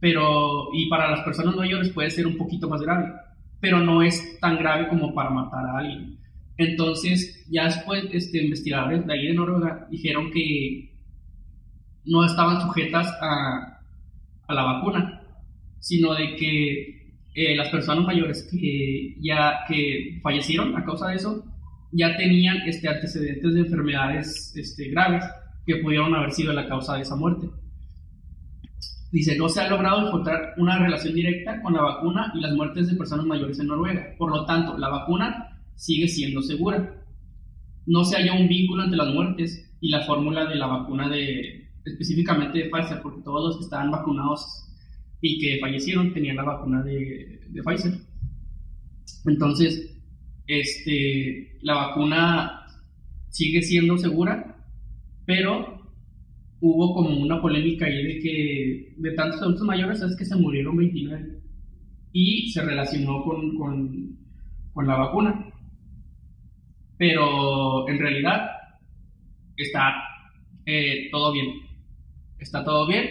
Pero, 0.00 0.68
y 0.74 0.88
para 0.88 1.10
las 1.10 1.20
personas 1.20 1.56
mayores 1.56 1.90
puede 1.90 2.10
ser 2.10 2.26
un 2.26 2.36
poquito 2.36 2.68
más 2.68 2.82
grave. 2.82 3.12
Pero 3.60 3.80
no 3.80 4.02
es 4.02 4.38
tan 4.40 4.58
grave 4.58 4.88
como 4.88 5.14
para 5.14 5.30
matar 5.30 5.64
a 5.66 5.78
alguien. 5.78 6.18
Entonces, 6.56 7.44
ya 7.50 7.64
después, 7.64 8.04
este, 8.12 8.42
investigadores 8.42 9.06
de 9.06 9.12
ahí 9.12 9.26
de 9.28 9.34
Noruega 9.34 9.86
dijeron 9.90 10.30
que 10.30 10.92
no 12.04 12.24
estaban 12.24 12.60
sujetas 12.60 13.06
a, 13.20 13.80
a 14.46 14.54
la 14.54 14.62
vacuna, 14.62 15.22
sino 15.78 16.14
de 16.14 16.36
que 16.36 16.98
eh, 17.34 17.54
las 17.54 17.68
personas 17.68 18.04
mayores 18.04 18.48
que 18.50 19.14
ya 19.20 19.60
que 19.68 20.18
fallecieron 20.22 20.76
a 20.76 20.84
causa 20.84 21.08
de 21.08 21.16
eso 21.16 21.44
ya 21.92 22.16
tenían 22.16 22.56
este, 22.66 22.88
antecedentes 22.88 23.54
de 23.54 23.60
enfermedades 23.60 24.52
este, 24.56 24.88
graves 24.88 25.24
que 25.64 25.76
pudieron 25.76 26.14
haber 26.14 26.32
sido 26.32 26.52
la 26.52 26.66
causa 26.66 26.96
de 26.96 27.02
esa 27.02 27.14
muerte. 27.14 27.48
Dice, 29.10 29.38
no 29.38 29.48
se 29.48 29.60
ha 29.60 29.70
logrado 29.70 30.06
encontrar 30.06 30.54
una 30.58 30.78
relación 30.78 31.14
directa 31.14 31.62
con 31.62 31.72
la 31.72 31.82
vacuna 31.82 32.30
y 32.34 32.40
las 32.40 32.52
muertes 32.54 32.88
de 32.88 32.96
personas 32.96 33.24
mayores 33.24 33.58
en 33.58 33.68
Noruega. 33.68 34.14
Por 34.18 34.30
lo 34.30 34.44
tanto, 34.44 34.76
la 34.76 34.88
vacuna 34.88 35.62
sigue 35.76 36.08
siendo 36.08 36.42
segura. 36.42 36.94
No 37.86 38.04
se 38.04 38.16
halla 38.16 38.34
un 38.34 38.48
vínculo 38.48 38.84
entre 38.84 38.98
las 38.98 39.14
muertes 39.14 39.76
y 39.80 39.88
la 39.88 40.04
fórmula 40.04 40.44
de 40.44 40.56
la 40.56 40.66
vacuna 40.66 41.08
de, 41.08 41.70
específicamente 41.86 42.58
de 42.58 42.70
Pfizer, 42.70 43.00
porque 43.02 43.22
todos 43.22 43.46
los 43.46 43.56
que 43.58 43.64
estaban 43.64 43.90
vacunados 43.90 44.64
y 45.22 45.38
que 45.38 45.58
fallecieron 45.58 46.12
tenían 46.12 46.36
la 46.36 46.44
vacuna 46.44 46.82
de, 46.82 47.40
de 47.48 47.62
Pfizer. 47.62 47.94
Entonces, 49.24 49.96
este, 50.46 51.58
la 51.62 51.74
vacuna 51.74 52.66
sigue 53.30 53.62
siendo 53.62 53.96
segura, 53.96 54.56
pero 55.24 55.77
hubo 56.60 56.94
como 56.94 57.16
una 57.20 57.40
polémica 57.40 57.86
ahí 57.86 58.02
de 58.02 58.18
que 58.20 58.94
de 58.96 59.10
tantos 59.12 59.40
adultos 59.42 59.66
mayores 59.66 60.02
es 60.02 60.16
que 60.16 60.24
se 60.24 60.36
murieron 60.36 60.76
29 60.76 61.40
y 62.12 62.50
se 62.50 62.62
relacionó 62.62 63.22
con, 63.22 63.56
con, 63.56 64.18
con 64.72 64.86
la 64.86 64.96
vacuna 64.96 65.52
pero 66.98 67.88
en 67.88 67.98
realidad 67.98 68.50
está 69.56 69.94
eh, 70.66 71.08
todo 71.10 71.32
bien. 71.32 71.46
Está 72.38 72.64
todo 72.64 72.86
bien. 72.86 73.08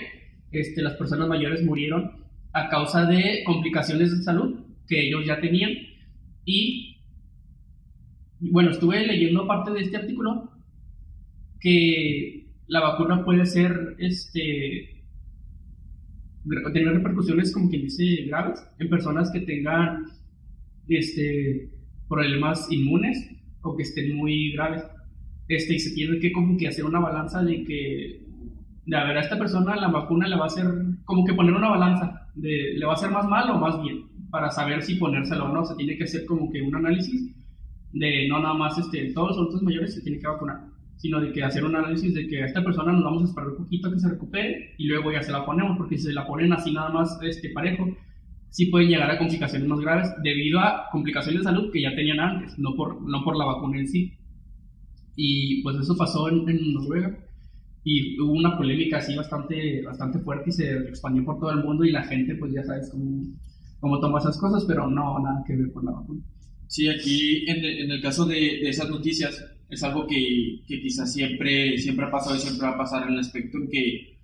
Este, 0.51 0.81
las 0.81 0.93
personas 0.95 1.27
mayores 1.27 1.63
murieron 1.63 2.25
a 2.53 2.69
causa 2.69 3.05
de 3.05 3.43
complicaciones 3.45 4.11
de 4.11 4.23
salud 4.23 4.59
que 4.87 5.07
ellos 5.07 5.25
ya 5.25 5.39
tenían. 5.39 5.71
Y 6.45 6.97
bueno, 8.39 8.71
estuve 8.71 9.07
leyendo 9.07 9.47
parte 9.47 9.71
de 9.71 9.81
este 9.81 9.97
artículo 9.97 10.51
que 11.59 12.36
la 12.67 12.81
vacuna 12.81 13.23
puede 13.23 13.45
ser, 13.45 13.95
este, 13.97 15.03
tener 16.73 16.93
repercusiones, 16.93 17.53
como 17.53 17.69
quien 17.69 17.83
dice, 17.83 18.25
graves 18.27 18.65
en 18.79 18.89
personas 18.89 19.31
que 19.31 19.41
tengan, 19.41 20.05
este, 20.87 21.69
problemas 22.07 22.71
inmunes 22.71 23.29
o 23.61 23.75
que 23.75 23.83
estén 23.83 24.15
muy 24.15 24.53
graves. 24.53 24.83
Este, 25.47 25.75
y 25.75 25.79
se 25.79 25.93
tiene 25.93 26.19
que 26.19 26.31
como 26.31 26.57
que 26.57 26.67
hacer 26.67 26.85
una 26.85 26.99
balanza 26.99 27.41
de 27.43 27.63
que, 27.63 28.25
de 28.85 28.97
a 28.97 29.03
ver, 29.05 29.17
a 29.17 29.21
esta 29.21 29.37
persona 29.37 29.75
la 29.75 29.87
vacuna 29.89 30.27
le 30.27 30.35
va 30.35 30.43
a 30.43 30.47
hacer, 30.47 30.65
como 31.05 31.25
que 31.25 31.33
poner 31.33 31.53
una 31.53 31.69
balanza, 31.69 32.27
de 32.35 32.73
le 32.77 32.85
va 32.85 32.93
a 32.93 32.95
hacer 32.95 33.11
más 33.11 33.27
mal 33.27 33.49
o 33.49 33.57
más 33.57 33.81
bien, 33.81 34.05
para 34.29 34.51
saber 34.51 34.83
si 34.83 34.95
ponérselo 34.95 35.45
o 35.45 35.53
no. 35.53 35.65
Se 35.65 35.75
tiene 35.75 35.97
que 35.97 36.03
hacer 36.03 36.25
como 36.25 36.51
que 36.51 36.61
un 36.61 36.75
análisis 36.75 37.33
de 37.93 38.27
no 38.27 38.39
nada 38.39 38.53
más 38.53 38.77
este, 38.77 39.13
todos 39.13 39.29
los 39.29 39.37
adultos 39.37 39.63
mayores 39.63 39.93
se 39.93 40.01
tienen 40.01 40.19
que 40.19 40.27
vacunar, 40.27 40.61
sino 40.97 41.21
de 41.21 41.31
que 41.31 41.43
hacer 41.43 41.63
un 41.63 41.75
análisis 41.75 42.13
de 42.13 42.27
que 42.27 42.43
a 42.43 42.45
esta 42.45 42.63
persona 42.63 42.91
nos 42.91 43.03
vamos 43.03 43.21
a 43.21 43.25
esperar 43.25 43.49
un 43.49 43.57
poquito 43.57 43.87
a 43.87 43.93
que 43.93 43.99
se 43.99 44.09
recupere 44.09 44.73
y 44.77 44.87
luego 44.87 45.11
ya 45.11 45.21
se 45.21 45.31
la 45.31 45.45
ponemos, 45.45 45.77
porque 45.77 45.97
si 45.97 46.05
se 46.05 46.13
la 46.13 46.25
ponen 46.25 46.51
así 46.53 46.71
nada 46.71 46.89
más 46.89 47.19
este, 47.21 47.49
parejo, 47.51 47.87
sí 48.49 48.65
pueden 48.67 48.89
llegar 48.89 49.11
a 49.11 49.17
complicaciones 49.17 49.67
más 49.67 49.79
graves 49.79 50.09
debido 50.23 50.59
a 50.59 50.89
complicaciones 50.91 51.41
de 51.41 51.43
salud 51.43 51.71
que 51.71 51.81
ya 51.81 51.95
tenían 51.95 52.19
antes, 52.19 52.57
no 52.57 52.75
por, 52.75 53.01
no 53.07 53.23
por 53.23 53.37
la 53.37 53.45
vacuna 53.45 53.79
en 53.79 53.87
sí. 53.87 54.13
Y 55.15 55.61
pues 55.63 55.77
eso 55.77 55.95
pasó 55.95 56.29
en, 56.29 56.45
Noruega 56.73 57.17
y 57.83 58.19
hubo 58.19 58.33
una 58.33 58.57
polémica 58.57 58.97
así 58.97 59.15
bastante, 59.15 59.83
bastante 59.83 60.19
fuerte 60.19 60.49
y 60.49 60.53
se 60.53 60.77
expandió 60.77 61.23
por 61.23 61.39
todo 61.39 61.51
el 61.51 61.63
mundo 61.63 61.85
y 61.85 61.91
la 61.91 62.03
gente 62.03 62.35
pues 62.35 62.51
ya 62.53 62.63
sabes 62.63 62.89
cómo, 62.91 63.23
cómo 63.79 63.99
toma 63.99 64.19
esas 64.19 64.37
cosas, 64.37 64.65
pero 64.67 64.89
no, 64.89 65.19
nada 65.19 65.43
que 65.45 65.55
ver 65.55 65.71
con 65.71 65.85
la 65.85 65.91
vacuna. 65.91 66.21
Sí, 66.67 66.87
aquí 66.89 67.49
en, 67.49 67.63
en 67.63 67.91
el 67.91 68.01
caso 68.01 68.25
de, 68.25 68.35
de, 68.35 68.69
esas 68.69 68.89
noticias 68.89 69.56
es 69.69 69.83
algo 69.83 70.07
que, 70.07 70.61
que 70.67 70.81
quizás 70.81 71.11
siempre, 71.11 71.77
siempre 71.77 72.05
ha 72.05 72.11
pasado 72.11 72.35
y 72.35 72.39
siempre 72.39 72.67
va 72.67 72.73
a 72.73 72.77
pasar 72.77 73.03
en 73.03 73.13
el 73.13 73.19
aspecto 73.19 73.57
en 73.57 73.69
que 73.69 74.17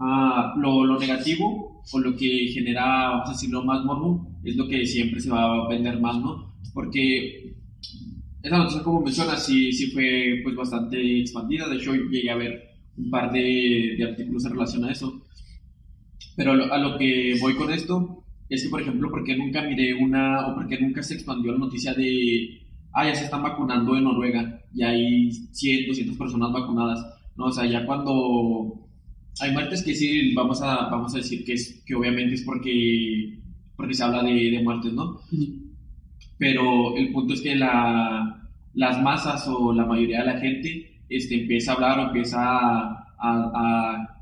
ah, 0.00 0.54
lo, 0.56 0.84
lo 0.84 0.98
negativo 0.98 1.82
o 1.92 1.98
lo 1.98 2.16
que 2.16 2.48
genera, 2.52 3.10
vamos 3.10 3.28
a 3.28 3.32
decirlo, 3.32 3.64
más 3.64 3.84
morbo, 3.84 4.26
es 4.44 4.56
lo 4.56 4.66
que 4.68 4.84
siempre 4.86 5.20
se 5.20 5.30
va 5.30 5.64
a 5.64 5.68
vender 5.68 6.00
más, 6.00 6.18
¿no? 6.18 6.54
Porque 6.74 7.54
esa 8.42 8.58
noticia, 8.58 8.82
como 8.82 9.02
mencionas, 9.02 9.44
sí, 9.44 9.72
sí 9.72 9.90
fue 9.90 10.40
pues 10.42 10.56
bastante 10.56 11.20
expandida, 11.20 11.68
de 11.68 11.76
hecho 11.76 11.94
llegué 11.94 12.30
a 12.30 12.36
ver 12.36 12.70
un 12.96 13.10
par 13.10 13.32
de, 13.32 13.94
de 13.98 14.04
artículos 14.04 14.44
en 14.44 14.52
relación 14.52 14.84
a 14.84 14.92
eso. 14.92 15.22
Pero 16.36 16.52
a 16.52 16.78
lo, 16.78 16.96
que 16.96 17.36
voy 17.40 17.54
con 17.54 17.70
esto 17.70 18.24
es 18.48 18.62
que, 18.62 18.70
por 18.70 18.80
ejemplo, 18.80 19.10
porque 19.10 19.36
nunca 19.36 19.62
miré 19.62 19.94
una, 19.94 20.48
o 20.48 20.54
porque 20.54 20.80
nunca 20.80 21.02
se 21.02 21.14
expandió 21.14 21.52
la 21.52 21.58
noticia 21.58 21.92
de, 21.94 22.62
ah, 22.92 23.06
ya 23.06 23.14
se 23.14 23.24
están 23.24 23.42
vacunando 23.42 23.96
en 23.96 24.04
Noruega 24.04 24.60
y 24.72 24.82
hay 24.82 25.32
100, 25.32 25.88
200 25.88 26.16
personas 26.16 26.52
vacunadas. 26.52 27.04
No, 27.36 27.46
o 27.46 27.52
sea, 27.52 27.66
ya 27.66 27.86
cuando 27.86 28.88
hay 29.40 29.52
muertes 29.52 29.82
que 29.82 29.94
sí 29.94 30.34
vamos 30.34 30.60
a, 30.62 30.88
vamos 30.88 31.14
a 31.14 31.18
decir 31.18 31.44
que, 31.44 31.54
es, 31.54 31.82
que 31.86 31.94
obviamente 31.94 32.34
es 32.34 32.42
porque, 32.42 33.38
porque 33.76 33.94
se 33.94 34.02
habla 34.02 34.22
de, 34.22 34.50
de 34.50 34.62
muertes, 34.62 34.92
¿no? 34.92 35.20
Pero 36.38 36.96
el 36.96 37.12
punto 37.12 37.34
es 37.34 37.42
que 37.42 37.54
la, 37.54 38.48
las 38.74 39.02
masas 39.02 39.46
o 39.48 39.72
la 39.72 39.84
mayoría 39.84 40.20
de 40.20 40.26
la 40.26 40.40
gente 40.40 41.02
este, 41.08 41.42
empieza 41.42 41.72
a 41.72 41.74
hablar 41.74 41.98
o 41.98 42.02
empieza 42.06 42.38
a, 42.40 43.04
a, 43.18 44.16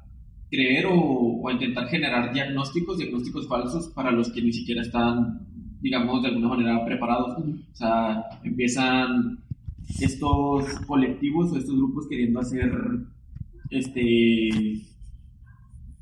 creer 0.51 0.87
o, 0.91 1.47
a 1.49 1.53
intentar 1.53 1.87
generar 1.89 2.33
diagnósticos, 2.33 2.99
diagnósticos 2.99 3.47
falsos 3.47 3.89
para 3.89 4.11
los 4.11 4.33
que 4.33 4.43
ni 4.43 4.53
siquiera 4.53 4.83
están, 4.83 5.47
digamos, 5.81 6.23
de 6.23 6.29
alguna 6.29 6.49
manera 6.49 6.85
preparados. 6.85 7.39
O 7.39 7.75
sea, 7.77 8.25
empiezan 8.43 9.39
estos 10.01 10.65
colectivos 10.87 11.53
o 11.53 11.59
estos 11.59 11.77
grupos 11.77 12.07
queriendo 12.09 12.41
hacer, 12.41 12.71
este, 13.71 14.51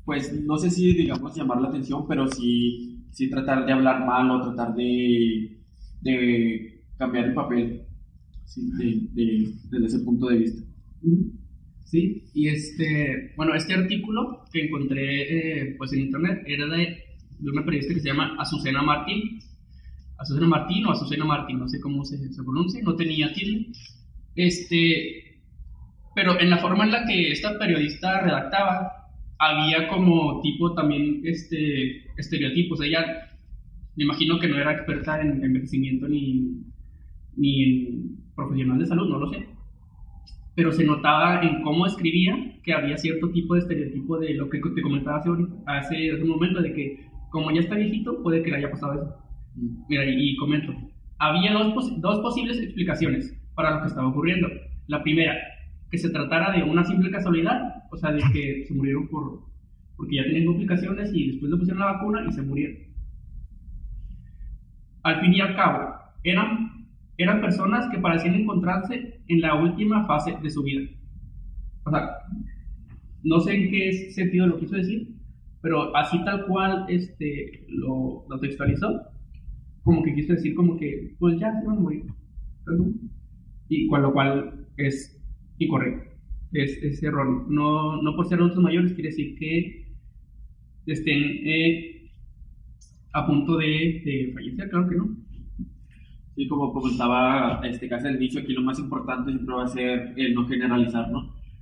pues 0.05 0.33
no 0.45 0.57
sé 0.57 0.69
si, 0.69 0.93
digamos, 0.93 1.35
llamar 1.35 1.61
la 1.61 1.69
atención, 1.69 2.05
pero 2.07 2.27
sí, 2.27 3.05
sí 3.11 3.29
tratar 3.29 3.65
de 3.65 3.73
hablar 3.73 4.05
mal 4.05 4.29
o 4.31 4.41
tratar 4.41 4.75
de, 4.75 5.57
de 6.01 6.83
cambiar 6.97 7.25
el 7.25 7.33
papel 7.33 7.83
de, 8.55 9.53
desde 9.69 9.85
ese 9.85 9.99
punto 9.99 10.27
de 10.27 10.37
vista. 10.37 10.63
Sí, 11.85 12.25
y 12.33 12.49
este, 12.49 13.33
bueno, 13.37 13.55
este 13.55 13.73
artículo 13.73 14.43
que 14.51 14.65
encontré 14.65 15.61
eh, 15.61 15.75
pues 15.77 15.93
en 15.93 15.99
internet 16.01 16.43
era 16.45 16.67
de, 16.67 16.97
de, 17.39 17.49
una 17.49 17.63
periodista 17.63 17.93
que 17.93 18.01
se 18.01 18.09
llama 18.09 18.35
Azucena 18.39 18.81
Martín. 18.81 19.39
Azucena 20.17 20.47
Martín 20.47 20.85
o 20.85 20.91
Azucena 20.91 21.25
Martín, 21.25 21.59
no 21.59 21.67
sé 21.67 21.79
cómo 21.79 22.03
se, 22.03 22.17
se 22.17 22.43
pronuncia, 22.43 22.81
no 22.83 22.95
tenía 22.95 23.33
tilde. 23.33 23.71
Este, 24.35 25.41
pero 26.15 26.39
en 26.39 26.49
la 26.49 26.57
forma 26.57 26.85
en 26.85 26.91
la 26.91 27.05
que 27.05 27.31
esta 27.31 27.57
periodista 27.57 28.21
redactaba, 28.21 28.91
había 29.39 29.87
como 29.87 30.41
tipo 30.41 30.73
también 30.73 31.21
este, 31.23 32.03
estereotipos. 32.17 32.81
Ella, 32.81 33.05
me 33.95 34.05
imagino 34.05 34.39
que 34.39 34.47
no 34.47 34.57
era 34.57 34.73
experta 34.73 35.21
en 35.21 35.43
envejecimiento 35.43 36.07
ni, 36.07 36.63
ni 37.35 37.63
en 37.63 38.17
profesional 38.35 38.79
de 38.79 38.85
salud, 38.85 39.09
no 39.09 39.19
lo 39.19 39.31
sé 39.31 39.57
pero 40.57 40.71
se 40.71 40.83
notaba 40.83 41.43
en 41.43 41.61
cómo 41.61 41.85
escribía 41.85 42.35
que 42.63 42.73
había 42.73 42.97
cierto 42.97 43.29
tipo 43.29 43.53
de 43.53 43.59
estereotipo 43.59 44.17
de 44.17 44.33
lo 44.33 44.49
que 44.49 44.59
te 44.59 44.81
comentaba 44.81 45.17
hace, 45.17 45.29
hace, 45.67 46.13
un 46.15 46.29
momento, 46.29 46.63
de 46.63 46.73
que 46.73 47.07
como 47.29 47.51
ya 47.51 47.61
está 47.61 47.75
viejito, 47.75 48.23
puede 48.23 48.41
que 48.41 48.49
le 48.49 48.57
haya 48.57 48.71
pasado 48.71 48.93
eso. 48.93 49.26
Mira, 49.89 50.03
y, 50.05 50.35
comento, 50.37 50.73
había 51.17 51.53
dos, 51.53 52.01
dos 52.01 52.19
posibles 52.19 52.59
explicaciones 52.59 53.35
para 53.55 53.75
lo 53.75 53.81
que 53.81 53.87
estaba 53.87 54.07
ocurriendo. 54.07 54.47
La 54.87 55.03
primera, 55.03 55.35
que 55.89 55.97
se 55.97 56.09
tratara 56.09 56.51
de 56.51 56.63
una 56.63 56.83
simple 56.83 57.09
casualidad, 57.09 57.83
o 57.91 57.97
sea, 57.97 58.11
de 58.11 58.21
que 58.31 58.65
se 58.67 58.73
murieron 58.73 59.07
por, 59.07 59.45
porque 59.95 60.17
ya 60.17 60.23
tenían 60.23 60.45
complicaciones 60.45 61.11
y 61.13 61.31
después 61.31 61.51
le 61.51 61.57
pusieron 61.57 61.79
la 61.79 61.93
vacuna 61.93 62.25
y 62.27 62.31
se 62.31 62.41
murieron. 62.41 62.77
Al 65.03 65.21
fin 65.21 65.33
y 65.33 65.41
al 65.41 65.55
cabo, 65.55 65.95
eran 66.23 66.77
eran 67.17 67.41
personas 67.41 67.89
que 67.89 67.97
parecían 67.97 68.35
encontrarse 68.35 69.21
en 69.27 69.41
la 69.41 69.55
última 69.55 70.05
fase 70.05 70.35
de 70.41 70.49
su 70.49 70.63
vida. 70.63 70.87
O 71.83 71.89
sea, 71.89 72.09
no 73.23 73.39
sé 73.39 73.55
en 73.55 73.71
qué 73.71 74.11
sentido 74.11 74.45
lo 74.45 74.59
quiso 74.59 74.75
decir, 74.75 75.15
pero 75.61 75.95
así 75.95 76.23
tal 76.23 76.45
cual 76.45 76.85
este, 76.89 77.65
lo, 77.69 78.25
lo 78.29 78.39
textualizó, 78.39 79.01
como 79.87 80.03
que 80.03 80.13
quiso 80.13 80.33
decir 80.33 80.53
como 80.53 80.75
que, 80.75 81.15
pues 81.17 81.39
ya 81.39 81.49
se 81.57 81.65
van 81.65 81.77
a 81.77 81.79
morir. 81.79 82.03
Y 83.69 83.87
con 83.87 84.01
lo 84.01 84.11
cual 84.11 84.67
es 84.75 85.17
incorrecto, 85.57 86.11
es, 86.51 86.83
es 86.83 87.01
erróneo. 87.01 87.45
No, 87.47 88.01
no 88.01 88.13
por 88.13 88.27
ser 88.27 88.39
adultos 88.39 88.61
mayores 88.61 88.91
quiere 88.91 89.11
decir 89.11 89.39
que 89.39 89.95
estén 90.87 91.23
eh, 91.45 92.11
a 93.13 93.25
punto 93.25 93.55
de, 93.57 94.01
de 94.03 94.31
fallecer, 94.33 94.69
claro 94.69 94.89
que 94.89 94.97
no. 94.97 95.15
Y 96.35 96.49
como 96.49 96.73
comentaba 96.73 97.61
este 97.63 97.87
caso 97.87 98.07
del 98.07 98.17
inicio, 98.17 98.41
aquí 98.41 98.51
lo 98.51 98.63
más 98.63 98.79
importante 98.79 99.31
siempre 99.31 99.55
va 99.55 99.63
a 99.63 99.67
ser 99.67 100.13
el 100.17 100.33
no 100.33 100.45
generalizar, 100.47 101.09
¿no? 101.09 101.19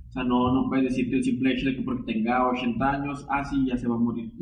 O 0.08 0.10
sea, 0.10 0.24
no, 0.24 0.52
no 0.52 0.68
puedes 0.68 0.86
decirte 0.86 1.16
el 1.16 1.24
simple 1.24 1.52
hecho 1.52 1.66
de 1.66 1.76
que 1.76 1.82
porque 1.82 2.12
tenga 2.12 2.48
80 2.50 2.90
años, 2.90 3.24
ah, 3.30 3.44
sí, 3.44 3.66
ya 3.68 3.76
se 3.76 3.86
va 3.86 3.94
a 3.94 3.98
morir. 3.98 4.32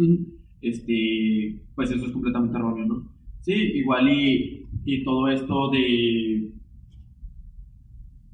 Este, 0.62 1.60
pues 1.74 1.90
eso 1.90 2.06
es 2.06 2.12
completamente 2.12 2.56
erróneo, 2.56 2.86
¿no? 2.86 3.13
Sí, 3.44 3.52
igual 3.52 4.08
y, 4.08 4.66
y 4.86 5.04
todo 5.04 5.28
esto 5.28 5.68
de 5.70 6.50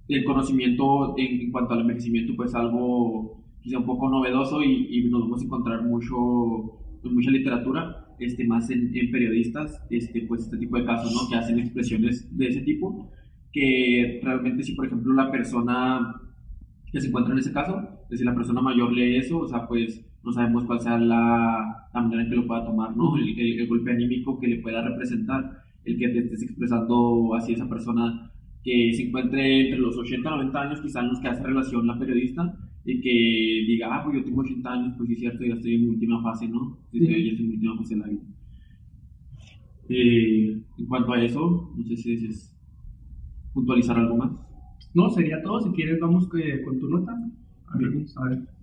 el 0.07 0.25
conocimiento 0.25 1.15
en, 1.19 1.51
cuanto 1.51 1.75
al 1.75 1.81
envejecimiento, 1.81 2.37
pues 2.37 2.55
algo 2.55 3.43
quizá 3.61 3.79
un 3.79 3.87
poco 3.87 4.09
novedoso 4.09 4.63
y, 4.63 4.87
y 4.89 5.11
nos 5.11 5.23
vamos 5.23 5.43
a 5.43 5.45
encontrar 5.47 5.83
mucho, 5.83 6.15
en 7.03 7.15
mucha 7.15 7.31
literatura 7.33 8.07
este, 8.21 8.45
más 8.45 8.71
en, 8.71 8.93
periodistas, 9.11 9.83
este, 9.91 10.23
pues 10.29 10.43
este 10.43 10.59
tipo 10.59 10.79
de 10.79 10.85
casos, 10.85 11.13
¿no? 11.13 11.29
Que 11.29 11.35
hacen 11.35 11.59
expresiones 11.59 12.29
de 12.37 12.47
ese 12.47 12.61
tipo, 12.61 13.11
que 13.53 14.21
realmente 14.23 14.63
si, 14.63 14.75
por 14.75 14.87
ejemplo, 14.87 15.13
la 15.13 15.33
persona 15.33 16.21
que 16.93 17.01
se 17.01 17.09
encuentra 17.09 17.33
en 17.33 17.41
ese 17.41 17.53
caso, 17.53 17.83
si 18.13 18.23
la 18.23 18.35
persona 18.35 18.61
mayor 18.61 18.93
lee 18.93 19.17
eso, 19.17 19.39
o 19.39 19.49
sea, 19.49 19.67
pues 19.67 20.05
no 20.25 20.33
sabemos 20.33 20.65
cuál 20.65 20.81
sea 20.81 20.99
la, 20.99 21.89
la 21.93 22.01
manera 22.01 22.23
en 22.23 22.31
que 22.31 22.37
lo 22.37 22.47
pueda 22.47 22.65
tomar, 22.65 22.97
¿no? 22.97 23.17
El, 23.17 23.39
el, 23.39 23.67
golpe 23.67 23.93
anímico 23.93 24.39
que 24.39 24.49
le 24.49 24.61
pueda 24.61 24.83
representar, 24.83 25.63
el 25.85 25.99
que 25.99 26.09
te 26.09 26.19
estés 26.19 26.43
expresando 26.43 27.35
así 27.35 27.55
esa 27.55 27.69
persona 27.69 28.31
que 28.63 28.93
se 28.95 29.05
encuentre 29.05 29.63
entre 29.63 29.79
los 29.79 29.97
80 29.97 30.29
y 30.29 30.33
90 30.33 30.61
años, 30.61 30.81
quizás 30.81 31.03
en 31.03 31.09
los 31.09 31.21
que 31.21 31.29
hace 31.29 31.43
relación 31.43 31.87
la 31.87 31.99
periodista, 31.99 32.55
y 32.85 33.01
que 33.01 33.11
diga, 33.67 33.89
ah, 33.91 34.05
pues 34.05 34.19
yo 34.19 34.25
tengo 34.25 34.43
80 34.43 34.73
años, 34.73 34.95
pues 34.97 35.09
sí 35.09 35.15
es 35.15 35.21
cierto, 35.21 35.45
ya 35.45 35.55
estoy 35.55 35.75
en 35.75 35.81
mi 35.83 35.89
última 35.89 36.23
fase, 36.23 36.49
¿no? 36.49 36.79
Sí, 36.93 37.01
ya 37.01 37.07
estoy 37.07 37.45
en 37.45 37.49
mi 37.49 37.55
última 37.55 37.77
fase 37.77 37.95
de 37.95 38.01
la 38.01 38.07
vida. 38.09 38.23
Eh, 39.89 40.63
en 40.79 40.87
cuanto 40.87 41.13
a 41.13 41.25
eso, 41.25 41.73
no 41.77 41.85
sé 41.85 41.97
si 41.97 42.13
deseas 42.13 42.57
puntualizar 43.53 43.99
algo 43.99 44.17
más. 44.17 44.31
No, 44.95 45.11
sería 45.11 45.43
todo. 45.43 45.61
Si 45.61 45.71
quieres, 45.71 46.01
vamos 46.01 46.29
con 46.29 46.79
tu 46.79 46.89
nota. 46.89 47.13
A 47.67 47.79
ver, 47.79 48.07
a 48.17 48.29
ver. 48.29 48.60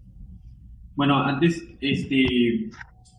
Bueno, 0.97 1.19
antes, 1.21 1.63
este, 1.79 2.71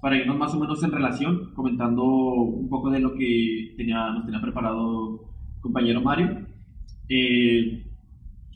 para 0.03 0.17
irnos 0.17 0.37
más 0.37 0.53
o 0.53 0.59
menos 0.59 0.83
en 0.83 0.91
relación, 0.91 1.55
comentando 1.55 2.03
un 2.03 2.69
poco 2.69 2.91
de 2.91 2.99
lo 2.99 3.15
que 3.15 3.73
tenía, 3.77 4.11
nos 4.11 4.25
tenía 4.25 4.41
preparado 4.41 5.31
compañero 5.61 6.01
Mario. 6.01 6.45
Eh, 7.09 7.87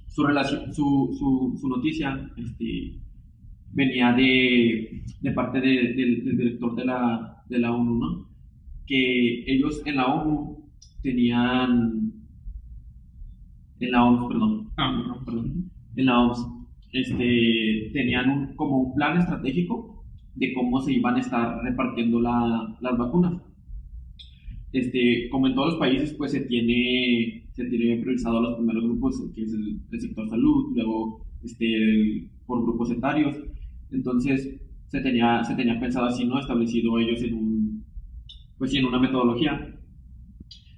su, 0.08 0.24
relación, 0.24 0.74
su, 0.74 1.14
su, 1.16 1.56
su 1.56 1.68
noticia 1.68 2.32
este, 2.36 2.98
venía 3.70 4.12
de, 4.12 5.04
de 5.20 5.30
parte 5.30 5.60
de, 5.60 5.94
del 5.94 6.36
director 6.36 6.74
de 6.74 6.84
la, 6.84 7.44
de 7.48 7.58
la 7.60 7.70
ONU, 7.70 7.94
¿no? 7.94 8.28
Que 8.88 9.44
ellos 9.46 9.82
en 9.86 9.96
la 9.98 10.06
ONU 10.06 10.68
tenían, 11.00 12.12
en 13.78 13.90
la 13.92 14.04
ONU, 14.04 14.28
perdón, 14.28 14.68
ah, 14.78 15.14
perdón, 15.24 15.70
en 15.94 16.06
la 16.06 16.18
ONU, 16.18 16.61
este, 16.92 17.90
tenían 17.92 18.30
un, 18.30 18.54
como 18.54 18.78
un 18.78 18.94
plan 18.94 19.18
estratégico 19.18 20.04
de 20.34 20.52
cómo 20.52 20.80
se 20.80 20.92
iban 20.92 21.16
a 21.16 21.20
estar 21.20 21.62
repartiendo 21.62 22.20
la, 22.20 22.76
las 22.80 22.98
vacunas. 22.98 23.42
Este, 24.72 25.28
como 25.30 25.46
en 25.46 25.54
todos 25.54 25.72
los 25.72 25.78
países, 25.78 26.14
pues 26.14 26.32
se 26.32 26.40
tiene 26.40 27.42
se 27.52 27.66
tiene 27.66 28.00
priorizado 28.00 28.40
los 28.40 28.56
primeros 28.56 28.84
grupos, 28.84 29.22
que 29.34 29.42
es 29.42 29.52
el, 29.52 30.00
sector 30.00 30.28
salud, 30.28 30.72
luego 30.74 31.26
este, 31.42 32.30
por 32.46 32.62
grupos 32.62 32.90
etarios. 32.90 33.36
Entonces, 33.90 34.58
se 34.88 35.00
tenía, 35.00 35.44
se 35.44 35.54
tenía 35.54 35.78
pensado 35.78 36.06
así, 36.06 36.24
¿no? 36.24 36.38
Establecido 36.38 36.98
ellos 36.98 37.22
en, 37.22 37.34
un, 37.34 37.84
pues, 38.56 38.74
en 38.74 38.86
una 38.86 38.98
metodología. 38.98 39.74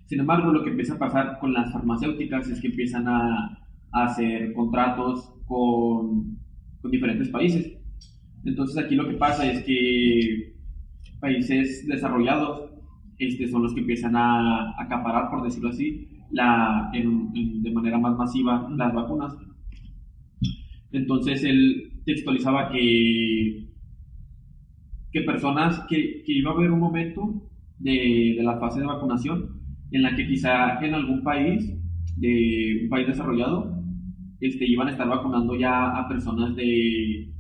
Sin 0.07 0.21
embargo, 0.21 0.53
lo 0.53 0.65
que 0.65 0.71
empieza 0.71 0.95
a 0.95 0.99
pasar 0.99 1.39
con 1.39 1.53
las 1.53 1.73
farmacéuticas 1.73 2.49
es 2.49 2.61
que 2.61 2.69
empiezan 2.69 3.07
a, 3.07 3.69
a 3.93 4.05
hacer 4.05 4.53
contratos 4.53 5.34
con, 5.47 6.39
con 6.81 6.91
diferentes 6.91 7.29
países. 7.29 7.77
Entonces, 8.45 8.77
aquí 8.79 8.95
lo 8.95 9.09
que 9.09 9.15
pasa 9.15 9.51
es 9.51 9.63
que 9.65 10.55
países 11.21 11.87
desarrollados 11.87 12.71
este, 13.19 13.49
son 13.49 13.63
los 13.63 13.75
que 13.75 13.81
empiezan 13.81 14.17
a 14.17 14.75
acaparar, 14.79 15.31
por 15.31 15.43
decirlo 15.43 15.71
así, 15.71 16.09
la, 16.31 16.91
de 16.93 17.71
manera 17.71 17.99
más 17.99 18.17
masiva 18.17 18.69
las 18.77 18.93
vacunas. 18.93 19.37
Entonces 20.93 21.43
él 21.45 22.03
textualizaba 22.05 22.71
que, 22.71 23.69
que 25.13 25.21
personas, 25.23 25.81
que, 25.89 26.23
que 26.25 26.33
iba 26.33 26.51
a 26.51 26.55
haber 26.55 26.71
un 26.71 26.81
momento 26.81 27.49
de, 27.79 28.35
de, 28.37 28.43
la 28.43 28.59
fase 28.59 28.81
de 28.81 28.87
vacunación 28.87 29.61
en 29.91 30.03
la 30.03 30.15
que 30.15 30.27
quizá 30.27 30.85
en 30.85 30.95
algún 30.95 31.23
país, 31.23 31.73
de 32.17 32.81
un 32.85 32.89
país 32.89 33.07
desarrollado, 33.07 33.74
este, 34.47 34.67
iban 34.67 34.89
a 34.89 34.91
estar 34.91 35.09
vacunando 35.09 35.57
ya 35.57 35.97
a 35.97 36.07
personas 36.07 36.55
de, 36.55 37.33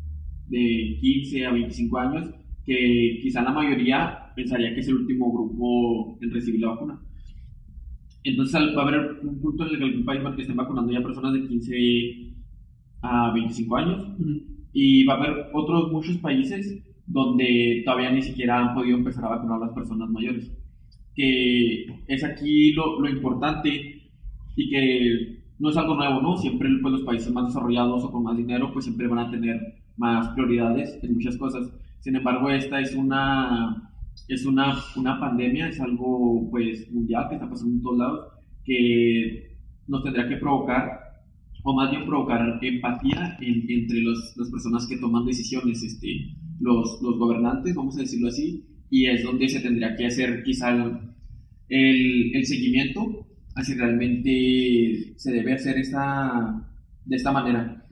de 0.48 0.98
15 1.00 1.46
a 1.46 1.52
25 1.52 1.98
años, 1.98 2.30
que 2.64 3.18
quizá 3.22 3.42
la 3.42 3.52
mayoría 3.52 4.32
pensaría 4.34 4.72
que 4.72 4.80
es 4.80 4.88
el 4.88 4.96
último 4.96 5.30
grupo 5.30 6.18
en 6.22 6.30
recibir 6.30 6.62
la 6.62 6.68
vacuna. 6.68 6.98
Entonces 8.24 8.74
va 8.74 8.82
a 8.84 8.88
haber 8.88 9.20
un 9.22 9.38
punto 9.38 9.66
en 9.66 9.72
el 9.72 9.78
que 9.78 9.84
algún 9.84 10.05
país 10.05 10.22
estén 10.38 10.57
vacunando 10.57 10.90
ya 10.90 11.02
personas 11.02 11.34
de 11.34 11.46
15 11.46 12.34
a 13.02 13.32
25 13.34 13.76
años 13.76 14.09
y 14.72 15.05
va 15.05 15.14
a 15.14 15.16
haber 15.18 15.46
otros 15.52 15.92
muchos 15.92 16.16
países 16.16 16.82
donde 17.07 17.82
todavía 17.84 18.11
ni 18.12 18.22
siquiera 18.22 18.61
han 18.61 18.74
podido 18.74 18.96
empezar 18.96 19.26
a 19.26 19.36
vacunar 19.36 19.62
a 19.62 19.66
las 19.66 19.74
personas 19.74 20.09
mayores. 20.09 20.50
Que 21.14 21.84
es 22.07 22.24
aquí 22.24 22.72
lo, 22.72 22.98
lo 22.98 23.11
importante 23.11 24.11
y 24.57 24.70
que 24.70 25.43
no 25.59 25.70
es 25.70 25.76
algo 25.76 25.94
nuevo, 25.94 26.20
¿no? 26.20 26.36
Siempre 26.36 26.68
pues, 26.80 26.92
los 26.92 27.02
países 27.02 27.32
más 27.32 27.46
desarrollados 27.46 28.05
o 28.05 28.11
con 28.11 28.24
más 28.24 28.36
dinero 28.36 28.72
pues 28.72 28.84
siempre 28.84 29.07
van 29.07 29.20
a 29.20 29.30
tener 29.30 29.74
más 29.96 30.28
prioridades 30.28 30.98
en 31.02 31.14
muchas 31.14 31.36
cosas. 31.36 31.70
Sin 32.00 32.16
embargo, 32.16 32.50
esta 32.50 32.80
es 32.80 32.94
una, 32.94 33.90
es 34.28 34.44
una, 34.44 34.74
una 34.96 35.18
pandemia, 35.18 35.68
es 35.68 35.80
algo 35.80 36.48
pues 36.50 36.90
mundial 36.90 37.28
que 37.28 37.36
está 37.36 37.48
pasando 37.48 37.74
en 37.74 37.82
todos 37.82 37.98
lados, 37.98 38.26
que 38.64 39.57
nos 39.86 40.02
tendrá 40.02 40.28
que 40.28 40.36
provocar, 40.36 41.00
o 41.62 41.74
más 41.74 41.90
bien 41.90 42.05
provocar 42.05 42.59
empatía 42.61 43.38
entre 43.40 44.00
los, 44.02 44.36
las 44.36 44.50
personas 44.50 44.86
que 44.86 44.98
toman 44.98 45.24
decisiones, 45.24 45.82
este, 45.82 46.36
los, 46.61 47.00
los 47.00 47.16
gobernantes, 47.18 47.74
vamos 47.74 47.96
a 47.96 48.00
decirlo 48.00 48.28
así, 48.28 48.64
y 48.90 49.07
es 49.07 49.22
donde 49.22 49.48
se 49.48 49.61
tendría 49.61 49.96
que 49.96 50.07
hacer 50.07 50.42
quizá 50.42 50.72
el, 51.68 52.34
el 52.34 52.46
seguimiento 52.46 53.23
así 53.55 53.74
realmente 53.74 55.14
se 55.16 55.32
debe 55.32 55.55
hacer 55.55 55.78
esta, 55.78 56.68
de 57.05 57.16
esta 57.16 57.32
manera 57.32 57.84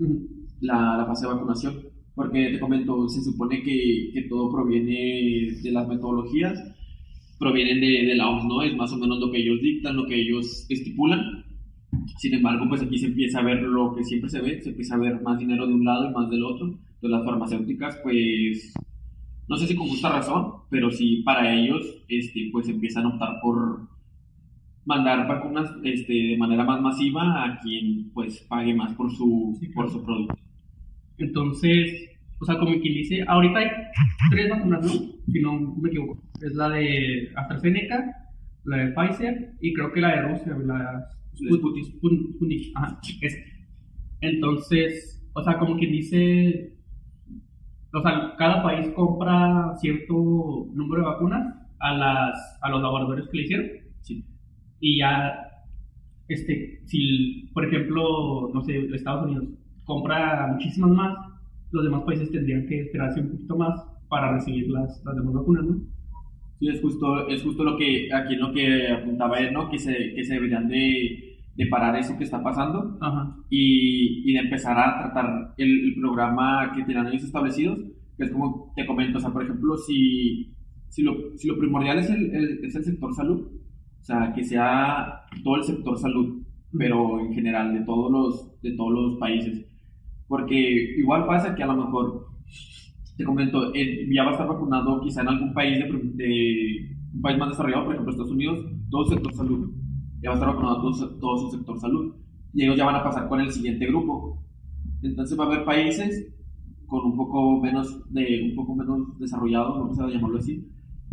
la, 0.60 0.96
la, 0.96 1.06
fase 1.06 1.26
de 1.26 1.34
vacunación. 1.34 1.74
Porque 2.14 2.50
te 2.50 2.60
comento, 2.60 3.08
se 3.08 3.22
supone 3.22 3.62
que, 3.62 4.10
que 4.12 4.22
todo 4.28 4.52
proviene 4.52 5.56
de 5.62 5.70
las 5.72 5.88
metodologías, 5.88 6.62
provienen 7.38 7.80
de, 7.80 8.06
de, 8.06 8.14
la 8.14 8.28
OMS, 8.28 8.44
¿no? 8.44 8.62
Es 8.62 8.76
más 8.76 8.92
o 8.92 8.98
menos 8.98 9.18
lo 9.18 9.30
que 9.30 9.38
ellos 9.38 9.60
dictan, 9.62 9.96
lo 9.96 10.06
que 10.06 10.20
ellos 10.20 10.66
estipulan. 10.68 11.44
Sin 12.18 12.34
embargo, 12.34 12.66
pues 12.68 12.82
aquí 12.82 12.98
se 12.98 13.06
empieza 13.06 13.38
a 13.38 13.44
ver 13.44 13.62
lo 13.62 13.94
que 13.94 14.04
siempre 14.04 14.28
se 14.28 14.40
ve, 14.40 14.60
se 14.60 14.70
empieza 14.70 14.94
a 14.94 14.98
ver 14.98 15.22
más 15.22 15.38
dinero 15.38 15.66
de 15.66 15.74
un 15.74 15.84
lado 15.84 16.10
y 16.10 16.12
más 16.12 16.28
del 16.28 16.44
otro. 16.44 16.66
Entonces 16.66 17.10
las 17.10 17.24
farmacéuticas, 17.24 17.98
pues, 18.02 18.74
no 19.48 19.56
sé 19.56 19.66
si 19.66 19.74
con 19.74 19.88
justa 19.88 20.10
razón, 20.10 20.52
pero 20.70 20.90
sí 20.90 21.22
para 21.24 21.54
ellos, 21.54 21.82
este, 22.08 22.50
pues 22.52 22.68
empiezan 22.68 23.06
a 23.06 23.08
optar 23.08 23.40
por, 23.42 23.88
mandar 24.84 25.28
vacunas 25.28 25.70
este, 25.84 26.12
de 26.12 26.36
manera 26.36 26.64
más 26.64 26.80
masiva 26.80 27.44
a 27.44 27.58
quien 27.60 28.10
pues 28.12 28.40
pague 28.48 28.74
más 28.74 28.92
por 28.94 29.10
su, 29.10 29.58
por 29.74 29.90
su 29.90 30.04
producto. 30.04 30.34
Entonces, 31.18 32.10
o 32.40 32.44
sea, 32.44 32.58
como 32.58 32.72
quien 32.80 32.94
dice, 32.94 33.24
ahorita 33.26 33.58
hay 33.58 33.68
tres 34.30 34.50
vacunas, 34.50 34.84
¿no? 34.84 34.90
Si 34.90 35.40
no 35.40 35.76
me 35.80 35.88
equivoco. 35.88 36.20
Es 36.40 36.54
la 36.54 36.68
de 36.70 37.30
AstraZeneca, 37.36 38.22
la 38.64 38.76
de 38.78 38.92
Pfizer 38.92 39.52
y 39.60 39.72
creo 39.72 39.92
que 39.92 40.00
la 40.00 40.16
de 40.16 40.22
Rusia, 40.28 40.56
la 40.64 41.06
Sputnik. 41.34 41.84
Sputnik. 41.84 42.76
Ajá, 42.76 43.00
Entonces, 44.20 45.24
o 45.34 45.42
sea, 45.42 45.58
como 45.58 45.76
quien 45.76 45.92
dice, 45.92 46.74
o 47.94 48.02
sea, 48.02 48.34
cada 48.36 48.62
país 48.62 48.88
compra 48.94 49.74
cierto 49.80 50.14
número 50.72 51.02
de 51.02 51.08
vacunas 51.08 51.54
a, 51.78 51.94
las, 51.94 52.58
a 52.60 52.70
los 52.70 52.82
laboratorios 52.82 53.28
que 53.28 53.36
le 53.36 53.42
hicieron. 53.44 53.81
Y 54.84 54.98
ya, 54.98 55.32
este, 56.26 56.80
si, 56.86 57.48
por 57.54 57.64
ejemplo, 57.64 58.50
no 58.52 58.60
sé, 58.62 58.78
Estados 58.92 59.26
Unidos 59.26 59.44
compra 59.84 60.48
muchísimas 60.52 60.90
más, 60.90 61.18
los 61.70 61.84
demás 61.84 62.02
países 62.02 62.32
tendrían 62.32 62.66
que 62.66 62.80
esperarse 62.80 63.20
un 63.20 63.30
poquito 63.30 63.56
más 63.56 63.80
para 64.08 64.32
recibir 64.32 64.68
las, 64.70 65.00
las 65.04 65.14
demás 65.14 65.34
vacunas, 65.34 65.64
¿no? 65.64 65.80
Sí, 66.58 66.68
es 66.68 66.80
justo, 66.80 67.28
es 67.28 67.42
justo 67.44 67.62
lo 67.62 67.76
que, 67.76 68.12
aquí 68.12 68.34
lo 68.34 68.52
que 68.52 68.90
apuntaba 68.90 69.38
él, 69.38 69.52
¿no? 69.52 69.70
Que 69.70 69.78
se, 69.78 70.14
que 70.14 70.24
se 70.24 70.34
deberían 70.34 70.66
de, 70.66 71.38
de 71.54 71.66
parar 71.68 71.94
eso 71.96 72.18
que 72.18 72.24
está 72.24 72.42
pasando 72.42 72.98
Y, 73.48 74.28
y, 74.28 74.32
de 74.32 74.40
empezar 74.40 74.76
a 74.76 74.98
tratar 74.98 75.54
el, 75.58 75.94
programa 76.00 76.72
que 76.74 76.82
tienen 76.84 77.06
ellos 77.06 77.22
establecidos, 77.22 77.78
que 78.16 78.24
es 78.24 78.30
como 78.32 78.72
te 78.74 78.84
comento, 78.84 79.18
o 79.18 79.20
sea, 79.20 79.30
por 79.30 79.44
ejemplo, 79.44 79.76
si, 79.76 80.52
si, 80.88 81.02
lo, 81.02 81.36
si 81.36 81.46
lo 81.46 81.56
primordial 81.56 82.00
es 82.00 82.10
el, 82.10 82.34
el, 82.34 82.64
es 82.64 82.74
el 82.74 82.82
sector 82.84 83.14
salud, 83.14 83.46
o 84.02 84.04
sea, 84.04 84.32
que 84.34 84.42
sea 84.42 85.22
todo 85.44 85.56
el 85.56 85.62
sector 85.62 85.96
salud, 85.96 86.42
pero 86.76 87.20
en 87.20 87.32
general, 87.32 87.72
de 87.72 87.84
todos 87.84 88.10
los, 88.10 88.60
de 88.60 88.72
todos 88.72 88.92
los 88.92 89.18
países. 89.18 89.64
Porque 90.26 90.94
igual 90.98 91.24
pasa 91.24 91.54
que 91.54 91.62
a 91.62 91.68
lo 91.68 91.76
mejor, 91.76 92.26
te 93.16 93.22
comento, 93.22 93.72
ya 93.72 94.24
va 94.24 94.30
a 94.30 94.32
estar 94.32 94.48
vacunado 94.48 95.00
quizá 95.02 95.22
en 95.22 95.28
algún 95.28 95.54
país 95.54 95.78
de, 95.78 96.96
un 97.14 97.22
país 97.22 97.38
más 97.38 97.50
desarrollado, 97.50 97.84
por 97.84 97.94
ejemplo 97.94 98.10
Estados 98.10 98.32
Unidos, 98.32 98.66
todo 98.90 99.04
el 99.04 99.10
sector 99.10 99.34
salud. 99.34 99.70
Ya 100.20 100.30
va 100.30 100.34
a 100.34 100.38
estar 100.38 100.54
vacunado 100.54 100.82
todo, 100.82 101.18
todo 101.20 101.38
su 101.38 101.56
sector 101.56 101.78
salud. 101.78 102.14
Y 102.54 102.64
ellos 102.64 102.76
ya 102.76 102.84
van 102.84 102.96
a 102.96 103.04
pasar 103.04 103.28
con 103.28 103.40
el 103.40 103.52
siguiente 103.52 103.86
grupo. 103.86 104.42
Entonces 105.02 105.38
va 105.38 105.44
a 105.44 105.46
haber 105.46 105.64
países 105.64 106.34
con 106.86 107.04
un 107.04 107.16
poco 107.16 107.60
menos 107.60 108.12
de 108.12 108.48
un 108.50 108.56
poco 108.56 108.74
menos 108.74 109.18
desarrollados, 109.18 109.78
vamos 109.78 109.98
a 110.00 110.08
llamarlo 110.08 110.38
así, 110.38 110.68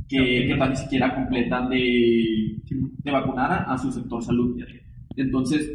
que, 0.10 0.48
que 0.48 0.70
ni 0.70 0.76
siquiera 0.76 1.16
completan 1.16 1.70
de, 1.70 2.49
de 2.70 3.11
vacunar 3.11 3.65
a, 3.67 3.78
su 3.78 3.91
sector 3.91 4.24
salud. 4.24 4.57
Entonces, 5.15 5.70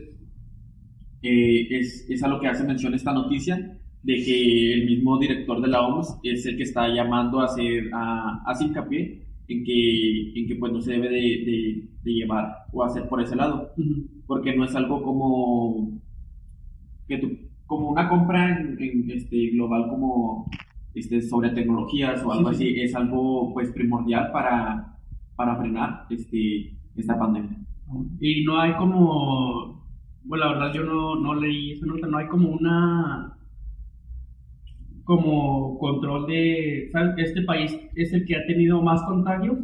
eh, 1.23 1.67
es, 1.71 2.07
es, 2.09 2.23
a 2.23 2.29
lo 2.29 2.41
que 2.41 2.49
hace 2.49 2.65
mención 2.65 2.95
esta 2.95 3.13
noticia 3.13 3.79
de 4.03 4.15
que 4.23 4.75
el 4.75 4.87
mismo 4.87 5.19
director 5.19 5.61
de 5.61 5.69
la 5.69 5.81
OMS 5.81 6.19
es 6.23 6.45
el 6.47 6.57
que 6.57 6.65
está 6.65 6.89
llamando 6.89 7.41
a 7.41 7.47
hacer 7.47 7.91
a, 7.93 8.43
a 8.45 8.63
hincapié 8.63 9.23
en 9.49 9.65
que, 9.65 10.39
en 10.39 10.47
que 10.47 10.57
pues 10.57 10.73
no 10.73 10.81
se 10.81 10.93
debe 10.93 11.09
de, 11.09 11.89
de, 12.03 12.13
llevar 12.13 12.67
o 12.73 12.85
hacer 12.85 13.09
por 13.09 13.23
ese 13.23 13.37
lado, 13.37 13.73
porque 14.27 14.55
no 14.55 14.65
es 14.65 14.75
algo 14.75 15.03
como 15.03 16.01
que 17.09 17.19
tú, 17.19 17.31
como 17.67 17.91
una 17.91 18.09
compra 18.09 18.59
en, 18.59 18.77
en 18.81 19.11
este 19.11 19.49
global 19.51 19.89
como 19.89 20.51
este, 20.95 21.21
sobre 21.23 21.51
tecnologías 21.51 22.23
o 22.25 22.33
algo 22.33 22.51
así, 22.51 22.81
es 22.81 22.95
algo 22.95 23.53
pues 23.53 23.71
primordial 23.73 24.31
para, 24.33 24.97
para 25.35 25.57
frenar 25.57 26.07
este, 26.11 26.73
esta 26.97 27.19
pandemia. 27.19 27.59
Y 28.21 28.45
no 28.45 28.61
hay 28.61 28.75
como, 28.75 29.87
bueno, 30.25 30.45
la 30.45 30.53
verdad 30.53 30.73
yo 30.75 30.85
no, 30.85 31.17
no 31.17 31.35
leí 31.35 31.73
esa 31.73 31.87
nota, 31.87 32.07
no 32.07 32.19
hay 32.19 32.27
como 32.27 32.49
una, 32.51 33.37
como 35.05 35.79
control 35.79 36.27
de, 36.27 36.89
¿sabes? 36.93 37.15
Este 37.19 37.43
país 37.43 37.79
es 37.95 38.13
el 38.13 38.25
que 38.25 38.37
ha 38.37 38.47
tenido 38.47 38.83
más 38.83 39.03
contagios, 39.03 39.59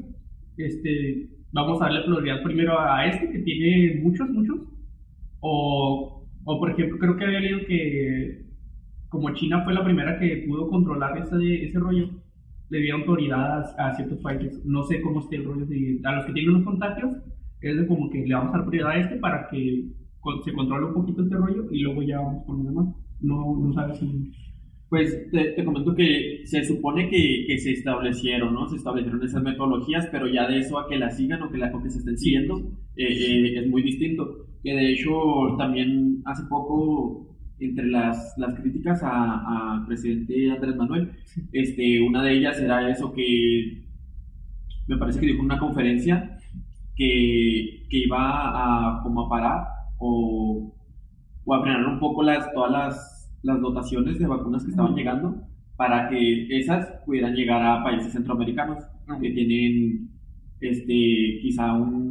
este, 0.57 1.31
vamos 1.53 1.81
a 1.81 1.87
darle 1.87 2.03
prioridad 2.03 2.43
primero 2.43 2.79
a 2.79 3.07
este 3.07 3.31
que 3.31 3.39
tiene 3.41 4.01
muchos, 4.03 4.29
muchos, 4.29 4.59
o, 5.41 6.27
o 6.45 6.59
por 6.59 6.71
ejemplo 6.71 6.99
creo 6.99 7.17
que 7.17 7.25
había 7.25 7.41
leído 7.41 7.61
que 7.67 8.51
como 9.09 9.35
China 9.35 9.63
fue 9.65 9.75
la 9.75 9.85
primera 9.85 10.19
que 10.19 10.45
pudo 10.47 10.69
controlar 10.69 11.19
ese, 11.19 11.65
ese 11.65 11.79
rollo, 11.79 12.11
le 12.71 12.81
dieron 12.81 13.03
prioridad 13.03 13.65
a, 13.79 13.95
ciertos 13.95 14.19
países. 14.21 14.65
No 14.65 14.83
sé 14.85 15.03
cómo 15.03 15.21
esté 15.21 15.37
el 15.37 15.45
rollo. 15.45 15.67
a 16.05 16.13
los 16.13 16.27
que 16.27 16.33
tienen 16.33 16.55
unos 16.55 16.65
contagios, 16.65 17.17
es 17.61 17.77
de 17.77 17.87
como 17.87 18.09
que 18.11 18.25
le 18.27 18.35
vamos 18.35 18.55
a 18.55 18.59
dar 18.59 18.67
prioridad 18.67 18.93
a 18.93 19.01
este 19.01 19.17
para 19.17 19.49
que 19.51 19.85
se 20.45 20.53
controle 20.53 20.87
un 20.87 20.95
poquito 20.95 21.23
este 21.23 21.37
rollo 21.37 21.67
y 21.71 21.81
luego 21.81 22.03
ya 22.03 22.21
vamos 22.21 22.45
con 22.47 22.59
los 22.59 22.67
demás. 22.67 22.95
No, 23.21 23.57
no 23.57 23.73
sabes 23.73 23.99
si... 23.99 24.33
Pues 24.89 25.31
te, 25.31 25.53
te, 25.53 25.65
comento 25.65 25.95
que 25.95 26.41
se 26.47 26.65
supone 26.65 27.09
que, 27.09 27.45
que, 27.47 27.59
se 27.59 27.71
establecieron, 27.71 28.53
¿no? 28.53 28.67
Se 28.69 28.75
establecieron 28.75 29.23
esas 29.23 29.41
metodologías, 29.41 30.09
pero 30.11 30.27
ya 30.27 30.49
de 30.49 30.59
eso 30.59 30.81
a 30.81 30.89
que 30.89 30.99
las 30.99 31.17
sigan 31.17 31.43
o 31.43 31.51
que, 31.51 31.59
la, 31.59 31.71
que 31.71 31.91
se 31.91 31.99
estén 31.99 32.19
siguiendo 32.19 32.59
eh, 32.97 33.07
eh, 33.07 33.61
es 33.61 33.69
muy 33.69 33.83
distinto. 33.83 34.47
Que 34.65 34.75
de 34.75 34.93
hecho 34.93 35.13
también 35.59 36.21
hace 36.25 36.43
poco 36.49 37.30
entre 37.61 37.87
las, 37.87 38.35
las 38.39 38.59
críticas 38.59 39.03
al 39.03 39.87
presidente 39.87 40.51
Andrés 40.51 40.77
Manuel, 40.77 41.13
este, 41.53 42.01
una 42.01 42.23
de 42.23 42.33
ellas 42.33 42.59
era 42.59 42.89
eso 42.91 43.13
que 43.13 43.85
me 44.89 44.97
parece 44.97 45.21
que 45.21 45.27
dijo 45.27 45.39
en 45.41 45.45
una 45.45 45.59
conferencia 45.59 46.39
que, 46.97 47.87
que 47.89 47.99
iba 47.99 48.19
a, 48.19 49.03
como 49.03 49.27
a 49.27 49.29
parar 49.29 49.65
o, 49.99 50.75
o, 51.45 51.55
a 51.55 51.63
frenar 51.63 51.87
un 51.87 52.01
poco 52.01 52.23
las, 52.23 52.53
todas 52.53 52.73
las, 52.73 53.31
las 53.43 53.61
dotaciones 53.61 54.19
de 54.19 54.27
vacunas 54.27 54.65
que 54.65 54.71
estaban 54.71 54.95
llegando 54.95 55.43
para 55.77 56.09
que 56.09 56.47
esas 56.59 56.87
pudieran 57.07 57.35
llegar 57.35 57.63
a 57.63 57.83
países 57.83 58.13
centroamericanos 58.13 58.85
que 59.21 59.31
tienen 59.31 60.11
este, 60.61 61.39
quizá 61.41 61.73
un, 61.73 62.10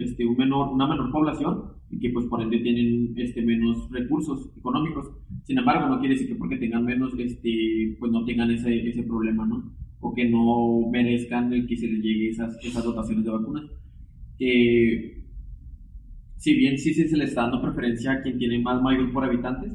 este, 0.00 0.26
un 0.26 0.36
menor, 0.36 0.72
una 0.72 0.86
menor 0.86 1.10
población 1.10 1.64
y 1.90 1.98
que 1.98 2.10
pues 2.10 2.26
por 2.26 2.42
ende 2.42 2.58
tienen 2.58 3.12
este, 3.16 3.42
menos 3.42 3.90
recursos 3.90 4.50
económicos. 4.56 5.10
Sin 5.44 5.58
embargo, 5.58 5.88
no 5.88 5.98
quiere 6.00 6.14
decir 6.14 6.28
que 6.28 6.36
porque 6.36 6.56
tengan 6.56 6.84
menos, 6.84 7.12
este, 7.18 7.96
pues 7.98 8.12
no 8.12 8.24
tengan 8.24 8.50
ese, 8.50 8.88
ese 8.88 9.02
problema, 9.02 9.46
¿no? 9.46 9.72
O 10.00 10.14
que 10.14 10.28
no 10.28 10.88
merezcan 10.90 11.52
el 11.52 11.66
que 11.66 11.76
se 11.76 11.88
les 11.88 12.02
llegue 12.02 12.30
esas, 12.30 12.58
esas 12.64 12.84
dotaciones 12.84 13.24
de 13.24 13.30
vacunas. 13.30 13.64
Eh, 14.38 15.20
si 16.36 16.54
bien 16.54 16.78
sí, 16.78 16.94
se 16.94 17.16
les 17.16 17.28
está 17.28 17.42
dando 17.42 17.60
preferencia 17.60 18.12
a 18.12 18.22
quien 18.22 18.38
tiene 18.38 18.58
más 18.60 18.80
mayor 18.80 19.12
por 19.12 19.24
habitantes, 19.24 19.72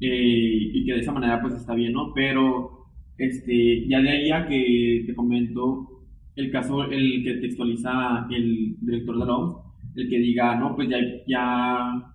eh, 0.00 0.70
y 0.74 0.84
que 0.84 0.92
de 0.92 1.00
esa 1.00 1.12
manera 1.12 1.40
pues 1.40 1.54
está 1.54 1.74
bien, 1.74 1.94
¿no? 1.94 2.12
Pero 2.14 2.86
este, 3.16 3.88
ya 3.88 4.00
de 4.00 4.10
ahí 4.10 4.30
a 4.30 4.46
que 4.46 5.04
te 5.06 5.14
comento 5.14 5.95
el 6.36 6.50
caso, 6.50 6.84
el 6.84 7.24
que 7.24 7.34
textualiza 7.34 8.26
el 8.30 8.76
director 8.80 9.18
de 9.18 9.26
la 9.26 9.36
OMS, 9.36 9.56
el 9.96 10.08
que 10.08 10.18
diga, 10.18 10.56
no, 10.56 10.76
pues 10.76 10.88
ya, 10.90 10.98
ya 11.26 12.14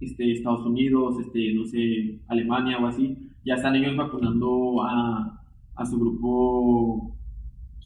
este, 0.00 0.32
Estados 0.32 0.66
Unidos, 0.66 1.16
este, 1.20 1.52
no 1.52 1.64
sé, 1.66 2.20
Alemania 2.28 2.78
o 2.78 2.86
así, 2.86 3.16
ya 3.44 3.54
están 3.54 3.76
ellos 3.76 3.96
vacunando 3.96 4.82
a, 4.82 5.42
a 5.74 5.86
su 5.86 5.98
grupo 5.98 7.16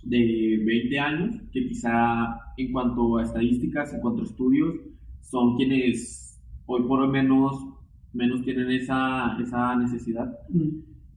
de 0.04 0.62
20 0.64 0.98
años, 1.00 1.34
que 1.52 1.66
quizá 1.68 2.38
en 2.56 2.72
cuanto 2.72 3.18
a 3.18 3.24
estadísticas, 3.24 3.92
en 3.92 4.00
cuanto 4.00 4.22
a 4.22 4.26
estudios, 4.26 4.74
son 5.22 5.56
quienes 5.56 6.40
hoy 6.66 6.82
por 6.82 7.00
lo 7.00 7.08
menos, 7.08 7.66
menos 8.12 8.42
tienen 8.42 8.70
esa, 8.70 9.36
esa 9.40 9.76
necesidad. 9.76 10.38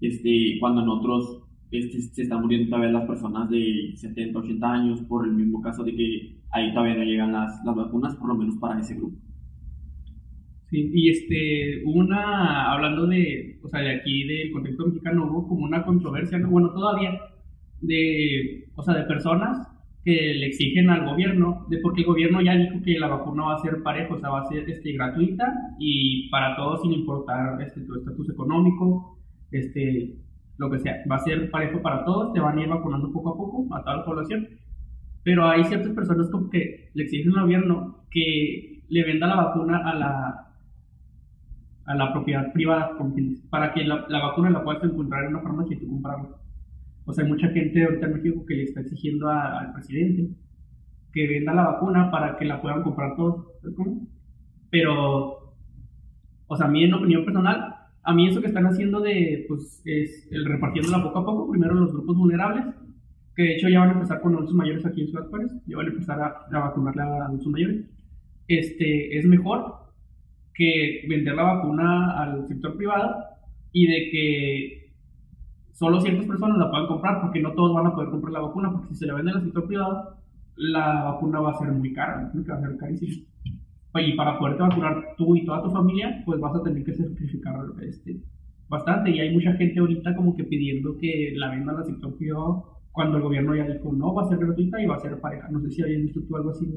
Este, 0.01 0.57
cuando 0.59 0.81
en 0.81 0.89
otros 0.89 1.46
este, 1.71 2.01
se 2.01 2.21
están 2.23 2.41
muriendo 2.41 2.69
todavía 2.69 2.91
las 2.91 3.07
personas 3.07 3.49
de 3.49 3.93
70, 3.95 4.39
80 4.39 4.71
años 4.71 5.01
por 5.01 5.25
el 5.25 5.33
mismo 5.33 5.61
caso 5.61 5.83
de 5.83 5.95
que 5.95 6.37
ahí 6.51 6.73
todavía 6.73 6.95
no 6.95 7.03
llegan 7.03 7.31
las, 7.31 7.63
las 7.65 7.75
vacunas, 7.75 8.15
por 8.15 8.29
lo 8.29 8.35
menos 8.35 8.57
para 8.57 8.79
ese 8.79 8.95
grupo. 8.95 9.17
Sí, 10.69 10.91
y 10.93 11.09
este, 11.09 11.83
una, 11.85 12.73
hablando 12.73 13.07
de, 13.07 13.59
o 13.63 13.69
sea, 13.69 13.79
de 13.81 13.91
aquí 13.91 14.25
del 14.25 14.51
contexto 14.51 14.85
mexicano, 14.85 15.25
hubo 15.25 15.47
como 15.47 15.63
una 15.63 15.83
controversia, 15.83 16.39
bueno, 16.45 16.71
todavía, 16.71 17.19
de, 17.81 18.69
o 18.75 18.83
sea, 18.83 18.95
de 18.95 19.03
personas 19.03 19.65
que 20.03 20.33
le 20.35 20.47
exigen 20.47 20.89
al 20.89 21.05
gobierno, 21.05 21.65
de 21.69 21.79
porque 21.79 22.01
el 22.01 22.07
gobierno 22.07 22.41
ya 22.41 22.57
dijo 22.57 22.81
que 22.83 22.99
la 22.99 23.07
vacuna 23.07 23.43
va 23.43 23.55
a 23.55 23.59
ser 23.59 23.81
pareja, 23.83 24.13
o 24.13 24.19
sea, 24.19 24.29
va 24.29 24.41
a 24.41 24.45
ser 24.49 24.69
este, 24.69 24.93
gratuita 24.93 25.53
y 25.79 26.29
para 26.29 26.55
todos 26.55 26.81
sin 26.81 26.93
importar 26.93 27.61
este, 27.61 27.81
tu 27.81 27.95
estatus 27.95 28.29
económico, 28.29 29.19
este, 29.51 30.15
lo 30.57 30.69
que 30.69 30.79
sea, 30.79 31.03
va 31.09 31.17
a 31.17 31.19
ser 31.19 31.49
parejo 31.51 31.81
para 31.81 32.03
todos, 32.03 32.33
te 32.33 32.39
van 32.39 32.57
a 32.57 32.61
ir 32.61 32.69
vacunando 32.69 33.11
poco 33.11 33.29
a 33.29 33.37
poco 33.37 33.75
a 33.75 33.83
toda 33.83 33.97
la 33.97 34.05
población. 34.05 34.47
Pero 35.23 35.47
hay 35.47 35.63
ciertas 35.65 35.91
personas 35.93 36.29
como 36.29 36.49
que 36.49 36.89
le 36.93 37.03
exigen 37.03 37.35
al 37.37 37.43
gobierno 37.43 38.05
que 38.09 38.83
le 38.87 39.03
venda 39.03 39.27
la 39.27 39.35
vacuna 39.35 39.77
a 39.89 39.95
la 39.95 40.43
a 41.85 41.95
la 41.95 42.11
propiedad 42.11 42.51
privada, 42.51 42.97
para 43.49 43.73
que 43.73 43.85
la, 43.85 44.05
la, 44.09 44.19
vacuna 44.19 44.49
la 44.49 44.61
puedas 44.61 44.83
encontrar 44.83 45.23
en 45.23 45.29
una 45.29 45.41
farmacia 45.41 45.73
y 45.73 45.79
tú 45.79 45.87
comprarla. 45.87 46.35
O 47.05 47.13
sea, 47.13 47.23
hay 47.23 47.31
mucha 47.31 47.47
gente 47.47 47.81
ahorita 47.81 48.07
en 48.07 48.13
México 48.13 48.45
que 48.45 48.55
le 48.55 48.63
está 48.63 48.81
exigiendo 48.81 49.29
al 49.29 49.71
presidente 49.71 50.35
que 51.13 51.27
venda 51.27 51.53
la 51.53 51.63
vacuna 51.63 52.11
para 52.11 52.37
que 52.37 52.45
la 52.45 52.61
puedan 52.61 52.83
comprar 52.83 53.15
todos. 53.15 53.47
Pero, 54.69 55.55
o 56.45 56.55
sea, 56.55 56.67
a 56.67 56.69
mí 56.69 56.83
en 56.83 56.93
opinión 56.93 57.25
personal, 57.25 57.76
a 58.07 58.13
mí 58.13 58.25
eso 58.25 58.39
que 58.39 58.47
están 58.47 58.65
haciendo 58.65 59.01
de, 59.01 59.45
pues, 59.49 59.81
es 59.83 60.29
el 60.31 60.45
repartiéndola 60.45 61.03
poco 61.03 61.19
a 61.19 61.25
poco, 61.25 61.51
primero 61.51 61.73
los 61.73 61.91
grupos 61.91 62.15
vulnerables, 62.15 62.63
que 63.35 63.43
de 63.43 63.55
hecho 63.55 63.67
ya 63.67 63.81
van 63.81 63.89
a 63.89 63.93
empezar 63.95 64.21
con 64.21 64.33
adultos 64.33 64.55
mayores 64.55 64.85
aquí 64.85 65.01
en 65.01 65.07
Ciudad 65.09 65.27
Juárez, 65.27 65.51
ya 65.65 65.75
van 65.75 65.87
a 65.87 65.89
empezar 65.89 66.21
a, 66.21 66.27
a 66.49 66.59
vacunarle 66.59 67.01
a 67.01 67.25
adultos 67.25 67.47
mayores, 67.47 67.85
este, 68.47 69.17
es 69.17 69.25
mejor 69.25 69.75
que 70.53 71.05
vender 71.09 71.35
la 71.35 71.43
vacuna 71.43 72.17
al 72.17 72.47
sector 72.47 72.77
privado 72.77 73.13
y 73.73 73.87
de 73.87 74.09
que 74.09 74.93
solo 75.73 75.99
ciertas 75.99 76.27
personas 76.27 76.59
la 76.59 76.69
puedan 76.69 76.87
comprar, 76.87 77.19
porque 77.19 77.41
no 77.41 77.51
todos 77.51 77.75
van 77.75 77.87
a 77.87 77.93
poder 77.93 78.09
comprar 78.09 78.31
la 78.31 78.39
vacuna, 78.39 78.71
porque 78.71 78.93
si 78.93 78.99
se 78.99 79.07
la 79.07 79.15
vende 79.15 79.33
al 79.33 79.43
sector 79.43 79.67
privado, 79.67 80.15
la 80.55 81.03
vacuna 81.11 81.41
va 81.41 81.51
a 81.51 81.59
ser 81.59 81.73
muy 81.73 81.91
cara, 81.91 82.31
va 82.33 82.55
a 82.55 82.61
ser 82.61 82.77
carísima 82.77 83.25
y 83.99 84.15
para 84.15 84.37
poderte 84.37 84.63
vacunar 84.63 85.15
tú 85.17 85.35
y 85.35 85.45
toda 85.45 85.63
tu 85.63 85.71
familia, 85.71 86.21
pues 86.25 86.39
vas 86.39 86.55
a 86.55 86.63
tener 86.63 86.83
que 86.83 86.93
certificar 86.93 87.55
este, 87.81 88.21
bastante. 88.67 89.11
Y 89.11 89.19
hay 89.19 89.33
mucha 89.33 89.53
gente 89.53 89.79
ahorita 89.79 90.15
como 90.15 90.35
que 90.35 90.43
pidiendo 90.43 90.97
que 90.97 91.33
la 91.35 91.49
venda 91.51 91.73
la 91.73 91.83
sector 91.83 92.15
cuando 92.91 93.17
el 93.17 93.23
gobierno 93.23 93.55
ya 93.55 93.67
dijo, 93.67 93.93
no, 93.93 94.13
va 94.13 94.23
a 94.23 94.29
ser 94.29 94.39
gratuita 94.39 94.81
y 94.81 94.87
va 94.87 94.95
a 94.95 94.99
ser 94.99 95.19
pareja. 95.19 95.47
No 95.49 95.59
sé 95.61 95.69
si 95.69 95.83
habían 95.83 96.03
visto 96.03 96.21
tú 96.27 96.35
algo 96.35 96.49
así. 96.49 96.67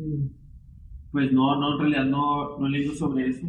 Pues 1.11 1.33
no, 1.33 1.59
no, 1.59 1.73
en 1.73 1.79
realidad 1.81 2.05
no, 2.05 2.59
no 2.59 2.67
he 2.67 2.71
leído 2.71 2.93
sobre 2.93 3.29
eso. 3.29 3.47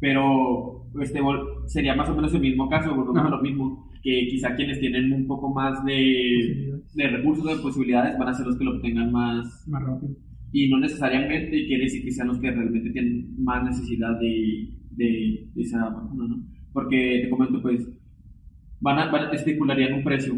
Pero 0.00 0.86
este, 1.00 1.20
sería 1.66 1.94
más 1.94 2.08
o 2.08 2.14
menos 2.14 2.32
el 2.32 2.40
mismo 2.40 2.68
caso, 2.68 2.94
volvemos 2.94 3.26
a 3.26 3.30
lo 3.30 3.42
mismo, 3.42 3.90
que 4.02 4.26
quizá 4.30 4.54
quienes 4.54 4.80
tienen 4.80 5.12
un 5.12 5.26
poco 5.26 5.52
más 5.52 5.84
de, 5.84 6.80
de 6.94 7.08
recursos, 7.08 7.44
de 7.44 7.62
posibilidades, 7.62 8.18
van 8.18 8.28
a 8.28 8.34
ser 8.34 8.46
los 8.46 8.56
que 8.56 8.64
lo 8.64 8.76
obtengan 8.76 9.12
más, 9.12 9.66
más 9.68 9.82
rápido 9.82 10.14
y 10.52 10.68
no 10.68 10.78
necesariamente 10.78 11.66
quiere 11.66 11.84
decir 11.84 12.04
que 12.04 12.12
sean 12.12 12.28
los 12.28 12.38
que 12.38 12.50
realmente 12.50 12.90
tienen 12.90 13.34
más 13.42 13.64
necesidad 13.64 14.18
de, 14.18 14.70
de, 14.90 15.48
esa 15.56 15.88
vacuna, 15.88 16.26
¿no? 16.28 16.42
Porque 16.72 17.20
te 17.24 17.30
comento, 17.30 17.60
pues, 17.60 17.88
van 18.80 18.98
a, 18.98 19.10
van 19.10 19.34
estipularían 19.34 19.94
un 19.94 20.04
precio 20.04 20.34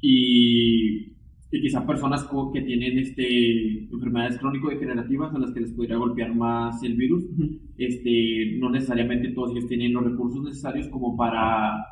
y, 0.00 1.12
y 1.50 1.60
quizá 1.60 1.86
personas 1.86 2.28
que 2.52 2.62
tienen 2.62 2.98
este, 2.98 3.84
enfermedades 3.92 4.38
crónico-degenerativas 4.38 5.34
a 5.34 5.38
las 5.38 5.52
que 5.52 5.60
les 5.60 5.72
podría 5.72 5.96
golpear 5.96 6.34
más 6.34 6.82
el 6.82 6.94
virus, 6.94 7.24
este, 7.78 8.56
no 8.58 8.70
necesariamente 8.70 9.30
todos 9.30 9.52
ellos 9.52 9.68
tienen 9.68 9.92
los 9.92 10.04
recursos 10.04 10.42
necesarios 10.44 10.88
como 10.88 11.16
para 11.16 11.86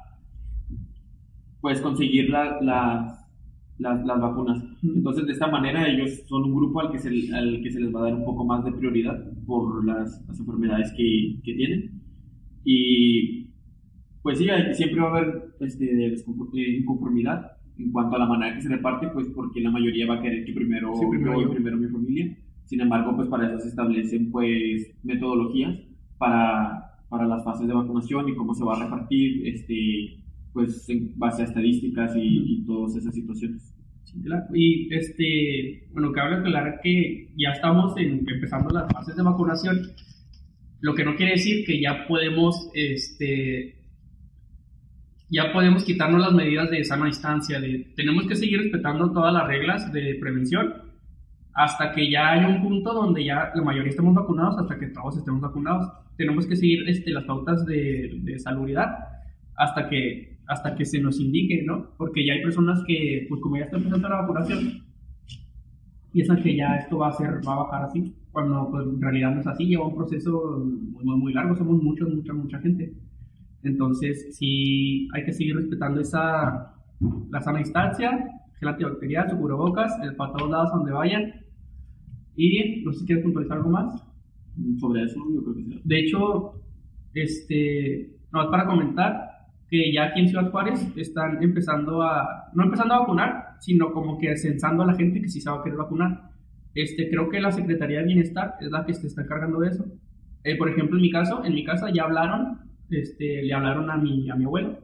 pues 1.61 1.81
conseguir 1.81 2.29
la, 2.29 2.61
las 2.61 3.24
las, 3.79 4.05
las, 4.07 4.21
vacunas. 4.21 4.63
Entonces, 4.83 5.27
de 5.27 5.33
esta 5.33 5.49
manera, 5.49 5.89
ellos 5.89 6.23
son 6.27 6.45
un 6.45 6.55
grupo 6.55 6.81
al 6.81 6.93
que, 6.93 6.99
se, 6.99 7.09
al 7.35 7.61
que 7.63 7.71
se 7.71 7.81
les 7.81 7.95
va 7.95 8.01
a 8.01 8.05
dar 8.05 8.15
un 8.15 8.25
poco 8.25 8.45
más 8.45 8.65
de 8.65 8.73
prioridad 8.73 9.25
por 9.47 9.85
las, 9.85 10.25
las 10.27 10.39
enfermedades 10.39 10.93
que, 10.97 11.41
que, 11.43 11.55
tienen. 11.55 12.01
Y 12.65 13.51
pues 14.23 14.39
sí, 14.39 14.47
siempre 14.73 15.01
va 15.01 15.09
a 15.09 15.17
haber 15.19 15.57
este, 15.61 16.07
eh, 16.07 16.77
inconformidad 16.79 17.53
en 17.79 17.91
cuanto 17.91 18.17
a 18.17 18.21
la 18.21 18.27
manera 18.27 18.55
que 18.55 18.63
se 18.63 18.69
reparte, 18.69 19.09
pues 19.09 19.27
porque 19.35 19.61
la 19.61 19.71
mayoría 19.71 20.07
va 20.07 20.17
a 20.17 20.23
querer 20.23 20.45
que 20.45 20.53
primero, 20.53 20.93
primero 21.11 21.41
yo, 21.43 21.51
primero 21.51 21.77
mi 21.77 21.89
familia. 21.89 22.37
Sin 22.65 22.81
embargo, 22.81 23.15
pues 23.17 23.29
para 23.29 23.49
eso 23.49 23.59
se 23.59 23.69
establecen 23.69 24.31
pues 24.31 24.95
metodologías 25.03 25.77
para, 26.17 26.99
para 27.09 27.27
las 27.27 27.45
fases 27.45 27.67
de 27.67 27.75
vacunación 27.75 28.29
y 28.29 28.35
cómo 28.35 28.55
se 28.55 28.65
va 28.65 28.77
a 28.77 28.85
repartir 28.85 29.47
este, 29.47 30.24
pues 30.55 30.89
en 30.89 31.19
base 31.19 31.43
a 31.43 31.47
estadísticas 31.47 32.13
y, 32.17 32.65
todas 32.65 32.97
esas 32.97 33.15
situaciones. 33.15 33.75
Y 34.55 34.95
este, 34.95 35.89
bueno, 35.93 36.13
cabe 36.13 36.37
aclarar 36.37 36.81
que 36.81 37.33
ya 37.37 37.51
estamos 37.51 37.97
en, 37.99 38.25
empezando 38.29 38.71
las 38.71 38.91
fases 38.93 39.17
de 39.17 39.25
vacunación, 39.25 39.83
lo 40.81 40.95
que 40.95 41.05
no 41.05 41.17
quiere 41.17 41.33
decir 41.33 41.67
que 41.67 41.81
ya 41.81 42.07
podemos, 42.07 42.71
este, 42.75 43.75
ya 45.29 45.53
podemos 45.53 45.85
quitarnos 45.85 46.21
las 46.21 46.33
medidas 46.33 46.71
de 46.71 46.85
sana 46.85 47.07
distancia, 47.07 47.61
de, 47.61 47.93
tenemos 47.97 48.29
que 48.29 48.37
seguir 48.37 48.61
respetando 48.61 49.11
todas 49.11 49.35
las 49.35 49.49
reglas 49.49 49.93
de 49.93 50.17
prevención 50.21 50.75
hasta 51.55 51.93
que 51.93 52.09
ya 52.09 52.33
haya 52.33 52.49
un 52.49 52.63
punto 52.63 52.95
donde 52.95 53.25
ya 53.25 53.51
la 53.53 53.63
mayoría 53.63 53.91
estemos 53.91 54.15
vacunados, 54.15 54.59
hasta 54.59 54.79
que 54.79 54.89
todos 54.89 55.17
estemos 55.17 55.41
vacunados. 55.41 55.93
Tenemos 56.17 56.47
que 56.47 56.55
seguir 56.55 56.89
este, 56.89 57.11
las 57.11 57.25
pautas 57.25 57.67
de, 57.67 58.21
de 58.23 58.39
salubridad 58.39 59.15
hasta 59.57 59.89
que 59.89 60.35
hasta 60.47 60.75
que 60.75 60.85
se 60.85 61.01
nos 61.01 61.21
indique, 61.21 61.63
¿no? 61.65 61.91
Porque 61.97 62.25
ya 62.25 62.35
hay 62.35 62.43
personas 62.43 62.83
que, 62.87 63.27
pues 63.29 63.41
como 63.41 63.57
ya 63.57 63.65
está 63.65 63.77
empezando 63.77 64.09
la 64.09 64.23
vacunación, 64.23 64.85
piensan 66.13 66.43
que 66.43 66.57
ya 66.57 66.77
esto 66.77 66.99
va 66.99 67.09
a 67.09 67.13
ser, 67.13 67.41
va 67.47 67.55
a 67.55 67.63
bajar 67.65 67.85
así, 67.85 68.15
cuando 68.31 68.71
pues, 68.71 68.87
en 68.87 69.01
realidad 69.01 69.35
no 69.35 69.41
es 69.41 69.47
así, 69.47 69.67
lleva 69.67 69.87
un 69.87 69.95
proceso 69.95 70.63
muy, 70.65 71.17
muy, 71.17 71.33
largo, 71.33 71.57
somos 71.57 71.83
muchos, 71.83 72.13
mucha, 72.13 72.33
mucha 72.33 72.59
gente. 72.61 72.93
Entonces, 73.63 74.37
sí 74.37 75.09
hay 75.15 75.25
que 75.25 75.33
seguir 75.33 75.57
respetando 75.57 76.01
esa, 76.01 76.75
la 77.31 77.41
sana 77.41 77.61
distancia, 77.61 78.11
gel 78.59 78.69
antibacterial, 78.69 79.31
su 79.31 79.39
cubrebocas, 79.39 79.99
el 80.03 80.15
para 80.17 80.33
todos 80.35 80.51
lados 80.51 80.73
donde 80.73 80.93
vayan. 80.93 81.33
Y 82.37 82.83
no 82.85 82.93
sé 82.93 83.01
si 83.01 83.07
quieres 83.07 83.25
puntualizar 83.25 83.59
algo 83.59 83.71
más. 83.71 84.05
Sobre 84.79 85.05
eso, 85.05 85.21
yo 85.35 85.43
creo 85.43 85.57
que 85.57 85.65
sí. 85.65 85.81
De 85.83 86.01
hecho, 86.01 86.61
este, 87.15 88.17
no, 88.33 88.51
para 88.51 88.67
comentar, 88.67 89.34
que 89.75 89.93
ya 89.93 90.05
aquí 90.05 90.21
en 90.21 90.29
Ciudad 90.29 90.53
Juárez 90.53 90.87
están 90.97 91.43
empezando 91.43 92.01
a, 92.01 92.49
no 92.55 92.63
empezando 92.63 92.95
a 92.95 93.01
vacunar, 93.01 93.57
sino 93.59 93.93
como 93.93 94.19
que 94.19 94.37
censando 94.37 94.85
a 94.85 94.87
la 94.87 94.95
gente 94.95 95.21
que 95.21 95.29
sí 95.29 95.41
se 95.41 95.51
va 95.51 95.59
a 95.59 95.65
querer 95.65 95.79
vacunar. 95.79 96.31
Este, 96.77 97.11
creo 97.11 97.29
que 97.29 97.41
la 97.41 97.51
Secretaría 97.51 97.99
de 97.99 98.07
Bienestar 98.07 98.55
es 98.61 98.71
la 98.71 98.87
que 98.87 98.95
se 98.95 99.09
está 99.09 99.23
encargando 99.23 99.59
de 99.59 99.71
eso. 99.71 99.85
Eh, 100.45 100.57
por 100.57 100.69
ejemplo, 100.69 100.97
en 100.97 101.03
mi 101.03 101.11
caso, 101.11 101.45
en 101.45 101.55
mi 101.55 101.65
casa 101.65 101.91
ya 101.93 102.05
hablaron, 102.05 102.59
este, 102.89 103.43
le 103.43 103.53
hablaron 103.53 103.91
a 103.91 103.97
mi, 103.97 104.31
a 104.31 104.37
mi 104.37 104.45
abuelo. 104.45 104.79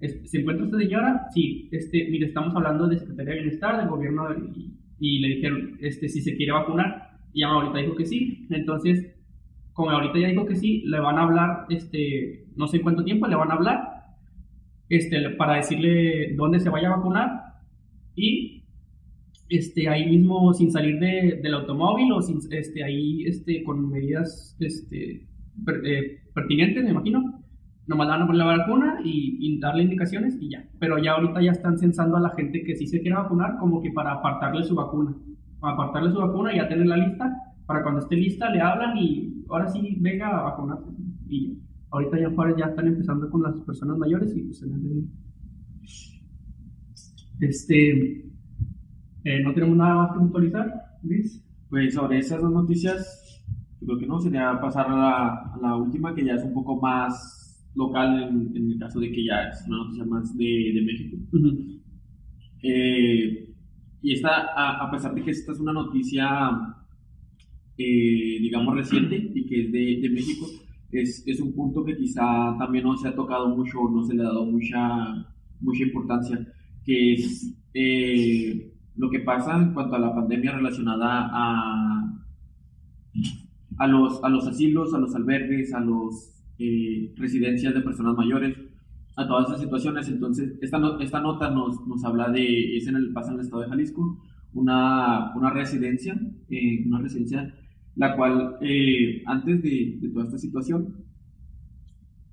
¿Se 0.00 0.40
encuentra 0.40 0.64
esta 0.64 0.78
señora? 0.78 1.26
Sí, 1.34 1.68
este, 1.70 2.08
mire, 2.08 2.28
estamos 2.28 2.56
hablando 2.56 2.88
de 2.88 3.00
Secretaría 3.00 3.34
de 3.34 3.40
Bienestar, 3.42 3.76
del 3.76 3.88
gobierno, 3.88 4.28
y, 4.34 4.78
y 4.98 5.18
le 5.18 5.28
dijeron, 5.28 5.76
este, 5.80 6.08
si 6.08 6.22
se 6.22 6.36
quiere 6.36 6.52
vacunar. 6.52 7.18
Y 7.34 7.42
ahorita 7.42 7.80
dijo 7.80 7.96
que 7.96 8.06
sí. 8.06 8.46
Entonces, 8.48 9.14
como 9.74 9.90
ahorita 9.90 10.18
ya 10.18 10.28
dijo 10.28 10.46
que 10.46 10.56
sí, 10.56 10.84
le 10.86 11.00
van 11.00 11.18
a 11.18 11.24
hablar, 11.24 11.66
este, 11.68 12.46
no 12.56 12.66
sé 12.66 12.80
cuánto 12.80 13.04
tiempo, 13.04 13.26
le 13.26 13.36
van 13.36 13.50
a 13.50 13.54
hablar 13.54 13.91
este, 14.96 15.30
para 15.30 15.56
decirle 15.56 16.34
dónde 16.36 16.60
se 16.60 16.68
vaya 16.68 16.88
a 16.88 16.96
vacunar 16.96 17.30
y 18.14 18.64
este, 19.48 19.88
ahí 19.88 20.06
mismo 20.06 20.52
sin 20.52 20.70
salir 20.70 20.98
de, 20.98 21.40
del 21.42 21.54
automóvil 21.54 22.12
o 22.12 22.20
sin, 22.20 22.40
este, 22.50 22.84
ahí 22.84 23.24
este, 23.24 23.62
con 23.64 23.90
medidas 23.90 24.56
este, 24.60 25.26
eh, 25.84 26.20
pertinentes, 26.34 26.84
me 26.84 26.90
imagino. 26.90 27.40
Nomás 27.86 28.08
van 28.08 28.22
a 28.22 28.26
poner 28.26 28.38
la 28.38 28.56
vacuna 28.58 29.00
y, 29.02 29.58
darle 29.58 29.84
indicaciones 29.84 30.36
y 30.40 30.50
ya. 30.50 30.64
Pero 30.78 30.98
ya 30.98 31.12
ahorita 31.12 31.40
ya 31.42 31.52
están 31.52 31.78
censando 31.78 32.16
a 32.16 32.20
la 32.20 32.30
gente 32.30 32.62
que 32.62 32.76
sí 32.76 32.86
se 32.86 33.00
quiere 33.00 33.16
vacunar 33.16 33.58
como 33.58 33.80
que 33.82 33.90
para 33.92 34.12
apartarle 34.12 34.62
su 34.62 34.74
vacuna. 34.74 35.16
Para 35.58 35.74
apartarle 35.74 36.12
su 36.12 36.18
vacuna 36.18 36.52
y 36.52 36.56
ya 36.56 36.68
tener 36.68 36.86
la 36.86 36.96
lista 36.96 37.32
para 37.66 37.82
cuando 37.82 38.00
esté 38.00 38.16
lista 38.16 38.50
le 38.50 38.60
hablan 38.60 38.96
y 38.98 39.44
ahora 39.48 39.68
sí 39.68 39.96
venga 40.00 40.28
a 40.28 40.42
vacunarse. 40.42 40.90
Y 41.28 41.58
ahorita 41.92 42.18
ya 42.18 42.30
ya 42.56 42.66
están 42.66 42.86
empezando 42.86 43.30
con 43.30 43.42
las 43.42 43.54
personas 43.60 43.98
mayores 43.98 44.34
y 44.34 44.42
pues 44.42 44.58
se 44.58 44.66
les 44.66 44.82
de... 44.82 45.04
Este, 47.40 48.30
eh, 49.24 49.42
no 49.42 49.52
tenemos 49.52 49.76
nada 49.76 49.94
más 49.96 50.12
que 50.12 50.18
puntualizar, 50.18 50.98
Luis. 51.02 51.44
Pues 51.68 51.94
sobre 51.94 52.18
esas 52.18 52.40
dos 52.40 52.52
noticias, 52.52 53.44
yo 53.80 53.86
creo 53.86 53.98
que 53.98 54.06
no, 54.06 54.20
sería 54.20 54.60
pasar 54.60 54.86
a 54.88 54.96
la, 54.96 55.28
a 55.54 55.58
la 55.60 55.76
última 55.76 56.14
que 56.14 56.24
ya 56.24 56.34
es 56.34 56.44
un 56.44 56.52
poco 56.52 56.80
más 56.80 57.64
local 57.74 58.22
en, 58.22 58.56
en, 58.56 58.70
el 58.72 58.78
caso 58.78 59.00
de 59.00 59.10
que 59.10 59.24
ya 59.24 59.48
es 59.48 59.64
una 59.66 59.78
noticia 59.78 60.04
más 60.04 60.36
de, 60.36 60.72
de 60.74 60.82
México. 60.82 61.16
eh, 62.62 63.54
y 64.02 64.12
esta, 64.12 64.52
a, 64.54 64.86
a, 64.86 64.90
pesar 64.90 65.14
de 65.14 65.22
que 65.22 65.30
esta 65.30 65.52
es 65.52 65.60
una 65.60 65.72
noticia, 65.72 66.50
eh, 67.78 68.38
digamos, 68.40 68.74
reciente 68.74 69.30
y 69.34 69.46
que 69.46 69.62
es 69.62 69.72
de, 69.72 69.98
de 70.02 70.10
México, 70.10 70.46
es, 70.92 71.24
es, 71.26 71.40
un 71.40 71.54
punto 71.54 71.84
que 71.84 71.96
quizá 71.96 72.56
también 72.58 72.84
no 72.84 72.96
se 72.96 73.08
ha 73.08 73.14
tocado 73.14 73.48
mucho, 73.48 73.88
no 73.90 74.04
se 74.04 74.14
le 74.14 74.22
ha 74.22 74.26
dado 74.26 74.44
mucha, 74.44 75.26
mucha 75.60 75.82
importancia, 75.84 76.46
que 76.84 77.14
es 77.14 77.54
eh, 77.74 78.72
lo 78.96 79.08
que 79.10 79.20
pasa 79.20 79.56
en 79.56 79.72
cuanto 79.72 79.96
a 79.96 80.00
la 80.00 80.14
pandemia 80.14 80.52
relacionada 80.52 81.30
a, 81.32 82.22
a, 83.78 83.86
los, 83.86 84.22
a 84.22 84.28
los 84.28 84.46
asilos, 84.46 84.92
a 84.92 84.98
los 84.98 85.14
albergues, 85.14 85.72
a 85.72 85.80
las 85.80 86.44
eh, 86.58 87.12
residencias 87.16 87.74
de 87.74 87.80
personas 87.80 88.14
mayores, 88.16 88.56
a 89.16 89.26
todas 89.26 89.48
esas 89.48 89.60
situaciones. 89.60 90.08
Entonces, 90.08 90.58
esta, 90.60 90.78
esta 91.00 91.20
nota 91.20 91.50
nos, 91.50 91.86
nos 91.86 92.04
habla 92.04 92.28
de, 92.28 92.76
es 92.76 92.86
en 92.86 92.96
el, 92.96 93.12
pasa 93.12 93.30
en 93.30 93.38
el 93.38 93.44
estado 93.44 93.62
de 93.62 93.68
Jalisco, 93.68 94.20
una, 94.52 95.34
una 95.34 95.50
residencia, 95.50 96.20
eh, 96.50 96.84
una 96.86 97.00
residencia 97.00 97.54
la 97.96 98.16
cual 98.16 98.56
eh, 98.60 99.22
antes 99.26 99.62
de, 99.62 99.98
toda 100.12 100.24
esta 100.24 100.38
situación 100.38 100.96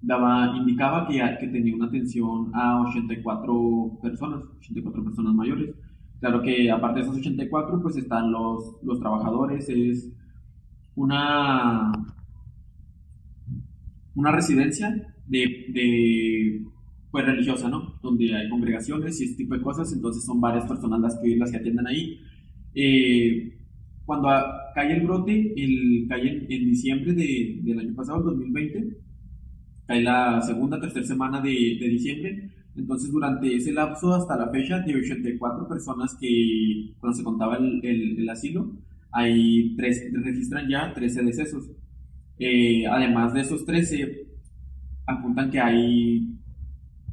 daba, 0.01 0.55
indicaba 0.57 1.07
que, 1.07 1.20
que 1.39 1.47
tenía 1.47 1.76
una 1.76 1.88
atención 1.88 2.51
a 2.53 2.82
84 2.82 3.99
personas, 4.01 4.43
84 4.60 5.03
personas 5.03 5.34
mayores. 5.34 5.76
Claro 6.20 6.41
que 6.41 6.70
aparte 6.70 6.99
de 6.99 7.05
esos 7.05 7.18
84, 7.18 7.82
pues 7.82 7.95
están 7.97 8.32
los, 8.32 8.78
los 8.84 8.99
trabajadores, 8.99 9.70
es 9.70 10.12
una, 10.95 11.91
una 14.16 14.32
residencia 14.32 14.89
de, 15.28 15.66
de, 15.70 16.66
pues 17.12 17.26
religiosa, 17.26 17.70
¿no? 17.70 17.99
Donde 18.01 18.36
hay 18.36 18.49
congregaciones 18.49 19.20
y 19.22 19.26
este 19.26 19.38
tipo 19.38 19.55
de 19.55 19.62
cosas, 19.62 19.93
entonces 19.93 20.26
son 20.26 20.41
varias 20.41 20.66
personas 20.66 20.99
las 20.99 21.20
que, 21.20 21.38
las 21.38 21.51
que 21.51 21.57
atienden 21.57 21.88
ahí. 21.88 22.20
Eh, 22.76 23.59
cuando 24.10 24.28
cae 24.74 24.91
el 24.95 25.01
brote, 25.01 25.53
el, 25.55 26.07
cae 26.10 26.28
en, 26.28 26.51
en 26.51 26.66
diciembre 26.66 27.14
de, 27.14 27.60
del 27.62 27.78
año 27.78 27.93
pasado, 27.93 28.24
2020, 28.24 28.97
cae 29.86 30.01
la 30.01 30.41
segunda, 30.41 30.82
tercera 30.82 31.05
semana 31.05 31.39
de, 31.39 31.78
de, 31.80 31.89
diciembre, 31.89 32.49
entonces 32.76 33.12
durante 33.12 33.55
ese 33.55 33.72
lapso 33.72 34.12
hasta 34.16 34.36
la 34.36 34.49
fecha 34.49 34.80
de 34.80 34.95
84 34.95 35.68
personas 35.68 36.18
que 36.20 36.95
cuando 36.99 37.20
se 37.20 37.24
contaba 37.24 37.57
el, 37.57 37.86
el, 37.86 38.18
el 38.22 38.30
asilo, 38.30 38.72
hay 39.12 39.76
tres, 39.76 40.12
registran 40.12 40.68
ya 40.68 40.91
13 40.91 41.22
decesos. 41.26 41.70
Eh, 42.39 42.88
además 42.88 43.32
de 43.36 43.41
esos 43.41 43.64
13, 43.64 44.26
apuntan 45.05 45.51
que 45.51 45.60
hay 45.60 46.36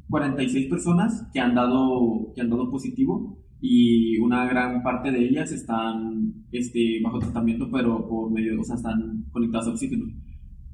46 0.09 0.65
personas 0.67 1.27
que 1.31 1.39
han 1.39 1.53
dado, 1.53 2.31
que 2.33 2.41
han 2.41 2.49
dado 2.49 2.71
positivo 2.71 3.37
y 3.59 4.17
una 4.19 4.45
gran 4.45 4.83
parte 4.83 5.11
de 5.11 5.27
ellas 5.27 5.51
están 5.51 6.45
este, 6.51 6.99
bajo 7.01 7.19
tratamiento, 7.19 7.69
pero 7.71 8.07
por 8.07 8.31
medio, 8.31 8.59
o 8.59 8.63
sea, 8.63 8.75
están 8.75 9.25
conectadas 9.31 9.67
a 9.67 9.71
oxígeno. 9.71 10.05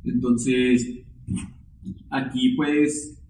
Entonces, 0.03 1.05
aquí 2.09 2.55
pues, 2.55 3.21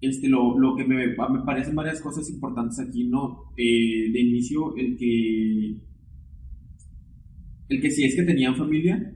este, 0.00 0.28
lo, 0.28 0.58
lo 0.58 0.76
que 0.76 0.84
me, 0.84 1.08
me, 1.08 1.44
parecen 1.44 1.74
varias 1.74 2.00
cosas 2.00 2.30
importantes 2.30 2.78
aquí, 2.78 3.08
¿no? 3.08 3.52
Eh, 3.56 4.10
de 4.12 4.20
inicio, 4.20 4.76
el 4.76 4.96
que, 4.96 5.76
el 7.68 7.80
que 7.80 7.90
si 7.90 8.04
es 8.04 8.14
que 8.14 8.22
tenían 8.22 8.54
familia, 8.54 9.14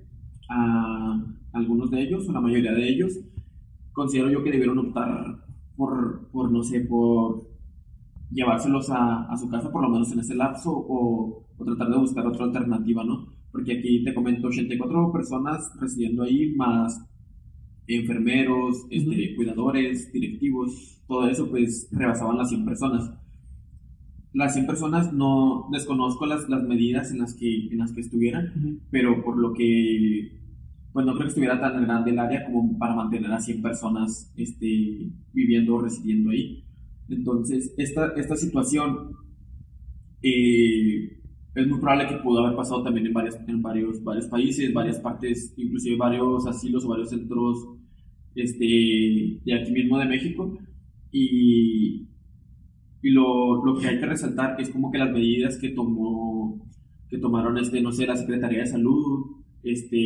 a 0.49 1.25
algunos 1.53 1.91
de 1.91 2.03
ellos, 2.03 2.29
o 2.29 2.33
la 2.33 2.41
mayoría 2.41 2.73
de 2.73 2.89
ellos, 2.89 3.21
considero 3.93 4.31
yo 4.31 4.43
que 4.43 4.51
debieron 4.51 4.79
optar 4.79 5.45
por, 5.77 6.29
por 6.31 6.51
no 6.51 6.63
sé, 6.63 6.81
por 6.81 7.54
llevárselos 8.35 8.91
a, 8.91 9.25
a, 9.33 9.37
su 9.37 9.49
casa 9.49 9.71
por 9.71 9.83
lo 9.83 9.89
menos 9.89 10.11
en 10.13 10.19
ese 10.19 10.35
lapso 10.35 10.71
o, 10.73 11.47
o, 11.57 11.65
tratar 11.65 11.89
de 11.89 11.99
buscar 11.99 12.27
otra 12.27 12.45
alternativa, 12.45 13.05
¿no? 13.05 13.29
Porque 13.53 13.79
aquí 13.79 14.03
te 14.03 14.13
comento 14.13 14.49
84 14.49 15.13
personas 15.13 15.73
residiendo 15.81 16.25
ahí, 16.25 16.53
más 16.57 17.01
enfermeros, 17.87 18.87
este, 18.91 19.11
uh 19.11 19.13
-huh. 19.13 19.37
cuidadores, 19.37 20.13
directivos, 20.13 21.01
todo 21.07 21.29
eso 21.29 21.49
pues 21.49 21.89
rebasaban 21.93 22.39
las 22.39 22.49
100 22.49 22.65
personas. 22.65 23.11
Las 24.33 24.55
100 24.55 24.67
personas 24.67 25.13
no 25.13 25.69
desconozco 25.71 26.27
las, 26.27 26.49
las 26.49 26.65
medidas 26.65 27.13
en 27.13 27.21
las 27.21 27.35
que, 27.35 27.69
en 27.69 27.79
las 27.79 27.93
que 27.93 28.01
estuvieran, 28.01 28.47
uh 28.47 28.59
-huh. 28.59 28.79
pero 28.91 29.23
por 29.23 29.39
lo 29.39 29.53
que 29.53 30.41
pues 30.93 31.05
no 31.05 31.13
creo 31.15 31.25
que 31.25 31.31
estuviera 31.31 31.61
tan 31.61 31.85
grande 31.85 32.13
el 32.13 32.19
área 32.21 32.45
como 32.45 32.79
para 32.79 32.95
mantener 32.95 33.33
a 33.33 33.41
100 33.41 33.63
personas 33.63 34.33
este, 34.37 35.11
viviendo 35.33 35.75
o 35.75 35.81
residiendo 35.83 36.31
ahí. 36.31 36.65
Entonces, 37.09 37.75
esta, 37.77 38.13
esta 38.17 38.37
situación 38.37 39.11
eh, 40.23 41.21
es 41.55 41.67
muy 41.69 41.79
probable 41.79 42.09
que 42.09 42.17
pudo 42.17 42.41
haber 42.41 42.57
pasado 42.57 42.83
también 42.83 43.07
en, 43.07 43.13
varias, 43.13 43.39
en 43.47 43.63
varios, 43.63 44.03
varios 44.03 44.27
países, 44.27 44.73
varias 44.73 44.99
partes, 44.99 45.55
inclusive 45.57 45.97
varios 45.97 46.47
asilos 46.47 46.85
o 46.85 46.89
varios 46.89 47.11
centros 47.11 47.69
este, 48.35 49.41
de 49.45 49.55
aquí 49.55 49.73
mismo 49.73 49.99
de 49.99 50.07
México. 50.07 50.59
Y, 51.13 52.09
y 53.03 53.11
lo, 53.11 53.65
lo, 53.65 53.79
que 53.79 53.87
hay 53.87 54.01
que 54.01 54.07
resaltar 54.07 54.61
es 54.61 54.71
como 54.71 54.91
que 54.91 54.99
las 54.99 55.13
medidas 55.13 55.59
que 55.59 55.69
tomó 55.69 56.67
que 57.09 57.19
tomaron 57.19 57.59
este 57.59 57.81
no 57.81 57.93
sé 57.93 58.07
la 58.07 58.17
Secretaría 58.17 58.61
de 58.61 58.67
Salud 58.67 59.37
este 59.63 59.97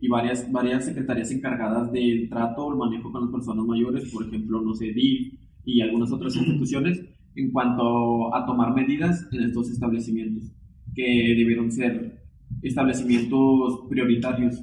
y 0.00 0.08
varias 0.08 0.50
varias 0.52 0.84
secretarías 0.84 1.30
encargadas 1.30 1.90
del 1.92 2.28
trato 2.28 2.66
o 2.66 2.72
el 2.72 2.78
manejo 2.78 3.10
con 3.10 3.22
las 3.22 3.30
personas 3.30 3.64
mayores 3.64 4.10
por 4.12 4.26
ejemplo 4.26 4.60
no 4.60 4.74
sé 4.74 4.92
DIF 4.92 5.32
y 5.64 5.80
algunas 5.80 6.12
otras 6.12 6.36
instituciones 6.36 7.02
en 7.36 7.50
cuanto 7.50 8.34
a 8.34 8.46
tomar 8.46 8.74
medidas 8.74 9.28
en 9.32 9.42
estos 9.42 9.70
establecimientos, 9.70 10.52
que 10.94 11.34
debieron 11.36 11.70
ser 11.70 12.22
establecimientos 12.62 13.80
prioritarios. 13.88 14.62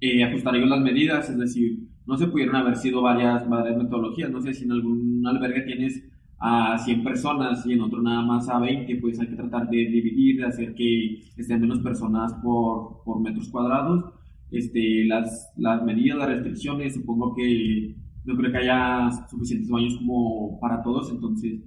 Eh, 0.00 0.24
ajustar 0.24 0.56
ellos 0.56 0.68
las 0.68 0.80
medidas, 0.80 1.30
es 1.30 1.38
decir, 1.38 1.78
no 2.06 2.16
se 2.16 2.26
pudieron 2.26 2.56
haber 2.56 2.76
sido 2.76 3.02
varias, 3.02 3.48
varias 3.48 3.76
metodologías, 3.76 4.30
no 4.30 4.40
sé 4.40 4.52
si 4.52 4.64
en 4.64 4.72
algún 4.72 5.24
albergue 5.26 5.62
tienes 5.62 6.02
a 6.40 6.76
100 6.76 7.04
personas 7.04 7.64
y 7.66 7.74
en 7.74 7.82
otro 7.82 8.02
nada 8.02 8.22
más 8.22 8.48
a 8.48 8.58
20, 8.58 8.96
pues 8.96 9.20
hay 9.20 9.28
que 9.28 9.36
tratar 9.36 9.70
de 9.70 9.76
dividir, 9.76 10.38
de 10.38 10.46
hacer 10.46 10.74
que 10.74 11.22
estén 11.36 11.60
menos 11.60 11.78
personas 11.78 12.34
por, 12.42 13.04
por 13.04 13.20
metros 13.20 13.48
cuadrados. 13.48 14.12
Este, 14.50 15.04
las, 15.06 15.52
las 15.56 15.84
medidas, 15.84 16.18
las 16.18 16.28
restricciones, 16.28 16.94
supongo 16.94 17.34
que 17.34 17.94
no 18.24 18.36
creo 18.36 18.52
que 18.52 18.58
haya 18.58 19.10
suficientes 19.28 19.68
baños 19.68 19.96
como 19.96 20.58
para 20.60 20.82
todos, 20.82 21.10
entonces 21.10 21.60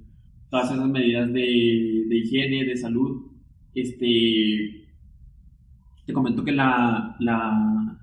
todas 0.50 0.72
esas 0.72 0.88
medidas 0.88 1.32
de, 1.34 2.06
de 2.08 2.18
higiene, 2.18 2.66
de 2.66 2.78
salud, 2.78 3.32
este, 3.74 4.88
te 6.06 6.14
comento 6.14 6.44
que 6.44 6.52
la, 6.52 7.16
la 7.20 8.00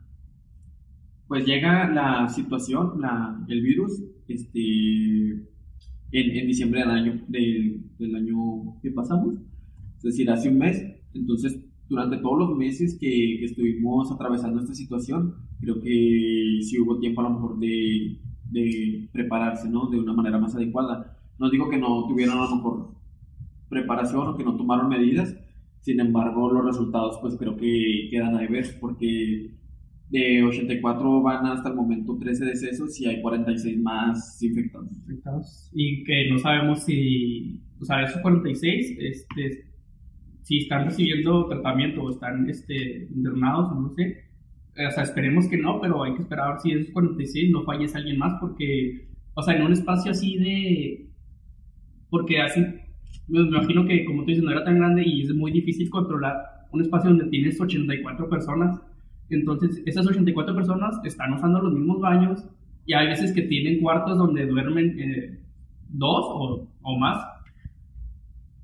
pues 1.29 1.47
llega 1.47 1.89
la 1.89 2.29
situación, 2.29 3.01
la, 3.01 3.43
el 3.49 3.63
virus, 3.63 4.03
este, 4.29 5.31
en, 5.31 5.47
en 6.13 6.47
diciembre 6.47 6.81
del 6.81 6.91
año, 6.91 7.25
del, 7.29 7.81
del 7.99 8.17
año 8.17 8.81
que 8.83 8.91
pasamos, 8.91 9.37
es 9.99 10.03
decir, 10.03 10.31
hace 10.31 10.51
un 10.51 10.59
mes, 10.59 10.85
entonces 11.15 11.59
durante 11.89 12.19
todos 12.19 12.39
los 12.39 12.57
meses 12.57 12.99
que, 12.99 13.37
que, 13.39 13.45
estuvimos 13.47 14.11
atravesando 14.13 14.61
esta 14.61 14.75
situación, 14.75 15.35
creo 15.61 15.81
que 15.81 16.59
sí 16.63 16.79
hubo 16.81 16.99
tiempo 16.99 17.21
a 17.21 17.25
lo 17.25 17.31
mejor 17.31 17.59
de, 17.59 18.19
de 18.53 19.09
prepararse, 19.13 19.69
¿no? 19.69 19.89
De 19.89 19.99
una 19.99 20.13
manera 20.13 20.39
más 20.39 20.55
adecuada. 20.55 21.17
No 21.39 21.51
digo 21.51 21.69
que 21.69 21.79
no 21.79 22.07
tuvieron 22.07 22.39
a 22.39 22.45
lo 22.45 22.57
mejor 22.57 22.95
preparación 23.69 24.29
o 24.29 24.37
que 24.37 24.45
no 24.45 24.57
tomaron 24.57 24.89
medidas, 24.89 25.35
sin 25.81 25.99
embargo 25.99 26.51
los 26.53 26.65
resultados 26.65 27.19
pues 27.21 27.37
creo 27.37 27.57
que 27.57 28.09
quedan 28.11 28.37
a 28.37 28.47
ver 28.47 28.67
porque 28.81 29.51
de 30.11 30.43
84 30.43 31.23
van 31.23 31.47
hasta 31.47 31.71
el 31.71 31.75
momento 31.75 32.19
13 32.19 32.45
decesos 32.45 33.01
y 33.01 33.07
hay 33.07 33.23
46 33.23 33.81
más 33.81 34.43
infectados. 34.43 34.91
infectados. 34.99 35.71
Y 35.73 36.05
que 36.05 36.29
no 36.31 36.39
sabemos 36.39 36.85
si, 36.85 37.63
o 37.81 37.85
sea, 37.87 38.03
esos 38.05 38.21
46, 38.21 38.97
este, 39.01 39.65
si 40.43 40.59
están 40.59 40.85
recibiendo 40.85 41.47
tratamiento 41.49 42.03
o 42.03 42.11
están 42.11 42.49
este, 42.51 43.09
internados, 43.15 43.75
no 43.75 43.95
sé, 43.95 44.19
o 44.75 44.91
sea, 44.91 45.03
esperemos 45.03 45.49
que 45.49 45.59
no, 45.59 45.81
pero 45.81 46.03
hay 46.03 46.15
que 46.15 46.23
esperar 46.23 46.47
a 46.47 46.53
ver 46.53 46.61
si 46.61 46.73
esos 46.73 46.93
46 46.93 47.51
no 47.51 47.63
fallece 47.65 47.99
alguien 47.99 48.19
más, 48.19 48.41
porque, 48.41 49.09
o 49.35 49.43
sea, 49.43 49.55
en 49.55 49.63
un 49.63 49.73
espacio 49.73 50.11
así 50.11 50.39
de. 50.39 51.09
Porque 52.09 52.41
así, 52.41 52.65
me 53.29 53.41
imagino 53.41 53.87
que, 53.87 54.05
como 54.05 54.23
tú 54.23 54.29
dices, 54.29 54.45
no 54.45 54.51
era 54.51 54.65
tan 54.65 54.79
grande 54.79 55.03
y 55.07 55.23
es 55.23 55.35
muy 55.35 55.53
difícil 55.53 55.89
controlar 55.91 56.37
un 56.73 56.81
espacio 56.81 57.11
donde 57.11 57.27
tienes 57.27 57.61
84 57.61 58.29
personas. 58.29 58.81
Entonces, 59.31 59.83
esas 59.87 60.07
84 60.07 60.55
personas 60.55 61.01
están 61.05 61.33
usando 61.33 61.61
los 61.61 61.73
mismos 61.73 62.01
baños 62.01 62.47
y 62.85 62.95
hay 62.95 63.09
veces 63.09 63.33
que 63.33 63.43
tienen 63.43 63.81
cuartos 63.81 64.19
donde 64.19 64.47
duermen 64.47 64.99
eh, 64.99 65.39
dos 65.89 66.25
o, 66.29 66.69
o, 66.83 66.99
más 66.99 67.25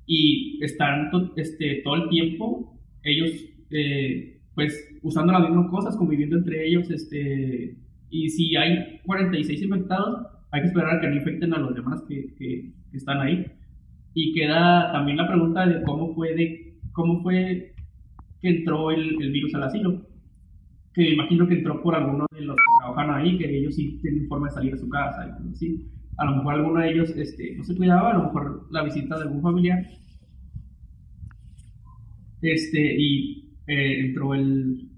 y 0.05 0.63
están 0.63 1.09
este, 1.37 1.81
todo 1.83 1.95
el 1.95 2.09
tiempo 2.09 2.77
ellos 3.03 3.31
eh, 3.71 4.38
pues 4.59 4.99
usando 5.01 5.31
las 5.31 5.43
mismas 5.43 5.69
cosas, 5.69 5.95
conviviendo 5.95 6.35
entre 6.35 6.67
ellos 6.67 6.91
este, 6.91 7.77
y 8.09 8.29
si 8.29 8.57
hay 8.57 8.99
46 9.05 9.61
infectados, 9.61 10.27
hay 10.51 10.61
que 10.61 10.67
esperar 10.67 10.97
a 10.97 10.99
que 10.99 11.07
no 11.07 11.15
infecten 11.15 11.53
a 11.53 11.59
los 11.59 11.73
demás 11.73 12.03
que, 12.09 12.35
que, 12.37 12.73
están 12.91 13.21
ahí. 13.21 13.45
Y 14.13 14.33
queda 14.33 14.91
también 14.91 15.15
la 15.15 15.29
pregunta 15.29 15.65
de 15.65 15.81
cómo 15.83 16.13
fue, 16.13 16.35
de, 16.35 16.77
cómo 16.91 17.23
fue 17.23 17.73
que 18.41 18.49
entró 18.49 18.91
el, 18.91 19.15
el 19.21 19.31
virus 19.31 19.55
al 19.55 19.63
asilo. 19.63 20.05
Que 20.93 21.03
me 21.03 21.13
imagino 21.13 21.47
que 21.47 21.53
entró 21.53 21.81
por 21.81 21.95
alguno 21.95 22.25
de 22.33 22.41
los 22.41 22.57
que 22.57 22.81
trabajan 22.81 23.15
ahí, 23.15 23.37
que 23.37 23.59
ellos 23.59 23.75
sí 23.75 23.97
tienen 24.01 24.27
forma 24.27 24.47
de 24.47 24.55
salir 24.55 24.73
de 24.73 24.79
su 24.79 24.89
casa 24.89 25.39
y. 25.61 25.85
A 26.17 26.25
lo 26.25 26.35
mejor 26.35 26.55
alguno 26.55 26.81
de 26.81 26.91
ellos 26.91 27.11
este, 27.15 27.55
no 27.55 27.63
se 27.63 27.77
cuidaba, 27.77 28.11
a 28.11 28.17
lo 28.17 28.23
mejor 28.25 28.67
la 28.71 28.83
visita 28.83 29.15
de 29.15 29.21
algún 29.23 29.41
familiar. 29.41 29.87
Este, 32.41 32.95
y 32.99 33.48
eh, 33.69 33.99
entró 33.99 34.33
el, 34.33 34.89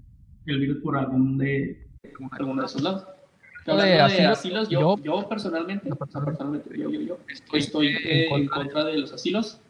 el 0.46 0.58
virus 0.58 0.78
por 0.82 0.96
algún 0.96 1.36
de, 1.36 1.86
alguno 2.30 2.62
de 2.62 2.66
esos 2.66 2.80
lados. 2.80 3.04
de, 3.66 4.00
asilos, 4.00 4.70
yo, 4.70 4.96
yo, 5.02 5.28
personalmente, 5.28 5.90
yo, 6.74 6.90
yo, 6.90 7.18
estoy, 7.52 7.94
en, 8.02 8.48
contra 8.48 8.84
de 8.84 8.96
los 8.96 9.12
asilos. 9.12 9.60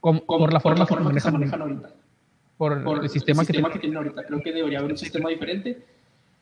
por 0.00 0.52
la 0.52 0.60
forma, 0.60 0.86
que, 0.86 1.20
se 1.20 1.32
manejan, 1.32 1.60
ahorita. 1.60 1.90
Por, 2.56 3.02
el 3.02 3.10
sistema, 3.10 3.44
que, 3.44 3.52
tienen 3.80 3.96
ahorita. 3.96 4.24
Creo 4.24 4.40
que 4.40 4.52
debería 4.52 4.78
haber 4.78 4.92
un 4.92 4.98
sistema 4.98 5.28
diferente. 5.28 5.84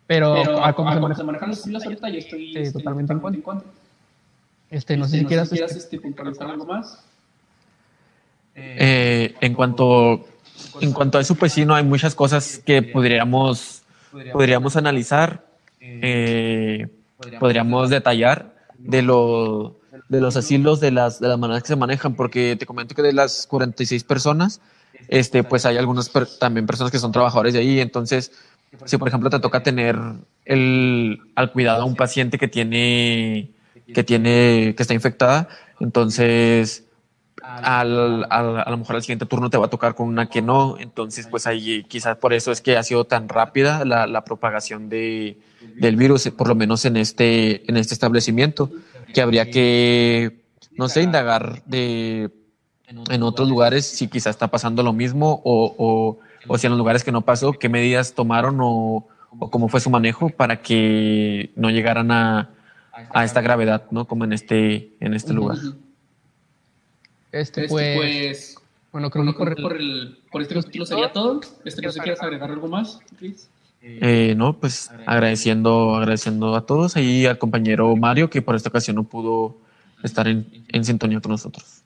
Pero, 0.06 0.62
a, 0.62 0.74
cómo 0.74 0.92
se, 1.14 1.24
manejan, 1.24 1.48
los 1.48 1.60
asilos 1.60 1.84
ahorita, 1.84 2.10
yo 2.10 2.18
estoy 2.18 2.52
sí, 2.52 2.58
este, 2.58 2.78
totalmente 2.78 3.14
en 3.14 3.40
contra. 3.40 3.70
Este, 4.68 4.94
no 4.98 5.06
sé 5.08 5.20
si 5.20 5.24
quieras, 5.24 5.50
este, 5.50 5.78
este, 5.78 6.00
puntualizar 6.00 6.50
algo 6.50 6.66
más. 6.66 7.02
Eh, 8.54 9.34
en 9.40 9.54
cuanto 9.54 10.26
en 10.80 10.92
cuanto 10.92 11.18
a 11.18 11.20
eso, 11.20 11.34
pues 11.34 11.52
sí, 11.52 11.64
no 11.64 11.74
hay 11.74 11.84
muchas 11.84 12.14
cosas 12.14 12.60
que 12.64 12.82
podríamos, 12.82 13.82
podríamos 14.32 14.76
analizar, 14.76 15.46
eh, 15.80 16.88
podríamos 17.38 17.90
detallar 17.90 18.54
de, 18.78 19.02
lo, 19.02 19.80
de 20.08 20.20
los 20.20 20.36
asilos, 20.36 20.80
de 20.80 20.90
las, 20.90 21.20
de 21.20 21.28
las 21.28 21.38
maneras 21.38 21.62
que 21.62 21.68
se 21.68 21.76
manejan, 21.76 22.14
porque 22.14 22.56
te 22.56 22.66
comento 22.66 22.94
que 22.94 23.02
de 23.02 23.12
las 23.12 23.46
46 23.46 24.04
personas, 24.04 24.60
este, 25.08 25.42
pues 25.44 25.66
hay 25.66 25.76
algunas 25.76 26.10
también 26.38 26.66
personas 26.66 26.90
que 26.90 26.98
son 26.98 27.12
trabajadores 27.12 27.54
de 27.54 27.60
ahí, 27.60 27.80
entonces, 27.80 28.32
si 28.84 28.96
por 28.96 29.08
ejemplo 29.08 29.30
te 29.30 29.40
toca 29.40 29.62
tener 29.62 29.98
el, 30.44 31.20
al 31.34 31.52
cuidado 31.52 31.82
a 31.82 31.84
un 31.84 31.96
paciente 31.96 32.38
que 32.38 32.48
tiene, 32.48 33.50
que 33.92 34.04
tiene, 34.04 34.74
que 34.76 34.82
está 34.82 34.94
infectada, 34.94 35.48
entonces 35.80 36.84
al, 37.46 38.26
a 38.30 38.70
lo 38.70 38.76
mejor 38.76 38.96
al 38.96 39.02
siguiente 39.02 39.26
turno 39.26 39.50
te 39.50 39.58
va 39.58 39.66
a 39.66 39.70
tocar 39.70 39.94
con 39.94 40.08
una 40.08 40.26
que 40.28 40.40
no, 40.42 40.76
entonces 40.78 41.26
pues 41.26 41.46
ahí 41.46 41.84
quizás 41.84 42.16
por 42.16 42.32
eso 42.32 42.50
es 42.52 42.60
que 42.60 42.76
ha 42.76 42.82
sido 42.82 43.04
tan 43.04 43.28
rápida 43.28 43.84
la, 43.84 44.06
la 44.06 44.24
propagación 44.24 44.88
de, 44.88 45.38
del 45.76 45.96
virus, 45.96 46.28
por 46.30 46.48
lo 46.48 46.54
menos 46.54 46.84
en 46.84 46.96
este, 46.96 47.68
en 47.70 47.76
este 47.76 47.94
establecimiento, 47.94 48.70
que 49.12 49.20
habría 49.20 49.50
que, 49.50 50.42
no 50.72 50.88
sé, 50.88 51.02
indagar 51.02 51.62
de, 51.66 52.30
en 52.86 53.22
otros 53.22 53.48
lugares 53.48 53.86
si 53.86 54.08
quizás 54.08 54.30
está 54.30 54.48
pasando 54.48 54.82
lo 54.82 54.92
mismo 54.92 55.42
o, 55.44 55.74
o, 55.78 56.18
o 56.48 56.58
si 56.58 56.66
en 56.66 56.72
los 56.72 56.78
lugares 56.78 57.04
que 57.04 57.12
no 57.12 57.22
pasó, 57.22 57.52
qué 57.52 57.68
medidas 57.68 58.14
tomaron 58.14 58.58
o, 58.60 59.06
o 59.38 59.50
cómo 59.50 59.68
fue 59.68 59.80
su 59.80 59.90
manejo 59.90 60.30
para 60.30 60.62
que 60.62 61.52
no 61.56 61.70
llegaran 61.70 62.10
a, 62.10 62.50
a 63.12 63.24
esta 63.24 63.40
gravedad, 63.40 63.84
¿no? 63.90 64.06
Como 64.06 64.24
en 64.24 64.32
este, 64.32 64.94
en 65.00 65.14
este 65.14 65.32
lugar. 65.32 65.58
Este, 67.34 67.62
este, 67.62 67.68
pues, 67.68 67.96
pues, 67.96 68.56
bueno, 68.92 69.10
creo 69.10 69.26
que 69.26 69.60
por, 69.60 69.76
el, 69.76 70.18
por 70.30 70.40
este 70.40 70.54
capítulo 70.54 70.86
sería 70.86 71.10
todo. 71.10 71.40
Este, 71.64 71.82
no 71.82 71.90
sé 71.90 71.98
quieres 72.00 72.22
agregar 72.22 72.48
algo 72.48 72.68
más, 72.68 73.00
Chris. 73.18 73.50
Eh, 73.82 74.34
no, 74.36 74.52
pues 74.56 74.88
agradeciendo, 75.04 75.96
agradeciendo 75.96 76.54
a 76.54 76.64
todos 76.64 76.96
y 76.96 77.26
al 77.26 77.36
compañero 77.36 77.94
Mario 77.96 78.30
que 78.30 78.40
por 78.40 78.54
esta 78.54 78.68
ocasión 78.68 78.94
no 78.94 79.02
pudo 79.02 79.56
estar 80.04 80.28
en, 80.28 80.46
en 80.68 80.84
sintonía 80.84 81.20
con 81.20 81.32
nosotros. 81.32 81.82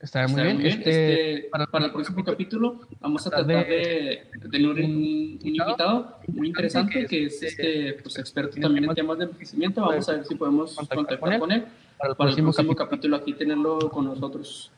Está 0.00 0.28
muy 0.28 0.42
bien. 0.42 0.60
Este, 0.60 1.36
este, 1.36 1.48
para, 1.48 1.66
para, 1.66 1.86
el 1.86 1.92
próximo 1.92 2.22
capítulo 2.22 2.82
vamos 3.00 3.26
a 3.26 3.30
tratar 3.30 3.66
de, 3.66 4.26
tener 4.52 4.68
un, 4.68 4.78
un, 4.78 5.38
invitado 5.42 6.18
muy 6.28 6.48
interesante 6.48 7.06
que 7.06 7.24
es 7.24 7.42
este 7.42 7.94
pues, 8.02 8.18
experto 8.18 8.60
también 8.60 8.84
en 8.84 8.94
temas 8.94 9.16
de 9.16 9.24
envejecimiento. 9.24 9.80
Vamos 9.80 10.06
a 10.10 10.12
ver 10.12 10.26
si 10.26 10.34
podemos 10.34 10.74
contactar 10.76 11.38
con 11.38 11.52
él 11.52 11.64
para 11.98 12.10
el 12.10 12.16
próximo, 12.16 12.74
capítulo. 12.74 13.16
aquí 13.16 13.32
tenerlo 13.32 13.78
con 13.90 14.06
nosotros. 14.06 14.70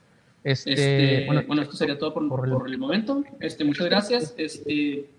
Este, 0.45 0.73
este 0.73 1.27
bueno, 1.47 1.63
esto 1.63 1.77
sería 1.77 1.99
todo 1.99 2.15
por, 2.15 2.29
por, 2.29 2.69
el, 2.69 2.79
momento. 2.79 3.25
Este, 3.41 3.65
muchas 3.65 3.87
gracias. 3.87 4.35
Este, 4.37 5.11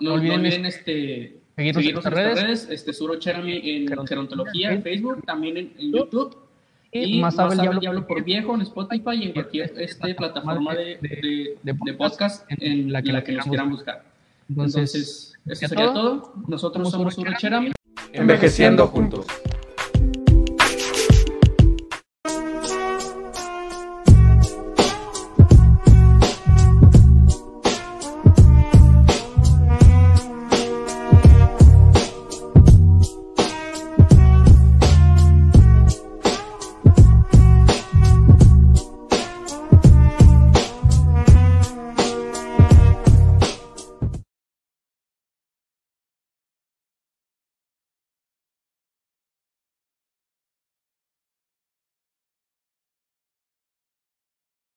no, 0.00 0.14
olviden, 0.14 0.66
este, 0.66 1.36
seguirnos, 1.56 1.84
en 1.84 1.92
nuestras 1.92 2.14
redes. 2.14 2.42
redes. 2.42 2.68
Este, 2.70 2.92
Suro 2.92 3.16
Cherami 3.16 3.60
en 3.64 4.06
Gerontología 4.06 4.72
en 4.72 4.82
Facebook, 4.82 5.24
también 5.26 5.56
en, 5.56 5.92
YouTube. 5.92 6.36
Y, 6.92 7.20
más, 7.20 7.34
sabe 7.34 7.54
el 7.54 7.80
diablo, 7.80 8.06
por 8.06 8.22
viejo 8.22 8.54
en 8.54 8.62
Spotify 8.62 9.10
y 9.14 9.24
en 9.24 9.32
cualquier 9.32 9.74
este, 9.76 10.14
plataforma 10.14 10.74
de, 10.74 10.98
de, 11.02 11.58
de, 11.62 11.94
podcast 11.94 12.46
en 12.48 12.92
la 12.92 13.02
que, 13.02 13.12
la 13.12 13.24
que 13.24 13.32
nos 13.32 13.46
quieran 13.46 13.70
buscar. 13.70 14.04
Entonces, 14.48 15.34
eso 15.44 15.68
sería 15.68 15.92
todo. 15.92 16.32
Nosotros 16.46 16.90
somos 16.90 17.14
Suro 17.14 17.32
Cherami. 17.36 17.72
Envejeciendo 18.12 18.86
juntos. 18.86 19.26